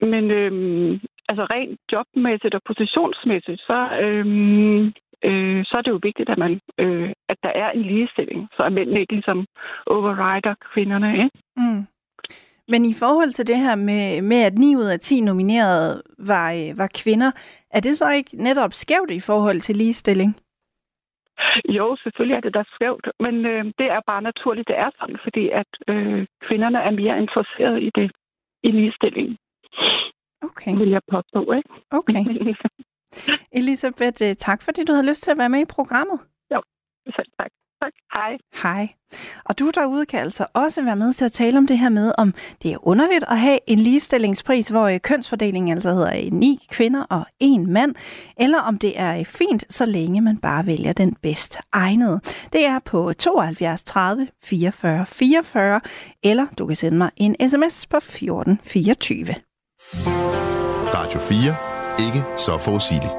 [0.00, 4.86] Men øhm, altså rent jobmæssigt og positionsmæssigt, så, øhm,
[5.28, 8.62] øh, så er det jo vigtigt, at, man, øh, at der er en ligestilling, så
[8.62, 9.46] at mændene ikke ligesom
[9.86, 11.12] overrider kvinderne.
[11.12, 11.30] Ikke?
[11.56, 11.82] Mm.
[12.72, 16.02] Men i forhold til det her med, med at 9 ud af 10 nominerede
[16.32, 17.30] var, øh, var kvinder,
[17.76, 20.32] er det så ikke netop skævt i forhold til ligestilling?
[21.78, 25.18] Jo, selvfølgelig er det da skævt, men øh, det er bare naturligt, det er sådan,
[25.22, 28.10] fordi at øh, kvinderne er mere interesserede i det,
[28.62, 29.28] i ligestilling.
[30.48, 30.74] Okay.
[30.80, 31.70] Vil jeg påstå, ikke?
[31.90, 32.22] Okay.
[33.60, 36.18] Elisabeth, øh, tak fordi du havde lyst til at være med i programmet.
[36.54, 36.60] Jo,
[37.16, 37.50] selv tak.
[37.82, 37.92] Tak.
[38.14, 38.32] Hej.
[38.62, 38.88] Hej.
[39.44, 42.12] Og du derude kan altså også være med til at tale om det her med,
[42.18, 46.66] om det er underligt at have en ligestillingspris, hvor øh, kønsfordelingen altså hedder øh, ni
[46.70, 47.94] kvinder og en mand,
[48.36, 52.20] eller om det er øh, fint, så længe man bare vælger den bedst egnede.
[52.52, 55.80] Det er på 72 30 44 44,
[56.22, 59.34] eller du kan sende mig en sms på 14 24.
[60.94, 61.56] Radio 4.
[62.06, 63.12] Ikke så forudsigeligt.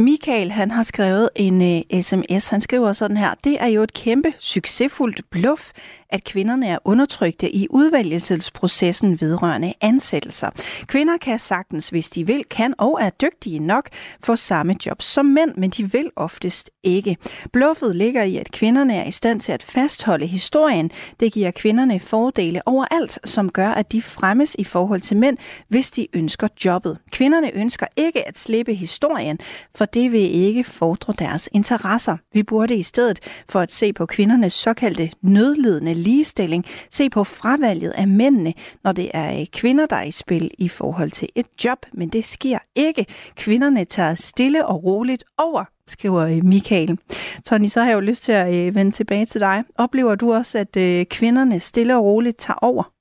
[0.00, 2.48] Michael, han har skrevet en øh, uh, sms.
[2.48, 3.34] Han skriver sådan her.
[3.44, 5.70] Det er jo et kæmpe succesfuldt bluff,
[6.10, 10.50] at kvinderne er undertrykte i udvælgelsesprocessen vedrørende ansættelser.
[10.86, 13.88] Kvinder kan sagtens, hvis de vil, kan og er dygtige nok,
[14.24, 17.16] få samme job som mænd, men de vil oftest ikke.
[17.52, 20.90] Bluffet ligger i, at kvinderne er i stand til at fastholde historien.
[21.20, 25.36] Det giver kvinderne fordele overalt, som gør, at de fremmes i forhold til mænd,
[25.68, 26.98] hvis de ønsker jobbet.
[27.10, 29.38] Kvinderne ønsker ikke at slippe historien,
[29.74, 32.16] for og det vil ikke fordre deres interesser.
[32.32, 37.90] Vi burde i stedet for at se på kvindernes såkaldte nødledende ligestilling, se på fravalget
[37.90, 38.54] af mændene,
[38.84, 41.78] når det er øh, kvinder, der er i spil i forhold til et job.
[41.92, 43.06] Men det sker ikke.
[43.36, 46.98] Kvinderne tager stille og roligt over skriver øh, Michael.
[47.44, 49.64] Tony, så har jeg jo lyst til at øh, vende tilbage til dig.
[49.78, 52.97] Oplever du også, at kvinderne stille og roligt tager over?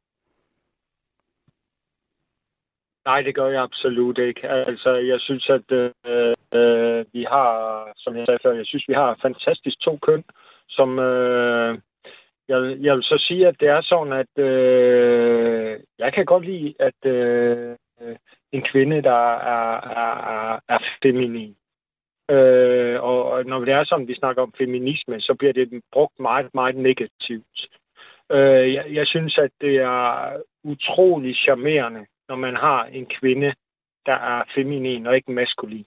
[3.08, 4.50] Nej, det gør jeg absolut ikke.
[4.50, 5.92] Altså, jeg synes, at øh,
[6.56, 7.52] øh, vi har,
[7.96, 10.24] som jeg sagde før, jeg synes, vi har fantastisk to køn,
[10.70, 11.78] som øh,
[12.48, 16.74] jeg, jeg vil så sige, at det er sådan, at øh, jeg kan godt lide,
[16.80, 17.76] at øh,
[18.52, 21.56] en kvinde, der er, er, er, er feminin.
[22.32, 26.54] Øh, og når det er sådan, vi snakker om feminisme, så bliver det brugt meget,
[26.54, 27.60] meget negativt.
[28.32, 30.32] Øh, jeg, jeg synes, at det er
[30.64, 33.54] utrolig charmerende, når man har en kvinde,
[34.06, 35.86] der er feminin og ikke maskulin.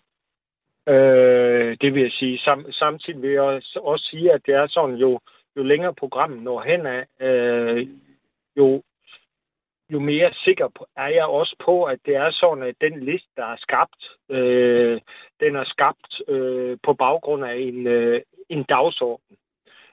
[0.89, 2.39] Øh, det vil jeg sige.
[2.39, 5.21] Sam, samtidig vil jeg også, også sige, at det er sådan, jo,
[5.57, 7.89] jo længere programmet når hen af, øh,
[8.57, 8.83] jo,
[9.91, 13.45] jo mere sikker er jeg også på, at det er sådan, at den liste, der
[13.45, 15.01] er skabt, øh,
[15.41, 19.37] den er skabt øh, på baggrund af en, øh, en dagsorden.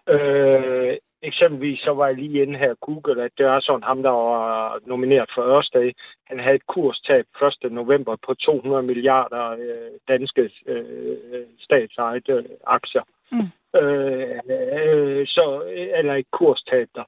[0.09, 4.09] Øh, eksempelvis så var jeg lige inde her Google, at det er sådan ham, der
[4.09, 5.91] var nomineret for Ørsted.
[6.25, 7.25] Han havde et kurstab
[7.63, 7.71] 1.
[7.71, 13.03] november på 200 milliarder øh, danske øh, statsejede øh, aktier.
[13.31, 13.79] Mm.
[13.79, 15.63] Øh, øh, så,
[15.97, 17.03] eller et kurstab der.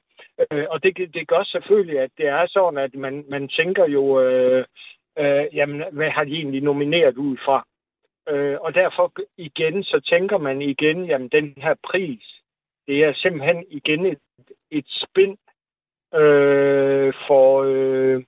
[0.52, 4.22] Øh, og det, det gør selvfølgelig, at det er sådan, at man, man tænker jo,
[4.22, 4.66] øh,
[5.20, 7.66] øh, jamen, hvad har de egentlig nomineret ud fra?
[8.30, 12.39] Øh, og derfor igen, så tænker man igen, jamen den her pris,
[12.90, 14.20] det er simpelthen igen et,
[14.72, 15.38] et spind
[16.14, 18.24] øh, for, øh,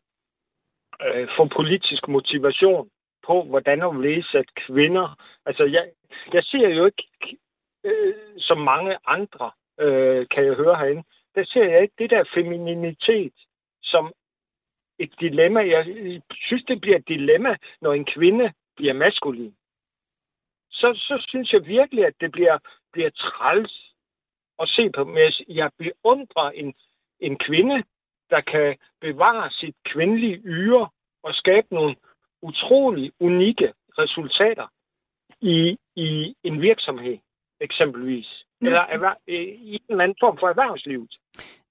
[1.02, 2.90] øh, for politisk motivation
[3.26, 5.22] på, hvordan at læse, at kvinder...
[5.46, 5.92] Altså, jeg,
[6.34, 7.38] jeg ser jo ikke,
[7.84, 11.04] øh, som mange andre, øh, kan jeg høre herinde,
[11.36, 13.34] der ser jeg ikke det der femininitet
[13.84, 14.14] som
[15.00, 15.60] et dilemma.
[15.60, 15.86] Jeg
[16.34, 19.56] synes, det bliver et dilemma, når en kvinde bliver maskulin.
[20.72, 22.58] Så, så synes jeg virkelig, at det bliver,
[22.94, 23.91] bliver træls
[24.62, 25.04] at se på.
[25.04, 26.74] Men jeg beundrer en,
[27.20, 27.84] en kvinde,
[28.30, 30.90] der kan bevare sit kvindelige yre
[31.24, 31.96] og skabe nogle
[32.42, 34.68] utrolig unikke resultater
[35.42, 37.18] i, i en virksomhed,
[37.60, 38.28] eksempelvis.
[38.62, 38.68] Nu.
[38.68, 41.18] Eller erhver, i en eller anden form for erhvervslivet.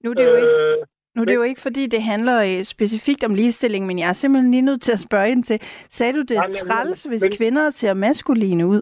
[0.03, 0.47] Nu er det jo ikke...
[0.47, 0.85] Øh,
[1.15, 4.13] nu er det jo ikke, fordi det handler øh, specifikt om ligestilling, men jeg er
[4.13, 5.57] simpelthen lige nødt til at spørge ind til,
[5.89, 8.81] sagde du det nej, træls, hvis men, kvinder ser maskuline ud?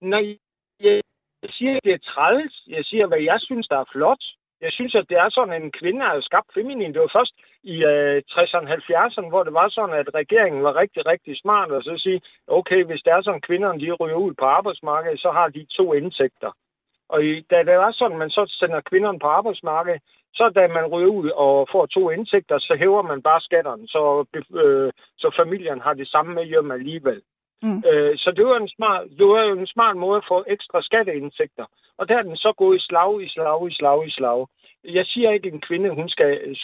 [0.00, 0.38] Nej,
[0.80, 1.00] jeg
[1.42, 2.54] jeg siger, det er træls.
[2.68, 4.24] Jeg siger, hvad jeg synes, der er flot.
[4.60, 6.92] Jeg synes, at det er sådan, at en kvinde har skabt feminin.
[6.92, 10.76] Det var først i øh, 60'erne og 70'erne, hvor det var sådan, at regeringen var
[10.76, 14.16] rigtig, rigtig smart og så sige, okay, hvis der er sådan, at kvinderne de ryger
[14.26, 16.50] ud på arbejdsmarkedet, så har de to indtægter.
[17.08, 20.02] Og i, da det var sådan, at man så sender kvinderne på arbejdsmarkedet,
[20.34, 24.24] så da man ryger ud og får to indtægter, så hæver man bare skatterne, så,
[24.62, 27.22] øh, så familien har det samme med hjem alligevel.
[27.62, 27.82] Mm.
[27.88, 30.82] Øh, så det var, en smart, det var jo en smart måde at få ekstra
[30.82, 31.66] skatteindtægter.
[31.98, 34.46] Og der er den så gået i slag, i slag, i slag, i slag.
[34.84, 36.56] Jeg siger ikke, at en kvinde hun skal,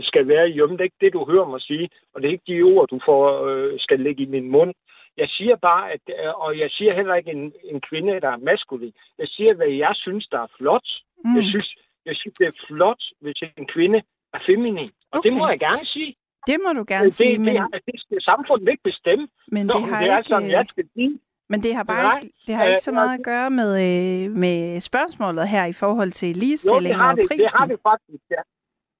[0.00, 0.72] skal være hjemme.
[0.72, 1.88] Det er ikke det, du hører mig sige.
[2.14, 4.74] Og det er ikke de ord, du får, øh, skal lægge i min mund.
[5.16, 8.36] Jeg siger bare, at, øh, og jeg siger heller ikke en, en kvinde, der er
[8.36, 8.92] maskulin.
[9.18, 10.88] Jeg siger, hvad jeg synes, der er flot.
[11.24, 11.36] Mm.
[11.36, 11.74] Jeg, synes,
[12.06, 14.02] jeg synes, det er flot, hvis en kvinde
[14.32, 14.90] er feminin.
[15.12, 15.30] Og okay.
[15.30, 16.14] det må jeg gerne sige.
[16.46, 17.56] Det må du gerne det, sige, men...
[17.56, 19.28] Det, det skal samfundet ikke bestemme.
[19.56, 20.28] Men det har det er ikke...
[20.28, 21.20] sådan, jeg skal sige.
[21.48, 24.30] Men det har bare Nej, ikke, det har ikke så meget at gøre med, øh,
[24.44, 27.38] med spørgsmålet her i forhold til ligestilling jo, det har og prisen.
[27.38, 28.42] Det, det har det faktisk, ja.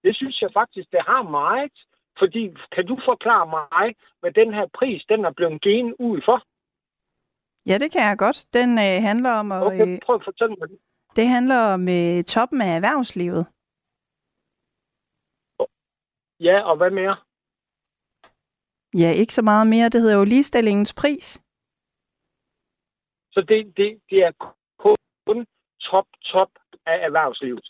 [0.05, 1.73] Det synes jeg faktisk, det har meget.
[2.19, 2.43] Fordi,
[2.75, 3.87] kan du forklare mig,
[4.21, 6.39] hvad den her pris, den er blevet givet ud for?
[7.67, 8.39] Ja, det kan jeg godt.
[8.59, 9.63] Den øh, handler om at...
[9.63, 10.79] Okay, prøv at fortælle mig det.
[11.17, 13.47] Det handler om øh, toppen af erhvervslivet.
[16.41, 17.17] Ja, og hvad mere?
[18.99, 19.89] Ja, ikke så meget mere.
[19.89, 21.43] Det hedder jo ligestillingens pris.
[23.33, 24.33] Så det, det, det er
[25.27, 25.47] kun
[25.81, 26.51] top, top
[26.87, 27.67] af erhvervslivet?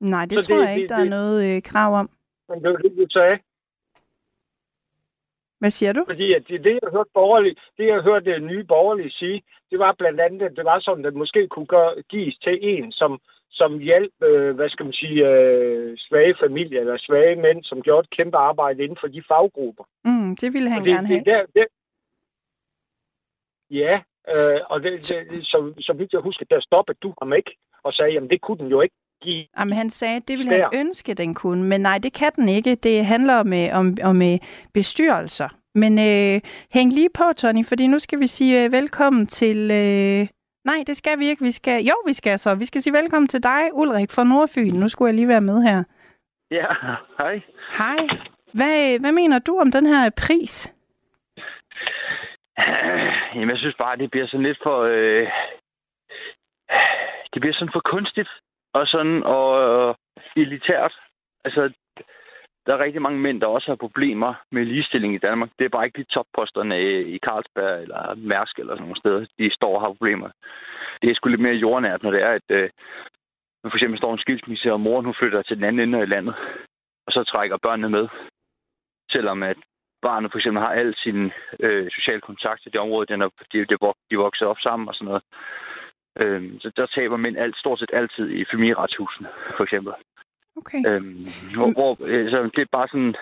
[0.00, 2.10] Nej, det så tror det, jeg ikke, det, der det, er noget øh, krav om.
[2.48, 3.38] Men det er det, du sagde.
[5.58, 6.04] Hvad siger du?
[6.06, 9.78] Fordi at det, det, jeg hørte borgerlige, det, jeg hørte det nye borgerlige sige, det
[9.78, 12.92] var blandt andet, at det var sådan, at det måske kunne gøre, gives til en,
[12.92, 13.20] som,
[13.60, 18.04] som hjælp, øh, hvad skal man sige, øh, svage familier eller svage mænd, som gjorde
[18.04, 19.84] et kæmpe arbejde inden for de faggrupper.
[20.04, 21.18] Mm, det ville han det, gerne have.
[21.18, 21.66] Det, der, det,
[23.70, 23.94] ja,
[24.32, 24.92] øh, og det,
[25.30, 27.52] det, så, så vidt jeg husker, der stoppede du ham ikke
[27.84, 29.46] og sagde, jamen det kunne den jo ikke give.
[29.58, 32.48] Jamen han sagde, at det ville han ønske, den kunne, men nej, det kan den
[32.48, 32.74] ikke.
[32.74, 34.22] Det handler om, om, om
[34.74, 35.48] bestyrelser.
[35.74, 36.40] Men øh,
[36.74, 39.70] hæng lige på, Tony, fordi nu skal vi sige øh, velkommen til...
[39.70, 40.26] Øh...
[40.64, 41.44] Nej, det skal vi ikke.
[41.44, 41.84] Vi skal...
[41.84, 42.54] Jo, vi skal så.
[42.54, 44.74] Vi skal sige velkommen til dig, Ulrik fra Nordfyn.
[44.74, 45.84] Nu skulle jeg lige være med her.
[46.50, 46.66] Ja,
[47.18, 47.40] hej.
[47.78, 48.00] Hej.
[48.52, 50.72] Hvad, hvad mener du om den her pris?
[53.34, 54.78] Jamen, jeg synes bare, det bliver sådan lidt for...
[54.82, 55.28] Øh...
[57.32, 58.30] Det bliver sådan for kunstigt
[58.74, 59.94] og sådan og øh,
[60.36, 60.94] elitært.
[61.44, 61.72] Altså,
[62.66, 65.50] der er rigtig mange mænd, der også har problemer med ligestilling i Danmark.
[65.58, 69.54] Det er bare ikke de topposterne i Carlsberg eller Mærsk eller sådan nogle steder, de
[69.54, 70.28] står og har problemer.
[71.02, 72.70] Det er sgu lidt mere jordnært, når det er, at øh,
[73.70, 76.34] for eksempel står en skilsmisse, og moren hun flytter til den anden ende af landet,
[77.06, 78.08] og så trækker børnene med.
[79.10, 79.56] Selvom at
[80.02, 83.58] barnet for eksempel har al sin øh, sociale kontakt i det område, den er, de,
[83.64, 83.76] de,
[84.10, 85.22] de vokser op sammen og sådan noget.
[86.20, 89.92] Øh, så der taber mænd alt, stort set altid i familieretshusene, for eksempel.
[90.56, 90.80] Okay.
[90.88, 93.14] Øhm, hvor, hvor altså, det er bare sådan,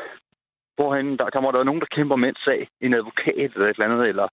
[0.76, 3.76] hvorhen, der, der må der være nogen, der kæmper mænds sag, en advokat eller et
[3.76, 4.26] eller andet, eller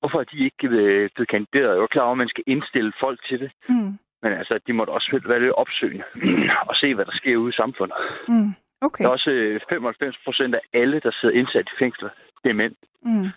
[0.00, 1.76] hvorfor er de ikke øh, blevet kandideret?
[1.76, 3.50] Jeg er klar over, at man skal indstille folk til det.
[3.68, 3.92] Mm.
[4.22, 6.04] Men altså, de måtte også være lidt opsøgende
[6.70, 7.96] og se, hvad der sker ude i samfundet.
[8.28, 8.50] Mm.
[8.80, 9.02] Okay.
[9.02, 9.30] Der er også
[9.68, 12.10] 95 øh, procent af alle, der sidder indsat i fængsler,
[12.42, 12.74] det er mænd.
[13.02, 13.28] Mm.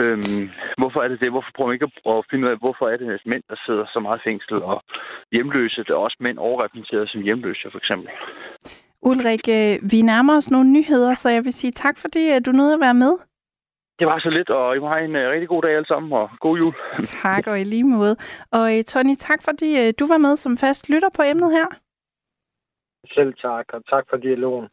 [0.00, 0.44] Øhm,
[0.78, 1.30] hvorfor er det det?
[1.30, 3.86] Hvorfor prøver man ikke at finde ud af, hvorfor er det at mænd, der sidder
[3.92, 4.82] så meget i fængsel, og
[5.32, 8.08] hjemløse, der er også mænd overrepræsenteret som hjemløse, for eksempel.
[9.10, 12.74] Ulrik, øh, vi nærmer os nogle nyheder, så jeg vil sige tak, fordi du nåede
[12.74, 13.12] at være med.
[13.98, 16.12] Det var så lidt, og I må have en uh, rigtig god dag alle sammen,
[16.12, 16.74] og god jul.
[17.24, 18.16] Tak, og i lige måde.
[18.52, 21.66] Og Tony, tak fordi du var med som fast lytter på emnet her.
[23.14, 24.68] Selv tak, og tak for dialogen.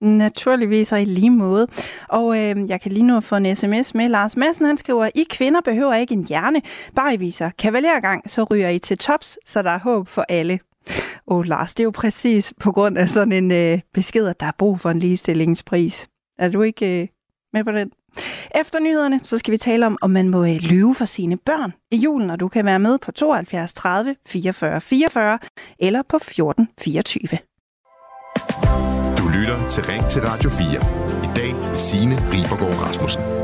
[0.00, 1.66] Naturligvis og i lige måde.
[2.08, 4.08] Og øh, jeg kan lige nu få en sms med.
[4.08, 6.62] Lars Madsen han skriver, I kvinder behøver ikke en hjerne.
[6.96, 10.58] Bare I viser kavalergang, så ryger I til tops, så der er håb for alle.
[11.26, 14.40] Åh oh, Lars, det er jo præcis på grund af sådan en øh, besked, at
[14.40, 16.08] der er brug for en ligestillingspris.
[16.38, 17.08] Er du ikke øh,
[17.52, 17.90] med på den?
[18.60, 21.72] Efter nyhederne, så skal vi tale om, om man må øh, lyve for sine børn
[21.90, 25.38] i julen, og du kan være med på 72 30 44 44
[25.78, 27.38] eller på 14 24
[29.46, 30.66] lytter til Ring til Radio 4.
[31.24, 33.35] I dag med Signe Ribergaard Rasmussen.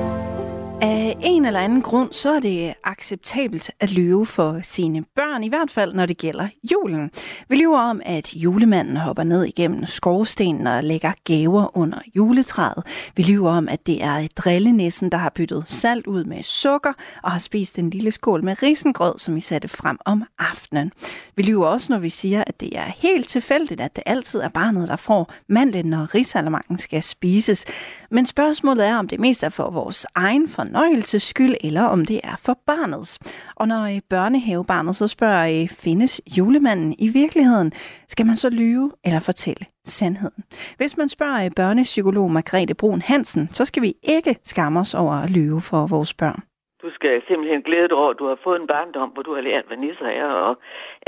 [0.85, 5.49] Af en eller anden grund, så er det acceptabelt at lyve for sine børn, i
[5.49, 7.11] hvert fald når det gælder julen.
[7.49, 12.85] Vi lyver om, at julemanden hopper ned igennem skorstenen og lægger gaver under juletræet.
[13.17, 16.93] Vi lyver om, at det er drillenissen, der har byttet salt ud med sukker
[17.23, 20.93] og har spist en lille skål med risengrød, som vi satte frem om aftenen.
[21.37, 24.49] Vi lyver også, når vi siger, at det er helt tilfældigt, at det altid er
[24.49, 27.65] barnet, der får mandlen, når risalamangen skal spises.
[28.11, 32.01] Men spørgsmålet er, om det mest er for vores egen for fornøjelses skyld, eller om
[32.11, 33.13] det er for barnets.
[33.61, 37.71] Og når øh, børnehavebarnet så spørger, øh, findes julemanden i virkeligheden,
[38.13, 39.65] skal man så lyve eller fortælle
[39.99, 40.43] sandheden?
[40.81, 45.15] Hvis man spørger øh, børnepsykolog Margrethe Brun Hansen, så skal vi ikke skamme os over
[45.25, 46.41] at lyve for vores børn.
[46.83, 49.45] Du skal simpelthen glæde dig over, at du har fået en barndom, hvor du har
[49.49, 50.55] lært, hvad nisser er, og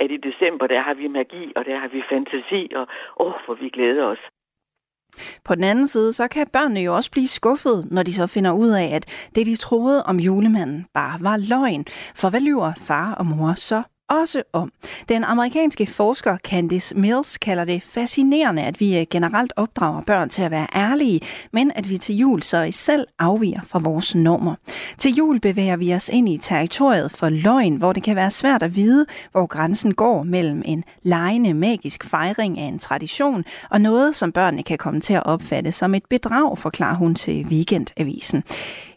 [0.03, 2.85] at i december, der har vi magi, og der har vi fantasi, og
[3.25, 4.23] åh, hvor vi glæder os.
[5.45, 8.53] På den anden side, så kan børnene jo også blive skuffet, når de så finder
[8.53, 11.85] ud af, at det, de troede om julemanden, bare var løgn.
[12.15, 14.73] For hvad lyver far og mor så også om.
[15.09, 20.43] Den amerikanske forsker Candice Mills kalder det fascinerende, at vi øh, generelt opdrager børn til
[20.43, 21.21] at være ærlige,
[21.53, 24.55] men at vi til jul så i selv afviger fra vores normer.
[24.99, 28.63] Til jul bevæger vi os ind i territoriet for løgn, hvor det kan være svært
[28.63, 34.17] at vide, hvor grænsen går mellem en lejende magisk fejring af en tradition og noget,
[34.17, 38.43] som børnene kan komme til at opfatte som et bedrag, forklarer hun til Weekendavisen.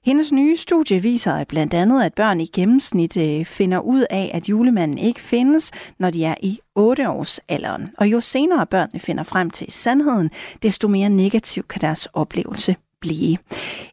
[0.07, 4.49] Hendes nye studie viser blandt andet, at børn i gennemsnit øh, finder ud af, at
[4.49, 7.89] julemanden ikke findes, når de er i 8 års alderen.
[7.97, 10.29] Og jo senere børnene finder frem til sandheden,
[10.63, 13.37] desto mere negativ kan deres oplevelse blive.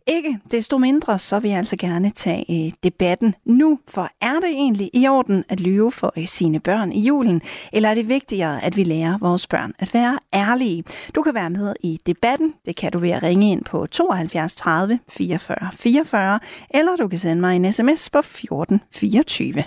[0.07, 4.49] Ikke desto mindre, så vil jeg altså gerne tage øh, debatten nu, for er det
[4.49, 8.65] egentlig i orden at lyve for øh, sine børn i julen, eller er det vigtigere,
[8.65, 10.85] at vi lærer vores børn at være ærlige?
[11.15, 14.57] Du kan være med i debatten, det kan du ved at ringe ind på 72
[14.57, 16.41] 30 44 44,
[16.71, 19.65] eller du kan sende mig en sms på 14 24.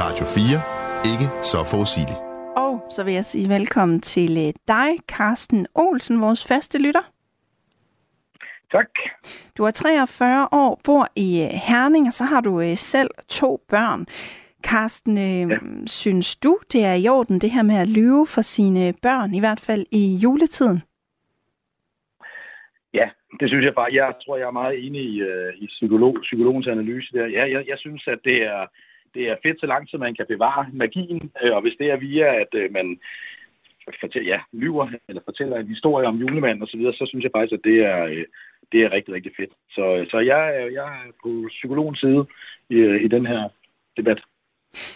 [0.00, 0.62] Radio 4.
[1.12, 2.18] Ikke så forudsigeligt.
[2.56, 7.15] Og så vil jeg sige velkommen til øh, dig, Carsten Olsen, vores faste lytter.
[8.76, 8.92] Tak.
[9.58, 13.50] Du er 43 år, bor i øh, Herning, og så har du øh, selv to
[13.72, 14.00] børn.
[14.70, 15.58] Karsten, øh, ja.
[15.86, 19.40] synes du, det er i orden, det her med at lyve for sine børn, i
[19.44, 20.78] hvert fald i juletiden?
[22.98, 23.06] Ja,
[23.40, 23.90] det synes jeg bare.
[23.92, 27.26] Jeg tror, jeg er meget enig i, uh, i psykolog, psykologens analyse der.
[27.26, 28.66] Ja, jeg, jeg synes, at det er,
[29.14, 31.30] det er fedt så langt, så man kan bevare magien.
[31.56, 32.98] Og hvis det er via, at man
[34.00, 37.52] fortæller, ja, lyver eller fortæller en historie om julemanden osv., så, så synes jeg faktisk,
[37.58, 38.24] at det er,
[38.72, 39.50] det er rigtig, rigtig fedt.
[39.70, 42.26] Så, så jeg, er- jeg er på psykologens side
[42.70, 43.48] i, i den her
[43.96, 44.20] debat.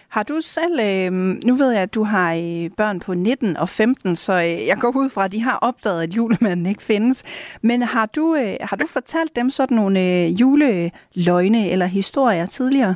[0.09, 1.13] Har du selv, øh,
[1.49, 4.77] nu ved jeg, at du har øh, børn på 19 og 15, så øh, jeg
[4.81, 7.19] går ud fra, at de har opdaget, at julemanden ikke findes.
[7.63, 12.95] Men har du, øh, har du fortalt dem sådan nogle øh, juleløgne eller historier tidligere?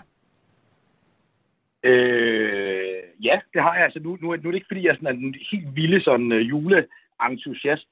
[1.84, 3.84] Øh, ja, det har jeg.
[3.84, 6.00] Altså, nu, nu, er- nu er det ikke, fordi jeg sådan er en helt vilde
[6.04, 7.88] sådan, uh, juleentusiast,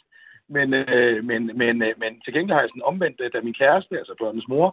[0.56, 3.60] men, øh, men, men, øh, men til gengæld har jeg sådan omvendt, øh, da min
[3.62, 4.68] kæreste, altså børnenes mor,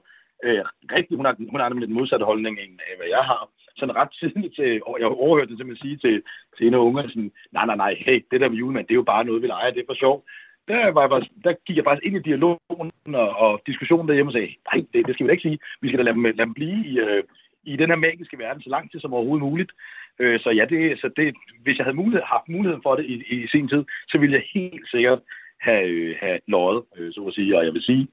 [0.46, 0.64] øh,
[0.96, 3.50] rigtig, hun har, hun har nemlig den modsatte holdning, end øh, hvad jeg har.
[3.78, 6.24] Sådan ret tidligt til, og jeg overhørte det simpelthen sige til,
[6.58, 9.02] til en af ungerne, sådan, nej, nej, nej, hey, det der med julemand, det er
[9.04, 10.24] jo bare noget, vi leger, det er for sjov.
[10.68, 12.92] Der, var jeg der gik jeg faktisk ind i dialogen
[13.24, 15.60] og, og diskussionen derhjemme og sagde, nej, det, det skal vi da ikke sige.
[15.82, 17.24] Vi skal da lade dem, lade dem blive i, øh,
[17.64, 19.72] i den her magiske verden så lang tid som overhovedet muligt.
[20.20, 23.16] Øh, så ja, det, så det, hvis jeg havde mulighed, haft muligheden for det i,
[23.36, 25.20] i sin tid, så ville jeg helt sikkert
[25.60, 27.58] have, øh, have løjet, øh, så at sige.
[27.58, 28.08] Og jeg vil sige,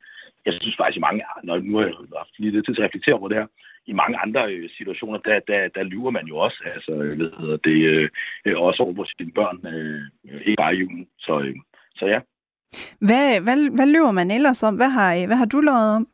[0.46, 2.86] jeg synes faktisk i mange, når nu har jeg haft lige lidt tid til at
[2.86, 3.46] reflektere over det her,
[3.86, 7.56] i mange andre øh, situationer, der, der, der lyver man jo også, altså, hvad hedder
[7.56, 7.78] det,
[8.44, 11.06] øh, også over for sine børn, øh, ikke bare i julen.
[11.18, 11.56] Så, øh,
[11.98, 12.20] så ja.
[13.06, 14.74] Hvad, hvad, hvad løber man ellers om?
[14.76, 16.08] Hvad har, hvad har du lovet om?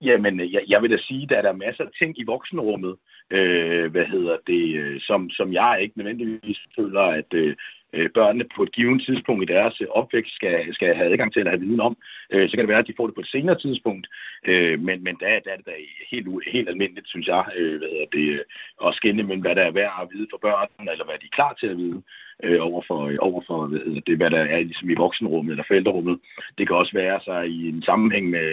[0.00, 2.96] Jamen, jeg, jeg vil da sige, at der er masser af ting i voksenrummet,
[3.30, 7.56] øh, hvad hedder det, øh, som, som jeg ikke nødvendigvis føler, at øh,
[7.94, 11.52] øh, børnene på et givet tidspunkt i deres opvækst skal, skal have adgang til at
[11.52, 11.96] have viden om.
[12.32, 14.06] Øh, så kan det være, at de får det på et senere tidspunkt,
[14.50, 15.74] øh, men, men der, der er det da
[16.10, 18.44] helt, helt almindeligt, synes jeg, øh, hvad hedder det, øh,
[18.86, 21.36] at skænde mellem, hvad der er værd at vide for børnene, eller hvad de er
[21.38, 22.02] klar til at vide
[22.44, 25.52] øh, over for, øh, over for hvad, hedder det, hvad der er ligesom i voksenrummet
[25.52, 26.16] eller forældrerummet.
[26.58, 28.48] Det kan også være sig i en sammenhæng med,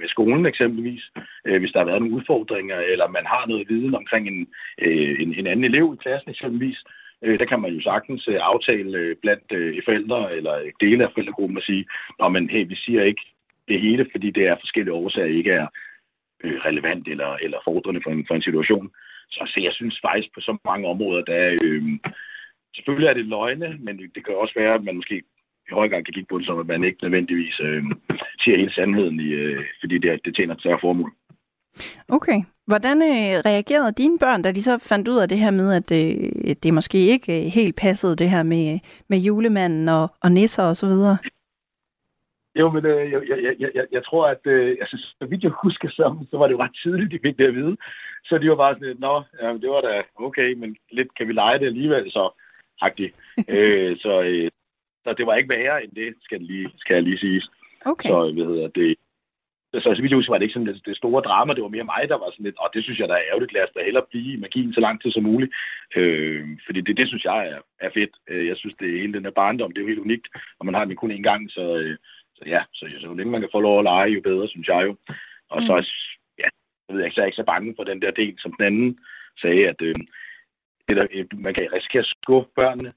[0.00, 1.04] med skolen eksempelvis,
[1.46, 5.20] øh, hvis der har været nogle udfordringer, eller man har noget viden omkring en, øh,
[5.22, 6.78] en, en anden elev i klassen eksempelvis.
[7.22, 11.10] Øh, der kan man jo sagtens øh, aftale øh, blandt øh, forældre eller dele af
[11.12, 11.84] forældregruppen og sige,
[12.18, 13.24] Nå, men hey, vi siger ikke
[13.68, 15.66] det hele, fordi det er forskellige årsager ikke er
[16.44, 18.90] øh, relevant eller, eller fordrende for en, for en situation.
[19.30, 21.82] Så, så jeg synes faktisk på så mange områder, der er, øh,
[22.74, 25.22] selvfølgelig er det løgne, men det kan også være, at man måske
[25.70, 27.84] i høj grad kan kigge på det som, at man ikke nødvendigvis øh,
[28.40, 31.12] siger hele sandheden, i, øh, fordi det, det tjener et større formål.
[32.08, 32.38] Okay.
[32.66, 35.88] Hvordan øh, reagerede dine børn, da de så fandt ud af det her med, at
[36.00, 38.78] øh, det måske ikke øh, helt passede, det her med,
[39.08, 41.16] med julemanden og, og nisser og så videre?
[42.60, 45.52] Jo, men øh, jeg, jeg, jeg, jeg, jeg tror, at øh, altså, så vidt jeg
[45.62, 47.76] husker, så, så var det jo ret tidligt, de fik det at vide.
[48.24, 51.28] Så de var bare sådan lidt, nå, ja, det var da okay, men lidt kan
[51.28, 52.30] vi lege det alligevel, så
[52.80, 53.14] agtigt.
[53.56, 54.50] øh, så, øh,
[55.04, 57.42] så det var ikke værre end det, skal, lige, skal jeg lige sige.
[57.86, 58.08] Okay.
[58.08, 58.96] Så, hvad hedder det,
[59.82, 61.54] så, så vidt jeg husker, var det ikke sådan det, det store drama.
[61.54, 63.52] Det var mere mig, der var sådan lidt, og det synes jeg, der er ærgerligt.
[63.52, 65.52] Lad os da hellere blive i magien så lang tid som muligt.
[65.96, 68.14] Øh, fordi det, det synes jeg er, er fedt.
[68.30, 70.26] Øh, Jeg synes, det er hele den her barndom, det er jo helt unikt,
[70.58, 71.96] og man har den kun én gang, så, øh,
[72.36, 74.68] så ja, så, så, så længe man kan få lov at lege, jo bedre, synes
[74.68, 74.96] jeg jo.
[75.50, 75.74] Og så,
[76.38, 76.48] ja,
[76.88, 78.66] jeg ved ikke, så er jeg ikke så bange for den der del, som den
[78.66, 78.98] anden
[79.42, 79.94] sagde, at øh,
[80.88, 82.92] det der, øh, man kan risikere at skuffe børnene.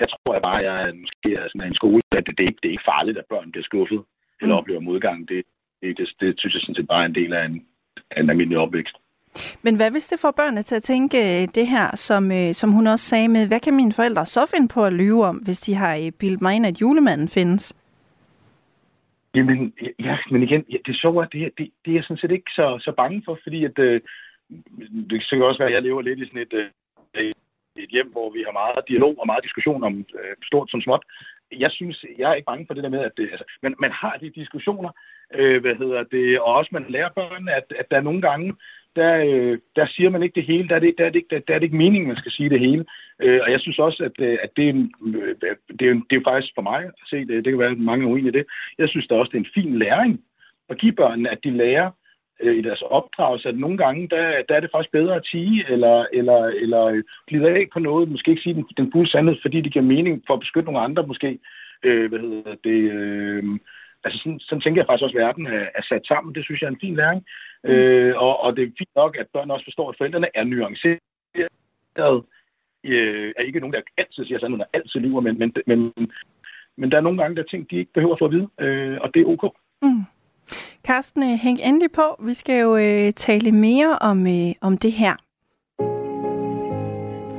[0.00, 2.50] Der tror jeg bare, at jeg måske er sådan en skole, at det, det, er
[2.50, 4.00] ikke, det er ikke farligt, at børn bliver skuffet
[4.40, 5.28] eller oplever modgang.
[5.28, 5.44] Det,
[5.82, 7.66] det, det, synes jeg sådan set bare er en del af en,
[8.10, 8.96] af en almindelig opvækst.
[9.64, 12.70] Men hvad hvis det får børnene til at tænke øh, det her, som, øh, som
[12.70, 15.60] hun også sagde med, hvad kan mine forældre så finde på at lyve om, hvis
[15.60, 17.74] de har øh, bildet mig ind, at julemanden findes?
[19.34, 22.20] Jamen, ja, men igen, ja, det er sjovt, at det, det, det er jeg sådan
[22.20, 24.00] set ikke så, så bange for, fordi at, øh,
[25.10, 27.32] det kan også være, at jeg lever lidt i sådan et, øh,
[27.76, 31.04] et hjem, hvor vi har meget dialog og meget diskussion om øh, stort som småt.
[31.58, 33.90] Jeg synes, jeg er ikke bange for det der med, at det, altså, man, man
[33.92, 34.90] har de diskussioner,
[35.34, 38.54] øh, hvad hedder det, og også man lærer børnene, at, at der er nogle gange,
[38.96, 41.34] der, øh, der siger man ikke det hele, der er det, der er det, ikke,
[41.34, 42.84] der, der er det ikke meningen, man skal sige det hele.
[43.22, 45.34] Øh, og jeg synes også, at, øh, at det, er en, øh,
[45.78, 47.74] det, er, en- det er jo faktisk for mig at se, det, det kan være,
[47.74, 48.46] mange uenige i det,
[48.78, 50.20] jeg synes da også, det er en fin læring
[50.68, 51.90] at give børnene, at de lærer
[52.42, 55.64] øh, i deres opdragelse, at nogle gange, der, der er det faktisk bedre at tige,
[55.68, 59.60] eller, eller, eller glide af på noget, måske ikke sige den, den fulde sandhed, fordi
[59.60, 61.38] det giver mening for at beskytte nogle andre måske.
[61.84, 62.80] Øh, hvad hedder det?
[62.92, 63.44] Øh,
[64.04, 66.34] altså sådan, sådan tænker jeg faktisk også, at verden er, er sat sammen.
[66.34, 67.22] Det synes jeg er en fin læring.
[67.64, 67.70] Mm.
[67.70, 70.98] Øh, og, og det er fint nok, at børn også forstår, at forældrene er nuanceret.
[72.84, 75.92] Øh, er ikke nogen, der altid siger sandheden, og altid lyver, men, men, men,
[76.76, 78.48] men der er nogle gange, der er ting, de ikke behøver at få at vide,
[78.60, 79.44] øh, og det er ok.
[79.82, 80.04] Mm.
[80.84, 82.02] Karsten, øh, hæng endelig på.
[82.24, 85.14] Vi skal jo øh, tale mere om, øh, om det her.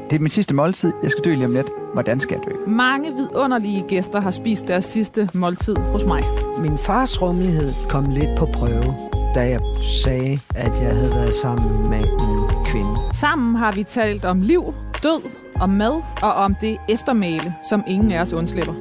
[0.10, 0.94] Det er mit sidste måltid.
[1.04, 1.68] Jeg skal dø lige om lidt.
[1.94, 2.72] Hvordan skal jeg dø?
[2.72, 6.24] Mange vidunderlige gæster har spist deres sidste måltid hos mig.
[6.60, 8.96] Min fars rummelighed kom lidt på prøve,
[9.36, 9.60] da jeg
[10.04, 12.90] sagde, at jeg havde været sammen med en kvinde.
[13.14, 14.74] Sammen har vi talt om liv,
[15.04, 15.22] død,
[15.60, 18.74] om mad og om det eftermæle, som ingen af os undslipper.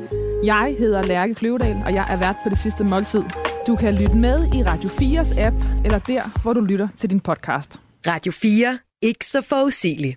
[0.45, 3.23] Jeg hedder Lærke Kløvedal, og jeg er vært på det sidste måltid.
[3.71, 5.57] Du kan lytte med i Radio 4's app,
[5.87, 7.71] eller der, hvor du lytter til din podcast.
[8.11, 8.79] Radio 4.
[9.09, 10.17] Ikke så forudsigeligt.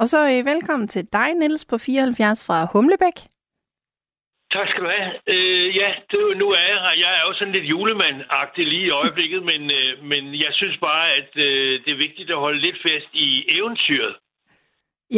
[0.00, 3.16] Og så øh, velkommen til dig, Niels på 74 fra Humlebæk.
[4.54, 5.10] Tak skal du have.
[5.34, 6.94] Øh, ja, det, nu er jeg her.
[7.04, 11.06] Jeg er jo sådan lidt julemand-agtig lige i øjeblikket, men, øh, men jeg synes bare,
[11.18, 14.14] at øh, det er vigtigt at holde lidt fast i eventyret.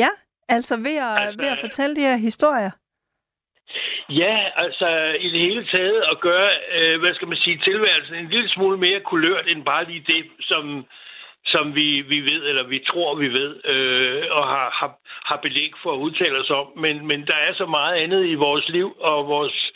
[0.02, 0.10] Ja,
[0.56, 2.72] altså ved at, altså, ved at fortælle de her historier.
[4.08, 4.88] Ja, altså
[5.20, 8.76] i det hele taget at gøre, øh, hvad skal man sige, tilværelsen en lille smule
[8.76, 10.86] mere kulørt end bare lige det, som,
[11.46, 14.90] som vi, vi ved, eller vi tror, vi ved, øh, og har, har,
[15.24, 16.66] har belæg for at udtale os om.
[16.76, 19.72] Men, men der er så meget andet i vores liv og vores,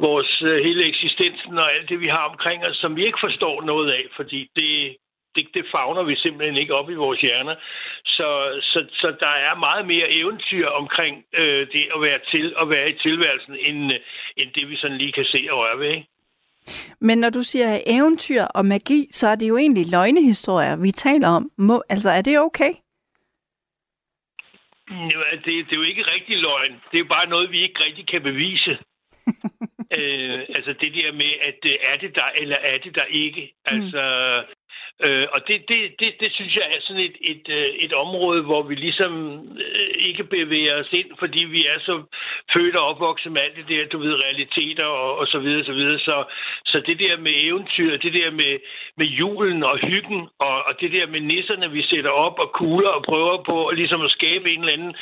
[0.00, 3.62] vores øh, hele eksistensen og alt det, vi har omkring os, som vi ikke forstår
[3.62, 4.96] noget af, fordi det,
[5.34, 7.54] det, det fagner vi simpelthen ikke op i vores hjerner.
[8.04, 8.28] Så,
[8.62, 12.90] så, så der er meget mere eventyr omkring øh, det at være til at være
[12.90, 13.92] i tilværelsen, end,
[14.36, 15.90] end det vi sådan lige kan se og røre ved.
[15.90, 16.08] Ikke?
[17.00, 21.28] Men når du siger eventyr og magi, så er det jo egentlig løgnehistorier, vi taler
[21.28, 21.50] om.
[21.58, 22.72] Må, altså, er det okay?
[25.44, 26.72] Det, det er jo ikke rigtig løgn.
[26.72, 28.70] Det er jo bare noget, vi ikke rigtig kan bevise.
[29.98, 33.54] øh, altså det der med, at øh, er det der, eller er det der ikke?
[33.72, 33.92] Mm.
[35.06, 38.42] Øh, og det, det, det, det synes jeg er sådan et, et, øh, et område,
[38.42, 39.12] hvor vi ligesom
[39.66, 42.02] øh, ikke bevæger os ind, fordi vi er så
[42.52, 45.72] født og opvokset med alt det der, du ved, realiteter og, og så videre, så
[45.72, 45.98] videre.
[45.98, 46.24] Så,
[46.64, 48.52] så det der med eventyr, det der med,
[48.96, 52.88] med julen og hyggen, og, og det der med nisserne, vi sætter op og kugler
[52.88, 54.94] og prøver på at, ligesom at skabe en eller anden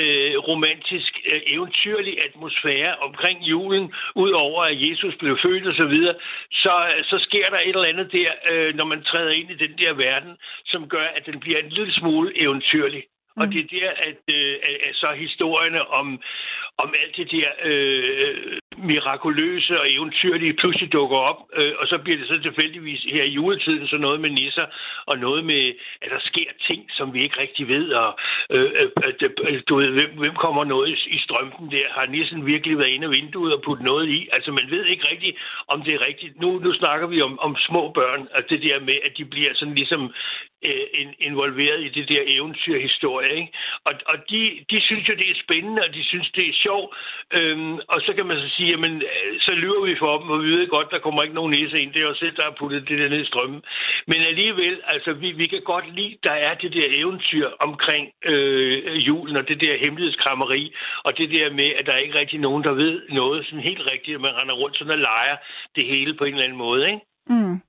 [0.00, 6.14] øh, romantisk, øh, eventyrlig atmosfære omkring julen, udover at Jesus blev født og så videre,
[6.52, 6.74] så,
[7.10, 9.92] så sker der et eller andet der, øh, når man træder ind i den der
[9.94, 10.36] verden,
[10.66, 13.04] som gør, at den bliver en lille smule eventyrlig.
[13.36, 13.42] Mm.
[13.42, 14.54] Og det er der, at, øh,
[14.88, 16.20] at så historierne om,
[16.78, 22.18] om alt det der øh, mirakuløse og eventyrlige pludselig dukker op, øh, og så bliver
[22.18, 24.66] det så tilfældigvis her i juletiden så noget med nisser,
[25.06, 28.18] og noget med, at der sker ting, som vi ikke rigtig ved, og
[28.50, 29.12] øh, øh,
[29.48, 31.86] øh, du ved, hvem, hvem kommer noget i, i strømpen der?
[31.90, 34.28] Har nissen virkelig været inde af vinduet og puttet noget i?
[34.32, 35.36] Altså, man ved ikke rigtigt,
[35.68, 36.40] om det er rigtigt.
[36.40, 39.50] Nu, nu snakker vi om, om små børn, og det der med, at de bliver
[39.54, 40.12] sådan ligesom
[40.64, 43.25] øh, involveret i det der eventyrhistorie.
[43.30, 43.52] Ikke?
[43.84, 44.40] Og, og de,
[44.70, 46.96] de synes jo, det er spændende, og de synes, det er sjovt.
[47.38, 50.42] Øhm, og så kan man så sige, jamen, øh, så lyver vi for dem, og
[50.44, 51.92] vi ved godt, der kommer ikke nogen næse ind.
[51.92, 53.62] Det er os selv, der har puttet det der ned i strømmen.
[54.06, 59.06] Men alligevel, altså, vi, vi kan godt lide, der er det der eventyr omkring øh,
[59.06, 60.74] julen, og det der hemmelighedskrammeri,
[61.04, 63.82] og det der med, at der er ikke rigtig nogen, der ved noget sådan helt
[63.92, 65.36] rigtigt, at man render rundt sådan og leger
[65.76, 67.00] det hele på en eller anden måde, ikke?
[67.26, 67.60] Mm.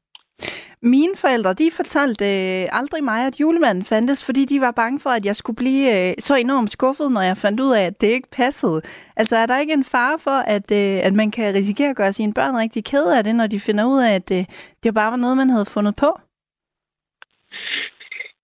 [0.81, 5.09] Mine forældre, de fortalte øh, aldrig mig, at julemanden fandtes, fordi de var bange for,
[5.09, 8.07] at jeg skulle blive øh, så enormt skuffet, når jeg fandt ud af, at det
[8.07, 8.81] ikke passede.
[9.15, 12.13] Altså er der ikke en fare for, at, øh, at man kan risikere at gøre
[12.13, 14.43] sine børn rigtig kede af det, når de finder ud af, at øh,
[14.83, 16.09] det bare var noget, man havde fundet på?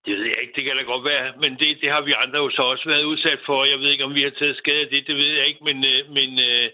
[0.05, 2.39] Det ved jeg ikke, det kan da godt være, men det, det har vi andre
[2.43, 3.65] jo så også været udsat for.
[3.65, 5.77] Jeg ved ikke, om vi har taget skade af det, det ved jeg ikke, men,
[5.91, 6.69] øh, men øh,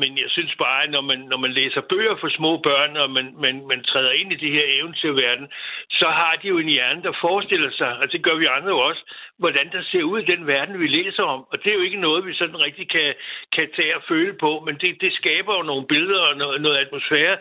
[0.00, 3.10] men jeg synes bare, at når man, når man læser bøger for små børn, og
[3.10, 5.46] man, man, man træder ind i det her eventyrverden,
[5.90, 8.78] så har de jo en hjerne, der forestiller sig, og det gør vi andre jo
[8.78, 9.02] også,
[9.42, 11.40] hvordan der ser ud i den verden, vi læser om.
[11.52, 13.14] Og det er jo ikke noget, vi sådan rigtig kan,
[13.56, 16.76] kan tage og føle på, men det, det skaber jo nogle billeder og noget, noget
[16.76, 17.36] atmosfære,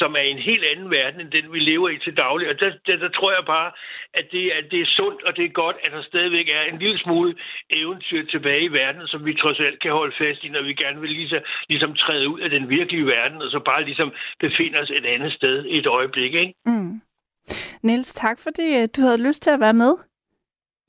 [0.00, 2.48] som er en helt anden verden, end den, vi lever i til daglig.
[2.50, 3.70] Og der, der, der tror jeg bare,
[4.14, 6.78] at det, at det er sundt, og det er godt, at der stadigvæk er en
[6.78, 7.34] lille smule
[7.70, 11.00] eventyr tilbage i verden, som vi trods alt kan holde fast i, når vi gerne
[11.00, 14.90] vil ligesom, ligesom træde ud af den virkelige verden, og så bare ligesom befinde os
[14.90, 16.34] et andet sted i et øjeblik.
[16.34, 16.54] Ikke?
[16.66, 17.00] Mm.
[17.82, 19.92] Niels, tak fordi øh, du havde lyst til at være med.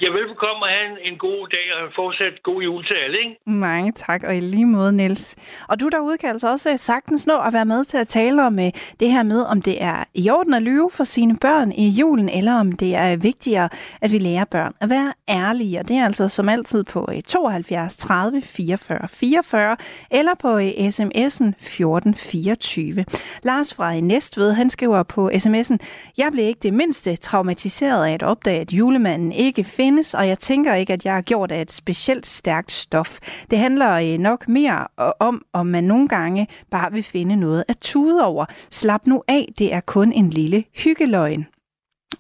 [0.02, 3.36] Ja, velbekomme og have en, en god dag og fortsat god jul til alle, ikke?
[3.46, 5.36] Mange tak, og i lige måde, Niels.
[5.70, 8.46] Og du derude kan altså også øh, sagtens nå at være med til at tale
[8.46, 11.72] om øh, det her med, om det er i orden at lyve for sine børn
[11.72, 13.70] i julen, eller om det er vigtigere,
[14.02, 15.80] at vi lærer børn at være ærlige.
[15.80, 19.78] Og det er altså som altid på 72 30 44 44,
[20.12, 23.06] eller på øh, sms'en 1424.
[23.44, 25.78] Lars fra Næstved, han skriver på sms'en,
[26.18, 30.28] jeg blev ikke det mindste traumatiseret af at opdage, at julemanden ikke finder findes, og
[30.28, 33.20] jeg tænker ikke, at jeg har gjort af et specielt stærkt stof.
[33.52, 37.64] Det handler øh, nok mere øh, om, om man nogle gange bare vil finde noget
[37.68, 38.46] at tude over.
[38.72, 41.46] Slap nu af, det er kun en lille hyggeløgn.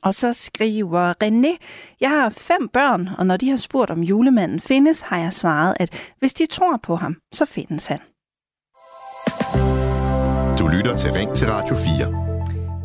[0.02, 1.58] Og så skriver René,
[2.02, 5.76] jeg har fem børn, og når de har spurgt om julemanden findes, har jeg svaret,
[5.80, 8.00] at hvis de tror på ham, så findes han.
[10.60, 12.27] Du lytter til Ring til Radio 4.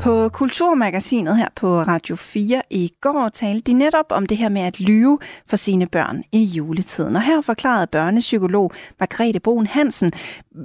[0.07, 4.65] På Kulturmagasinet her på Radio 4 i går talte de netop om det her med
[4.71, 5.17] at lyve
[5.51, 7.15] for sine børn i juletiden.
[7.19, 8.69] Og her forklarede børnepsykolog
[9.01, 10.11] Margrethe Brun Hansen,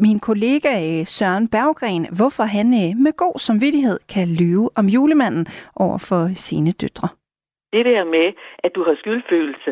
[0.06, 5.46] min kollega øh, Søren Berggren, hvorfor han øh, med god samvittighed kan lyve om julemanden
[5.86, 7.08] over for sine døtre.
[7.76, 8.28] Det der med,
[8.66, 9.72] at du har skyldfølelse,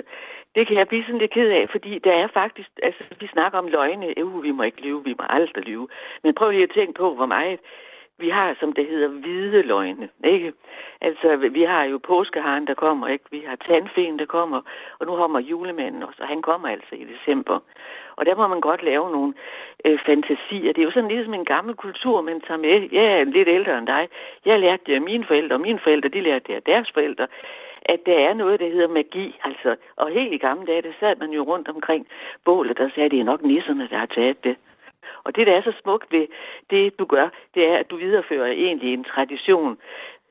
[0.55, 3.57] det kan jeg blive sådan lidt ked af, fordi der er faktisk, altså vi snakker
[3.63, 5.87] om løgne, øh, uh, vi må ikke lyve, vi må aldrig lyve.
[6.23, 7.59] Men prøv lige at tænke på, hvor meget
[8.17, 10.53] vi har, som det hedder, hvide løgne, ikke?
[11.01, 13.25] Altså, vi har jo påskeharen, der kommer, ikke?
[13.31, 14.61] Vi har tandfen, der kommer,
[14.99, 17.59] og nu kommer julemanden også, og han kommer altså i december.
[18.15, 19.33] Og der må man godt lave nogle
[19.85, 20.73] øh, fantasier.
[20.73, 22.89] Det er jo sådan ligesom en gammel kultur, man tager med.
[22.91, 24.07] Jeg er lidt ældre end dig.
[24.45, 27.27] Jeg lærte det af mine forældre, og mine forældre, de lærte det af deres forældre
[27.85, 29.39] at der er noget, der hedder magi.
[29.43, 32.07] Altså, og helt i gamle dage, der sad man jo rundt omkring
[32.45, 34.55] bålet, og sagde, at det er nok nisserne, der har taget det.
[35.25, 36.27] Og det, der er så smukt ved
[36.69, 39.77] det, du gør, det er, at du viderefører egentlig en tradition,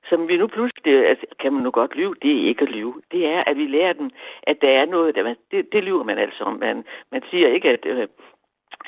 [0.09, 2.95] som vi nu pludselig, altså, kan man nu godt lyve, det er ikke at lyve.
[3.13, 4.11] Det er, at vi lærer dem,
[4.43, 6.55] at der er noget, der man, det, det lyver man altså om.
[6.55, 8.09] Man, man siger ikke, at, øh,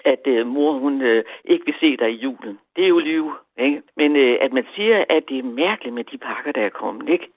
[0.05, 2.59] at øh, mor hun øh, ikke vil se dig i julen.
[2.77, 3.35] Det er jo lyve.
[3.59, 3.83] Ikke?
[3.97, 7.09] Men øh, at man siger, at det er mærkeligt med de pakker, der er kommet.
[7.09, 7.29] Ikke?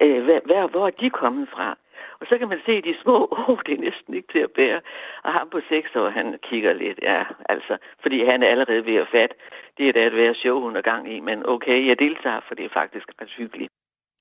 [0.00, 1.76] Øh, hvad, hvad, hvor er de kommet fra?
[2.24, 4.54] Og så kan man se de små, åh, oh, det er næsten ikke til at
[4.58, 4.80] bære.
[5.24, 8.96] Og ham på seks år, han kigger lidt, ja, altså, fordi han er allerede ved
[9.04, 9.32] at fat.
[9.76, 12.64] Det er da et værre show under gang i, men okay, jeg deltager, for det
[12.64, 13.70] er faktisk ret hyggeligt.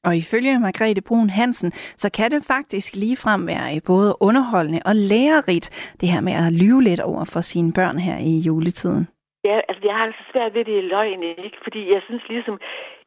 [0.08, 1.72] Og ifølge Margrethe Brun Hansen,
[2.04, 5.68] så kan det faktisk ligefrem være både underholdende og lærerigt,
[6.02, 9.04] det her med at lyve lidt over for sine børn her i juletiden.
[9.50, 11.58] Ja, altså jeg har altså svært ved det i løgn, ikke?
[11.66, 12.56] Fordi jeg synes ligesom,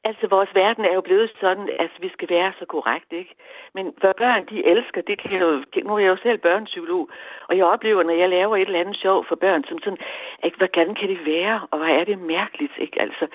[0.05, 3.35] Altså, vores verden er jo blevet sådan, at vi skal være så korrekt, ikke?
[3.75, 7.11] Men hvad børn, de elsker, det kan jo, nu er jeg jo selv børnepsykolog,
[7.49, 9.99] og jeg oplever, når jeg laver et eller andet sjov for børn, som sådan,
[10.45, 13.03] ikke, hvordan kan det være, og hvor er det mærkeligt, ikke?
[13.03, 13.27] Altså,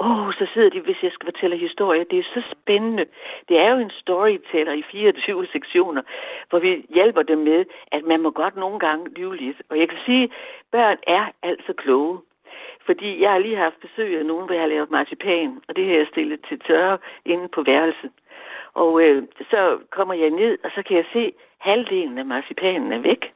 [0.00, 3.06] åh, oh, så sidder de, hvis jeg skal fortælle historier, det er så spændende.
[3.48, 6.02] Det er jo en storyteller i 24 sektioner,
[6.50, 9.62] hvor vi hjælper dem med, at man må godt nogle gange lyve lidt.
[9.70, 10.30] Og jeg kan sige,
[10.72, 12.18] børn er altså kloge.
[12.86, 15.86] Fordi jeg har lige haft besøg af nogen, hvor jeg har lavet marcipan, og det
[15.86, 18.10] har jeg stillet til tørre inde på værelset.
[18.74, 22.92] Og øh, så kommer jeg ned, og så kan jeg se, at halvdelen af marcipanen
[22.92, 23.32] er væk.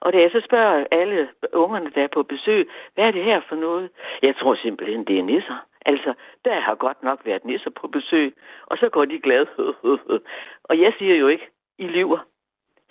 [0.00, 3.40] Og da jeg så spørger alle ungerne, der er på besøg, hvad er det her
[3.48, 3.90] for noget?
[4.22, 5.66] Jeg tror simpelthen, det er nisser.
[5.86, 6.14] Altså,
[6.44, 8.34] der har godt nok været nisser på besøg,
[8.66, 9.46] og så går de glade.
[10.68, 11.48] og jeg siger jo ikke,
[11.78, 12.18] I lyver.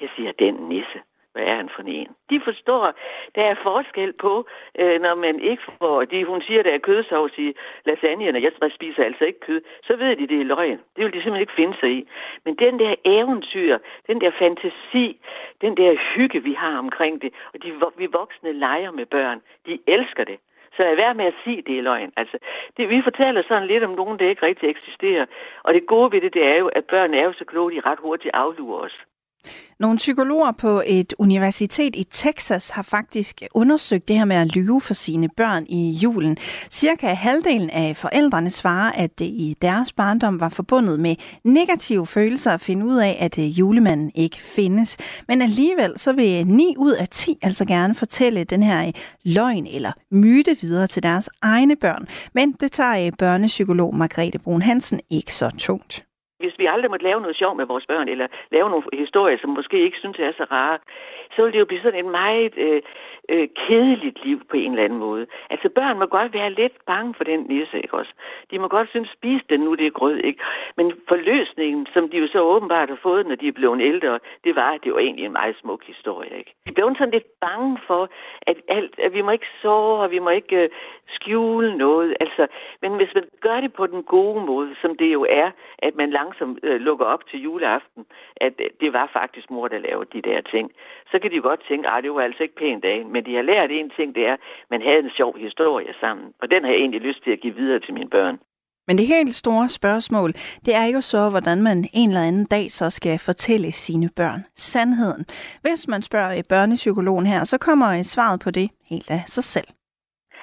[0.01, 1.01] Jeg siger, den nisse
[1.37, 2.11] hvad er han for en?
[2.29, 2.93] De forstår,
[3.35, 4.33] der er forskel på,
[4.81, 7.47] øh, når man ikke får, de, hun siger, der er kødsovs i
[7.85, 10.79] lasagnen, og jeg spiser altså ikke kød, så ved de, det er løgn.
[10.95, 12.07] Det vil de simpelthen ikke finde sig i.
[12.45, 13.77] Men den der eventyr,
[14.07, 15.07] den der fantasi,
[15.61, 19.79] den der hygge, vi har omkring det, og de, vi voksne leger med børn, de
[19.87, 20.39] elsker det.
[20.75, 22.13] Så er værd med at sige, det er løgn.
[22.17, 22.37] Altså,
[22.77, 25.25] det, vi fortæller sådan lidt om nogen, der ikke rigtig eksisterer.
[25.63, 27.79] Og det gode ved det, det er jo, at børn er jo så kloge, de
[27.89, 28.97] ret hurtigt aflurer os.
[29.79, 34.81] Nogle psykologer på et universitet i Texas har faktisk undersøgt det her med at lyve
[34.81, 36.37] for sine børn i julen.
[36.71, 42.51] Cirka halvdelen af forældrene svarer, at det i deres barndom var forbundet med negative følelser
[42.51, 44.97] at finde ud af, at øh, julemanden ikke findes.
[45.27, 48.93] Men alligevel så vil 9 ud af 10 altså gerne fortælle den her øh,
[49.23, 52.07] løgn eller myte videre til deres egne børn.
[52.33, 56.03] Men det tager øh, børnepsykolog Margrethe Brun Hansen ikke så tungt
[56.39, 59.49] hvis vi aldrig måtte lave noget sjov med vores børn, eller lave nogle historier, som
[59.49, 60.77] måske ikke synes er så rare,
[61.35, 62.81] så ville det jo blive sådan en meget øh,
[63.29, 65.27] øh, kedeligt liv på en eller anden måde.
[65.49, 68.13] Altså børn må godt være lidt bange for den nisse, ikke også?
[68.51, 70.43] De må godt synes, spise den nu, det er grød, ikke?
[70.77, 74.55] Men forløsningen, som de jo så åbenbart har fået, når de er blevet ældre, det
[74.55, 76.53] var, at det var egentlig en meget smuk historie, ikke?
[76.67, 78.09] De blev sådan lidt bange for,
[78.41, 80.69] at, alt, at vi må ikke sove, og vi må ikke øh,
[81.09, 82.17] skjule noget.
[82.19, 82.47] Altså,
[82.81, 86.09] men hvis man gør det på den gode måde, som det jo er, at man
[86.09, 88.05] langsomt øh, lukker op til juleaften,
[88.37, 90.71] at øh, det var faktisk mor, der lavede de der ting,
[91.11, 93.45] så kan de godt tænke, at det var altså ikke pænt af men de har
[93.51, 94.39] lært en ting, det er, at
[94.73, 96.25] man havde en sjov historie sammen.
[96.41, 98.35] Og den har jeg egentlig lyst til at give videre til mine børn.
[98.87, 100.29] Men det helt store spørgsmål,
[100.65, 104.41] det er jo så, hvordan man en eller anden dag så skal fortælle sine børn
[104.55, 105.25] sandheden.
[105.61, 109.67] Hvis man spørger børnepsykologen her, så kommer svaret på det helt af sig selv.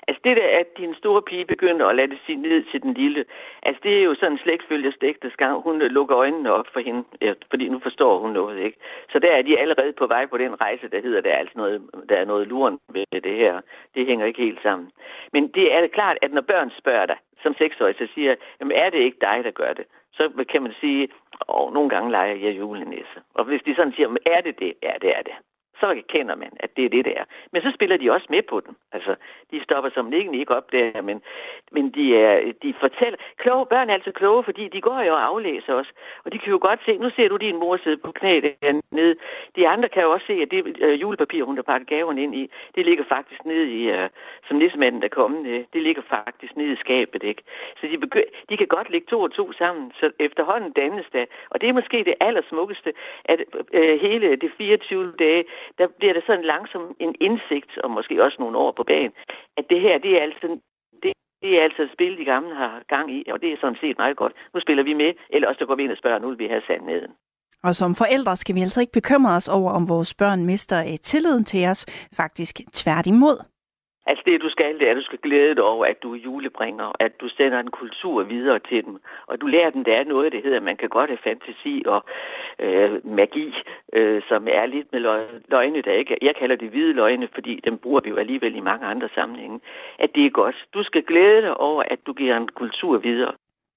[0.08, 2.94] Altså det der, at din store pige begynder at lade det sige ned til den
[2.94, 3.24] lille,
[3.62, 5.60] altså det er jo sådan en slægtfølges ægte skam.
[5.60, 8.78] Hun øh, lukker øjnene op for hende, ja, fordi nu forstår hun noget, ikke?
[9.12, 11.58] Så der er de allerede på vej på den rejse, der hedder, der er, altså
[11.58, 13.60] noget, der er noget luren ved det her.
[13.94, 14.90] Det hænger ikke helt sammen.
[15.32, 18.90] Men det er klart, at når børn spørger dig som seksårig, så siger jamen er
[18.90, 19.84] det ikke dig, der gør det?
[20.12, 21.08] Så kan man sige,
[21.40, 23.18] og nogle gange leger jeg julenisse.
[23.34, 24.72] Og hvis de sådan siger, er det det?
[24.82, 25.34] Ja, det er det
[25.80, 27.24] så erkender man, at det er det, der er.
[27.52, 28.76] Men så spiller de også med på den.
[28.92, 29.14] Altså,
[29.50, 31.22] de stopper som ikke ikke op der, men,
[31.72, 33.18] men de, er, de fortæller...
[33.36, 35.90] Kloge børn er altid kloge, fordi de går jo og aflæser os.
[36.24, 39.14] Og de kan jo godt se, nu ser du din mor sidde på knæ dernede.
[39.56, 42.34] De andre kan jo også se, at det øh, julepapir, hun har pakket gaven ind
[42.34, 44.08] i, det ligger faktisk nede i, øh,
[44.48, 47.42] som nissemanden der kommer, øh, det ligger faktisk nede i skabet, ikke?
[47.80, 51.24] Så de, begy- de kan godt lægge to og to sammen, så efterhånden dannes der.
[51.50, 52.92] Og det er måske det allersmukkeste,
[53.24, 53.40] at
[53.72, 55.44] øh, hele de 24 dage,
[55.78, 59.12] der bliver det sådan langsom en indsigt, og måske også nogle år på banen,
[59.58, 60.46] at det her, det er altså
[61.02, 63.80] det, det er altså et spil, de gamle har gang i, og det er sådan
[63.80, 64.32] set meget godt.
[64.54, 66.46] Nu spiller vi med, eller også der går vi ind og spørger, nu vil vi
[66.46, 67.12] have sandheden.
[67.66, 70.98] Og som forældre skal vi altså ikke bekymre os over, om vores børn mister eh,
[71.10, 71.80] tilliden til os.
[72.16, 73.53] Faktisk tværtimod.
[74.06, 76.18] Altså det, du skal, det er, at du skal glæde dig over, at du er
[76.18, 78.98] julebringer, at du sender en kultur videre til dem.
[79.26, 81.82] Og du lærer dem, der er noget, det hedder, at man kan godt have fantasi
[81.86, 82.04] og
[82.58, 83.54] øh, magi,
[83.92, 85.00] øh, som er lidt med
[85.48, 88.60] løgne, der ikke Jeg kalder det hvide løgne, fordi dem bruger vi jo alligevel i
[88.60, 89.60] mange andre sammenhænge.
[89.98, 90.56] At det er godt.
[90.74, 93.32] Du skal glæde dig over, at du giver en kultur videre.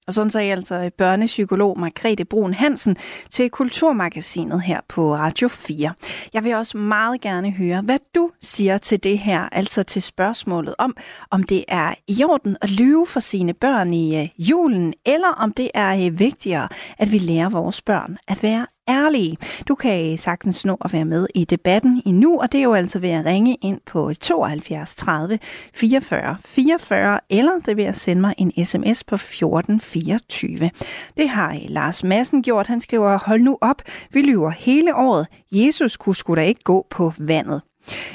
[0.08, 2.96] Og sådan sagde altså børnepsykolog Margrethe Brun Hansen
[3.30, 5.92] til Kulturmagasinet her på Radio 4.
[6.34, 10.74] Jeg vil også meget gerne høre, hvad du siger til det her, altså til spørgsmålet
[10.78, 10.96] om,
[11.30, 15.52] om det er i orden at lyve for sine børn i øh, julen, eller om
[15.52, 16.68] det er øh, vigtigere,
[16.98, 19.36] at vi lærer vores børn at være ærlige.
[19.68, 22.98] Du kan sagtens nå at være med i debatten endnu, og det er jo altså
[22.98, 25.38] ved at ringe ind på 72 30
[25.74, 30.70] 44 44, eller det ved at sende mig en sms på 14 24.
[31.16, 32.66] Det har øh, Lars Madsen gjort.
[32.66, 35.26] Han skriver, hold nu op, vi lyver hele året.
[35.52, 37.62] Jesus kunne sgu da ikke gå på vandet.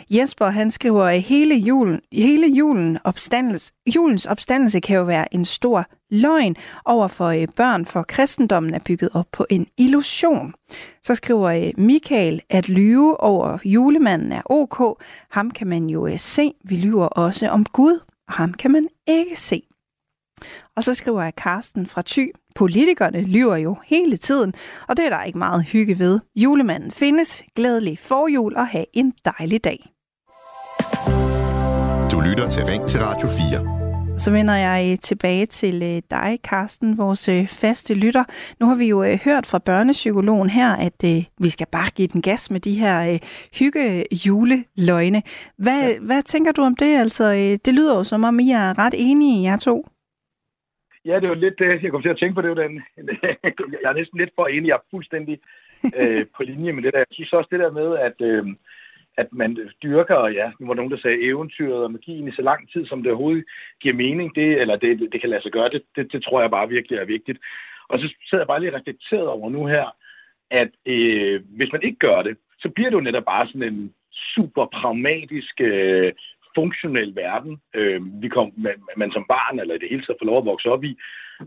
[0.09, 5.45] Jesper han skriver, at hele, julen, hele julen opstandelse, julens opstandelse kan jo være en
[5.45, 6.55] stor løgn
[6.85, 10.53] over for øh, børn, for kristendommen er bygget op på en illusion.
[11.03, 15.03] Så skriver øh, Michael, at lyve over julemanden er ok.
[15.31, 16.53] Ham kan man jo øh, se.
[16.63, 19.61] Vi lyver også om Gud, og ham kan man ikke se.
[20.75, 22.31] Og så skriver jeg Karsten fra Thy.
[22.55, 24.53] Politikerne lyver jo hele tiden,
[24.87, 26.19] og det er der ikke meget hygge ved.
[26.35, 27.43] Julemanden findes.
[27.55, 29.89] Glædelig forjul og have en dejlig dag.
[32.11, 34.19] Du lytter til Ring til Radio 4.
[34.19, 38.23] Så vender jeg øh, tilbage til øh, dig, Karsten, vores øh, faste lytter.
[38.59, 41.03] Nu har vi jo hørt fra børnepsykologen her, at
[41.39, 43.17] vi skal bare give den gas med de her
[43.59, 45.21] hygge juleløgne.
[45.57, 45.99] Hvad, ja.
[45.99, 46.97] hvad tænker du om det?
[46.97, 47.31] Altså,
[47.65, 49.85] det lyder jo som om, I er ret enige, jer to.
[51.05, 52.41] Ja, det var lidt det, jeg kom til at tænke på.
[52.41, 52.83] Det var den,
[53.83, 54.67] jeg er næsten lidt for enig.
[54.67, 55.39] Jeg er fuldstændig
[56.01, 56.99] øh, på linje med det der.
[56.99, 58.45] Jeg synes også det der med, at, øh,
[59.17, 62.41] at man dyrker, og ja, nu var nogen, der sagde eventyret og magien i så
[62.41, 63.45] lang tid, som det overhovedet
[63.81, 66.51] giver mening, det, eller det, det kan lade sig gøre, det, det, det tror jeg
[66.51, 67.39] bare virkelig er vigtigt.
[67.87, 69.95] Og så sidder jeg bare lige reflekteret over nu her,
[70.51, 73.93] at øh, hvis man ikke gør det, så bliver det jo netop bare sådan en
[74.35, 76.13] super pragmatisk, øh,
[76.55, 80.25] funktionel verden, øh, vi kom, man, man som barn eller i det hele taget får
[80.25, 80.97] lov at vokse op i.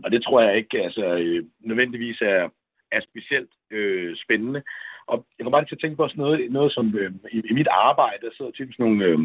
[0.03, 2.49] Og det tror jeg ikke altså, øh, nødvendigvis er,
[2.91, 4.61] er specielt øh, spændende.
[5.11, 7.53] Og jeg kommer bare til at tænke på sådan noget, noget som øh, i, i
[7.53, 9.19] mit arbejde, der sidder typisk nogle øh,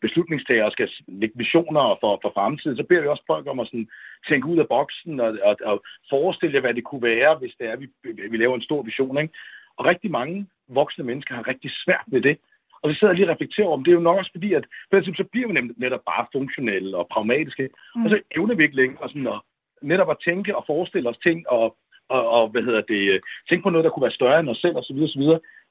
[0.00, 3.66] beslutningstagere og skal lægge visioner for, for fremtiden, så beder vi også folk om at
[3.66, 3.88] sådan,
[4.28, 7.66] tænke ud af boksen og, og, og forestille jer, hvad det kunne være, hvis det
[7.66, 7.86] er, vi,
[8.30, 9.18] vi laver en stor vision.
[9.18, 9.34] Ikke?
[9.76, 12.38] Og rigtig mange voksne mennesker har rigtig svært ved det.
[12.86, 14.64] Og så sidder jeg lige og reflekterer om, det er jo nok også fordi, at
[14.92, 18.04] så bliver vi netop bare funktionelle og pragmatiske, mm.
[18.04, 19.40] og så evner vi ikke længere sådan at,
[19.82, 21.76] netop at tænke og forestille os ting, og,
[22.08, 24.76] og, og hvad hedder det, tænke på noget, der kunne være større end os selv,
[24.76, 24.98] osv.
[25.06, 25.24] osv.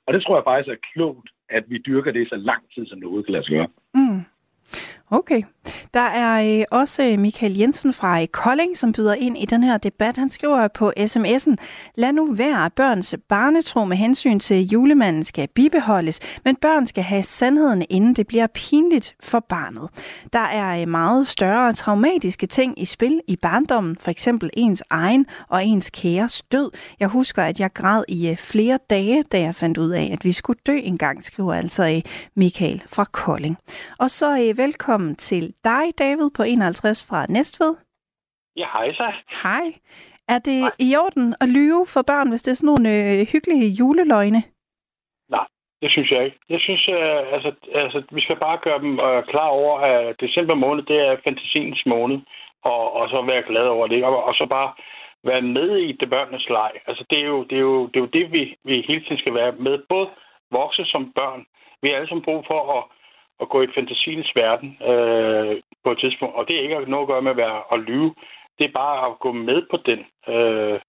[0.06, 2.98] Og det tror jeg faktisk er klogt, at vi dyrker det så lang tid, som
[2.98, 3.68] det overhovedet kan lade sig gøre.
[3.94, 4.22] Mm.
[5.12, 5.42] Okay.
[5.94, 9.64] Der er øh, også øh, Michael Jensen fra øh, Kolding, som byder ind i den
[9.64, 10.18] her debat.
[10.18, 11.56] Han skriver på sms'en,
[11.96, 17.24] lad nu være børns barnetro med hensyn til julemanden skal bibeholdes, men børn skal have
[17.24, 19.90] sandheden, inden det bliver pinligt for barnet.
[20.34, 25.26] Der er øh, meget større traumatiske ting i spil i barndommen, for eksempel ens egen
[25.50, 26.72] og ens kæres død.
[27.00, 30.26] Jeg husker, at jeg græd i øh, flere dage, da jeg fandt ud af, at
[30.26, 32.02] vi skulle dø engang, skriver altså øh,
[32.36, 33.58] Michael fra Kolding.
[34.00, 37.74] Og så velkommen til dig, David, på 51 fra Næstved.
[38.56, 39.08] Ja, hej så.
[39.44, 39.66] Hej.
[40.34, 40.72] Er det hej.
[40.88, 44.42] i orden at lyve for børn, hvis det er sådan nogle øh, hyggelige juleløgne?
[45.36, 45.48] Nej,
[45.82, 46.40] det synes jeg ikke.
[46.50, 47.50] Jeg synes, øh, altså,
[47.84, 51.82] altså, vi skal bare gøre dem øh, klar over, at december måned, det er fantasiens
[51.86, 52.20] måned,
[52.64, 54.70] og, og så være glad over det, og, og så bare
[55.24, 56.72] være med i det børnenes leg.
[56.88, 59.18] Altså, det er jo det, er jo, det, er jo det vi, vi hele tiden
[59.18, 60.08] skal være med, både
[60.52, 61.46] voksne som børn.
[61.82, 62.84] Vi har alle sammen brug for at
[63.42, 66.36] at gå i fantasiens verden øh, på et tidspunkt.
[66.36, 68.16] Og det er ikke noget at gøre med at være at lyve.
[68.60, 70.00] Det er bare at gå med på den
[70.34, 70.80] øh,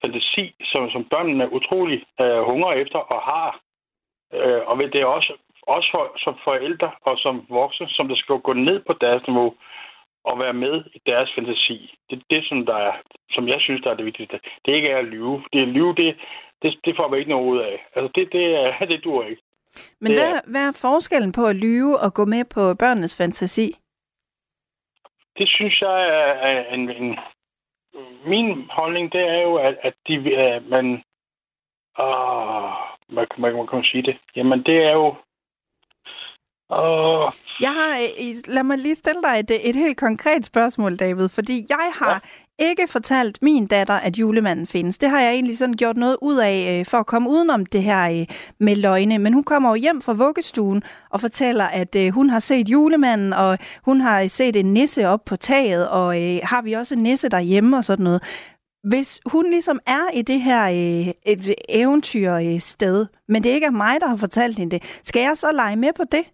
[0.00, 3.60] fantasi, som, som børnene er utrolig øh, hungre efter og har
[4.34, 5.32] Øh, og det er også,
[5.62, 9.54] også for, som forældre og som voksne, som der skal gå ned på deres niveau
[10.24, 11.98] og være med i deres fantasi.
[12.10, 12.92] Det er det, som, der er,
[13.30, 14.40] som jeg synes, der er det vigtigste.
[14.64, 15.44] Det er ikke er at lyve.
[15.52, 16.16] Det er at lyve, det,
[16.62, 17.86] det, det får vi ikke noget ud af.
[17.94, 19.42] Altså, det, det, er, det dur ikke.
[20.00, 20.40] Men det hvad, er...
[20.50, 23.68] hvad er forskellen på at lyve og gå med på børnenes fantasi?
[25.38, 25.98] Det synes jeg
[26.48, 27.18] er en, en...
[28.26, 30.86] Min holdning, det er jo, at, at de, at man...
[31.98, 32.72] Åh,
[33.08, 34.16] man, man, man kan sige det.
[34.36, 35.14] Jamen, det er jo
[36.76, 37.30] Oh.
[37.60, 37.98] Jeg har,
[38.48, 42.22] lad mig lige stille dig et, et helt konkret spørgsmål, David, fordi jeg har
[42.60, 42.68] ja.
[42.70, 44.98] ikke fortalt min datter, at julemanden findes.
[44.98, 47.82] Det har jeg egentlig sådan gjort noget ud af øh, for at komme udenom det
[47.82, 48.26] her øh,
[48.60, 49.18] med løgne.
[49.18, 53.32] Men hun kommer jo hjem fra vuggestuen og fortæller, at øh, hun har set julemanden,
[53.32, 57.28] og hun har set en nisse op på taget, og har vi også en nisse
[57.28, 58.22] derhjemme og sådan noget.
[58.88, 60.64] Hvis hun ligesom er i det her
[61.28, 61.36] øh,
[61.68, 65.52] eventyr sted, men det ikke er mig, der har fortalt hende det, skal jeg så
[65.52, 66.24] lege med på det?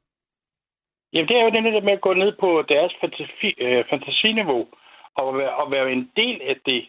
[1.12, 4.69] Jamen, det er jo det der med at gå ned på deres fantasi, øh, fantasiniveau
[5.15, 6.82] og være, og være en del af det,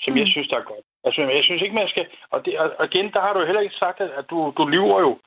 [0.00, 0.18] som mm.
[0.18, 0.86] jeg synes, der er godt.
[1.04, 2.06] Altså, jeg synes ikke, man skal...
[2.30, 5.18] Og, det, og igen, der har du heller ikke sagt, at du, du lyver jo.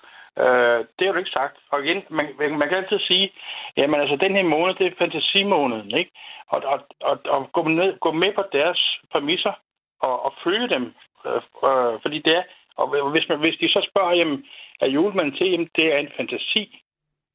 [0.44, 1.57] Øh, det har du ikke sagt.
[1.72, 2.26] Og igen, man,
[2.60, 3.32] man kan altid sige,
[3.78, 6.11] jamen altså, den her måned, det er fantasimåneden, ikke?
[6.48, 9.53] Og, og, og, og gå, ned, gå med på deres præmisser
[10.02, 10.94] og, og følge dem.
[11.26, 12.44] Øh, øh, fordi det er...
[12.78, 14.45] Og hvis, man, hvis de så spørger, jamen,
[14.82, 16.82] er julemanden til, jamen, det er en fantasi.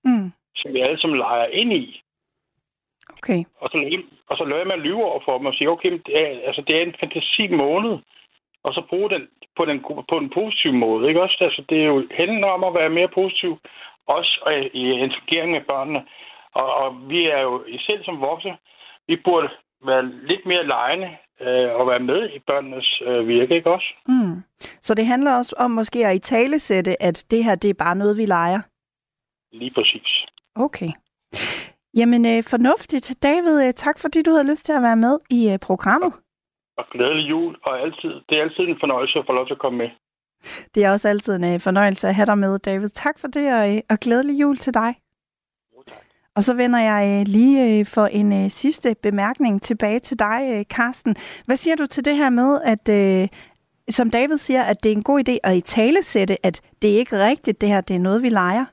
[0.05, 2.03] Mm som vi alle sammen leger ind i.
[3.17, 3.41] Okay.
[3.61, 6.41] Og så, og så lader man lyve over for dem og sige, okay, det er,
[6.49, 7.95] altså, det er en fantasi måned,
[8.65, 9.23] og så bruge den
[9.57, 11.09] på, den på en positiv måde.
[11.09, 11.37] Ikke også?
[11.41, 13.59] Altså, det er jo hænden om at være mere positiv,
[14.07, 14.33] også
[14.75, 16.03] i interagering med børnene.
[16.55, 18.57] Og, og vi er jo selv som voksne,
[19.09, 19.49] vi burde
[19.87, 23.87] være lidt mere lejende øh, og være med i børnenes øh, virke, ikke også?
[24.09, 24.37] Mm.
[24.81, 27.97] Så det handler også om måske at i talesætte, at det her, det er bare
[27.97, 28.61] noget, vi leger?
[29.53, 30.25] Lige præcis.
[30.57, 30.91] Okay.
[31.97, 33.15] Jamen, øh, fornuftigt.
[33.23, 36.13] David, øh, tak fordi du havde lyst til at være med i øh, programmet.
[36.79, 39.59] Og glædelig jul, og altid, det er altid en fornøjelse at få lov til at
[39.61, 39.91] komme med.
[40.75, 42.89] Det er også altid en øh, fornøjelse at have dig med, David.
[42.89, 44.95] Tak for det, og, øh, og glædelig jul til dig.
[46.37, 50.41] Og så vender jeg øh, lige øh, for en øh, sidste bemærkning tilbage til dig,
[50.53, 51.17] øh, Karsten.
[51.47, 53.29] Hvad siger du til det her med, at øh,
[53.91, 56.95] som David siger, at det er en god idé at i tale sætte, at det
[56.95, 58.65] er ikke rigtigt, det her, det er noget, vi leger?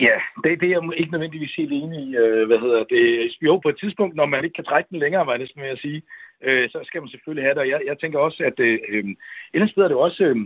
[0.00, 2.16] Ja, det, det er jeg ikke nødvendigvis helt enig i.
[2.16, 3.36] Øh, hvad hedder det?
[3.42, 5.70] Jo, på et tidspunkt, når man ikke kan trække den længere, var det næsten med
[5.70, 6.02] at sige,
[6.42, 7.62] øh, så skal man selvfølgelig have det.
[7.62, 9.16] Og jeg, jeg tænker også, at øh, øh et
[9.52, 10.36] eller andet sted er det også, øh,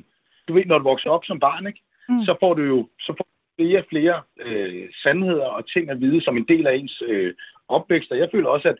[0.49, 1.81] du ved, når du vokser op som barn, ikke?
[2.09, 2.25] Mm.
[2.25, 3.27] så får du jo så får
[3.59, 7.35] flere og flere øh, sandheder og ting at vide som en del af ens øh,
[7.69, 8.11] opvækst.
[8.13, 8.79] Og jeg føler også, at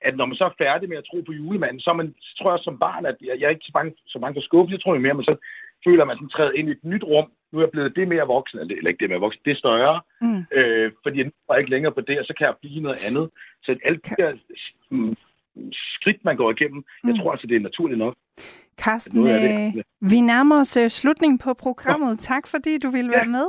[0.00, 2.50] at når man så er færdig med at tro på julemanden, så, man, så tror
[2.52, 4.80] jeg som barn, at jeg, jeg er ikke så bange, så bange for skuffe, jeg
[4.80, 5.36] tror jeg mere, men så
[5.86, 8.26] føler man sådan træder ind i et nyt rum, nu er jeg blevet det mere
[8.26, 10.42] voksen, eller ikke det mere voksen, det er større, mm.
[10.58, 13.30] øh, fordi jeg er ikke længere på det, og så kan jeg blive noget andet.
[13.62, 14.32] Så alt det der
[14.90, 15.16] mm,
[15.96, 17.08] skridt, man går igennem, mm.
[17.08, 18.14] jeg tror altså, det er naturligt nok.
[18.84, 19.82] Carsten, øh, det.
[20.00, 22.18] vi nærmer os uh, slutningen på programmet.
[22.18, 23.16] Tak, fordi du ville ja.
[23.18, 23.46] være med.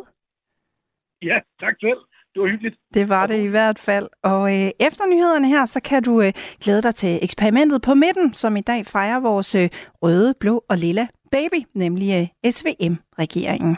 [1.21, 2.01] Ja, tak selv.
[2.34, 2.75] Det var hyggeligt.
[2.93, 4.07] Det var det i hvert fald.
[4.23, 8.34] Og øh, efter nyhederne her, så kan du øh, glæde dig til eksperimentet på midten,
[8.34, 9.69] som i dag fejrer vores øh,
[10.03, 13.77] røde, blå og lilla baby, nemlig øh, SVM-regeringen.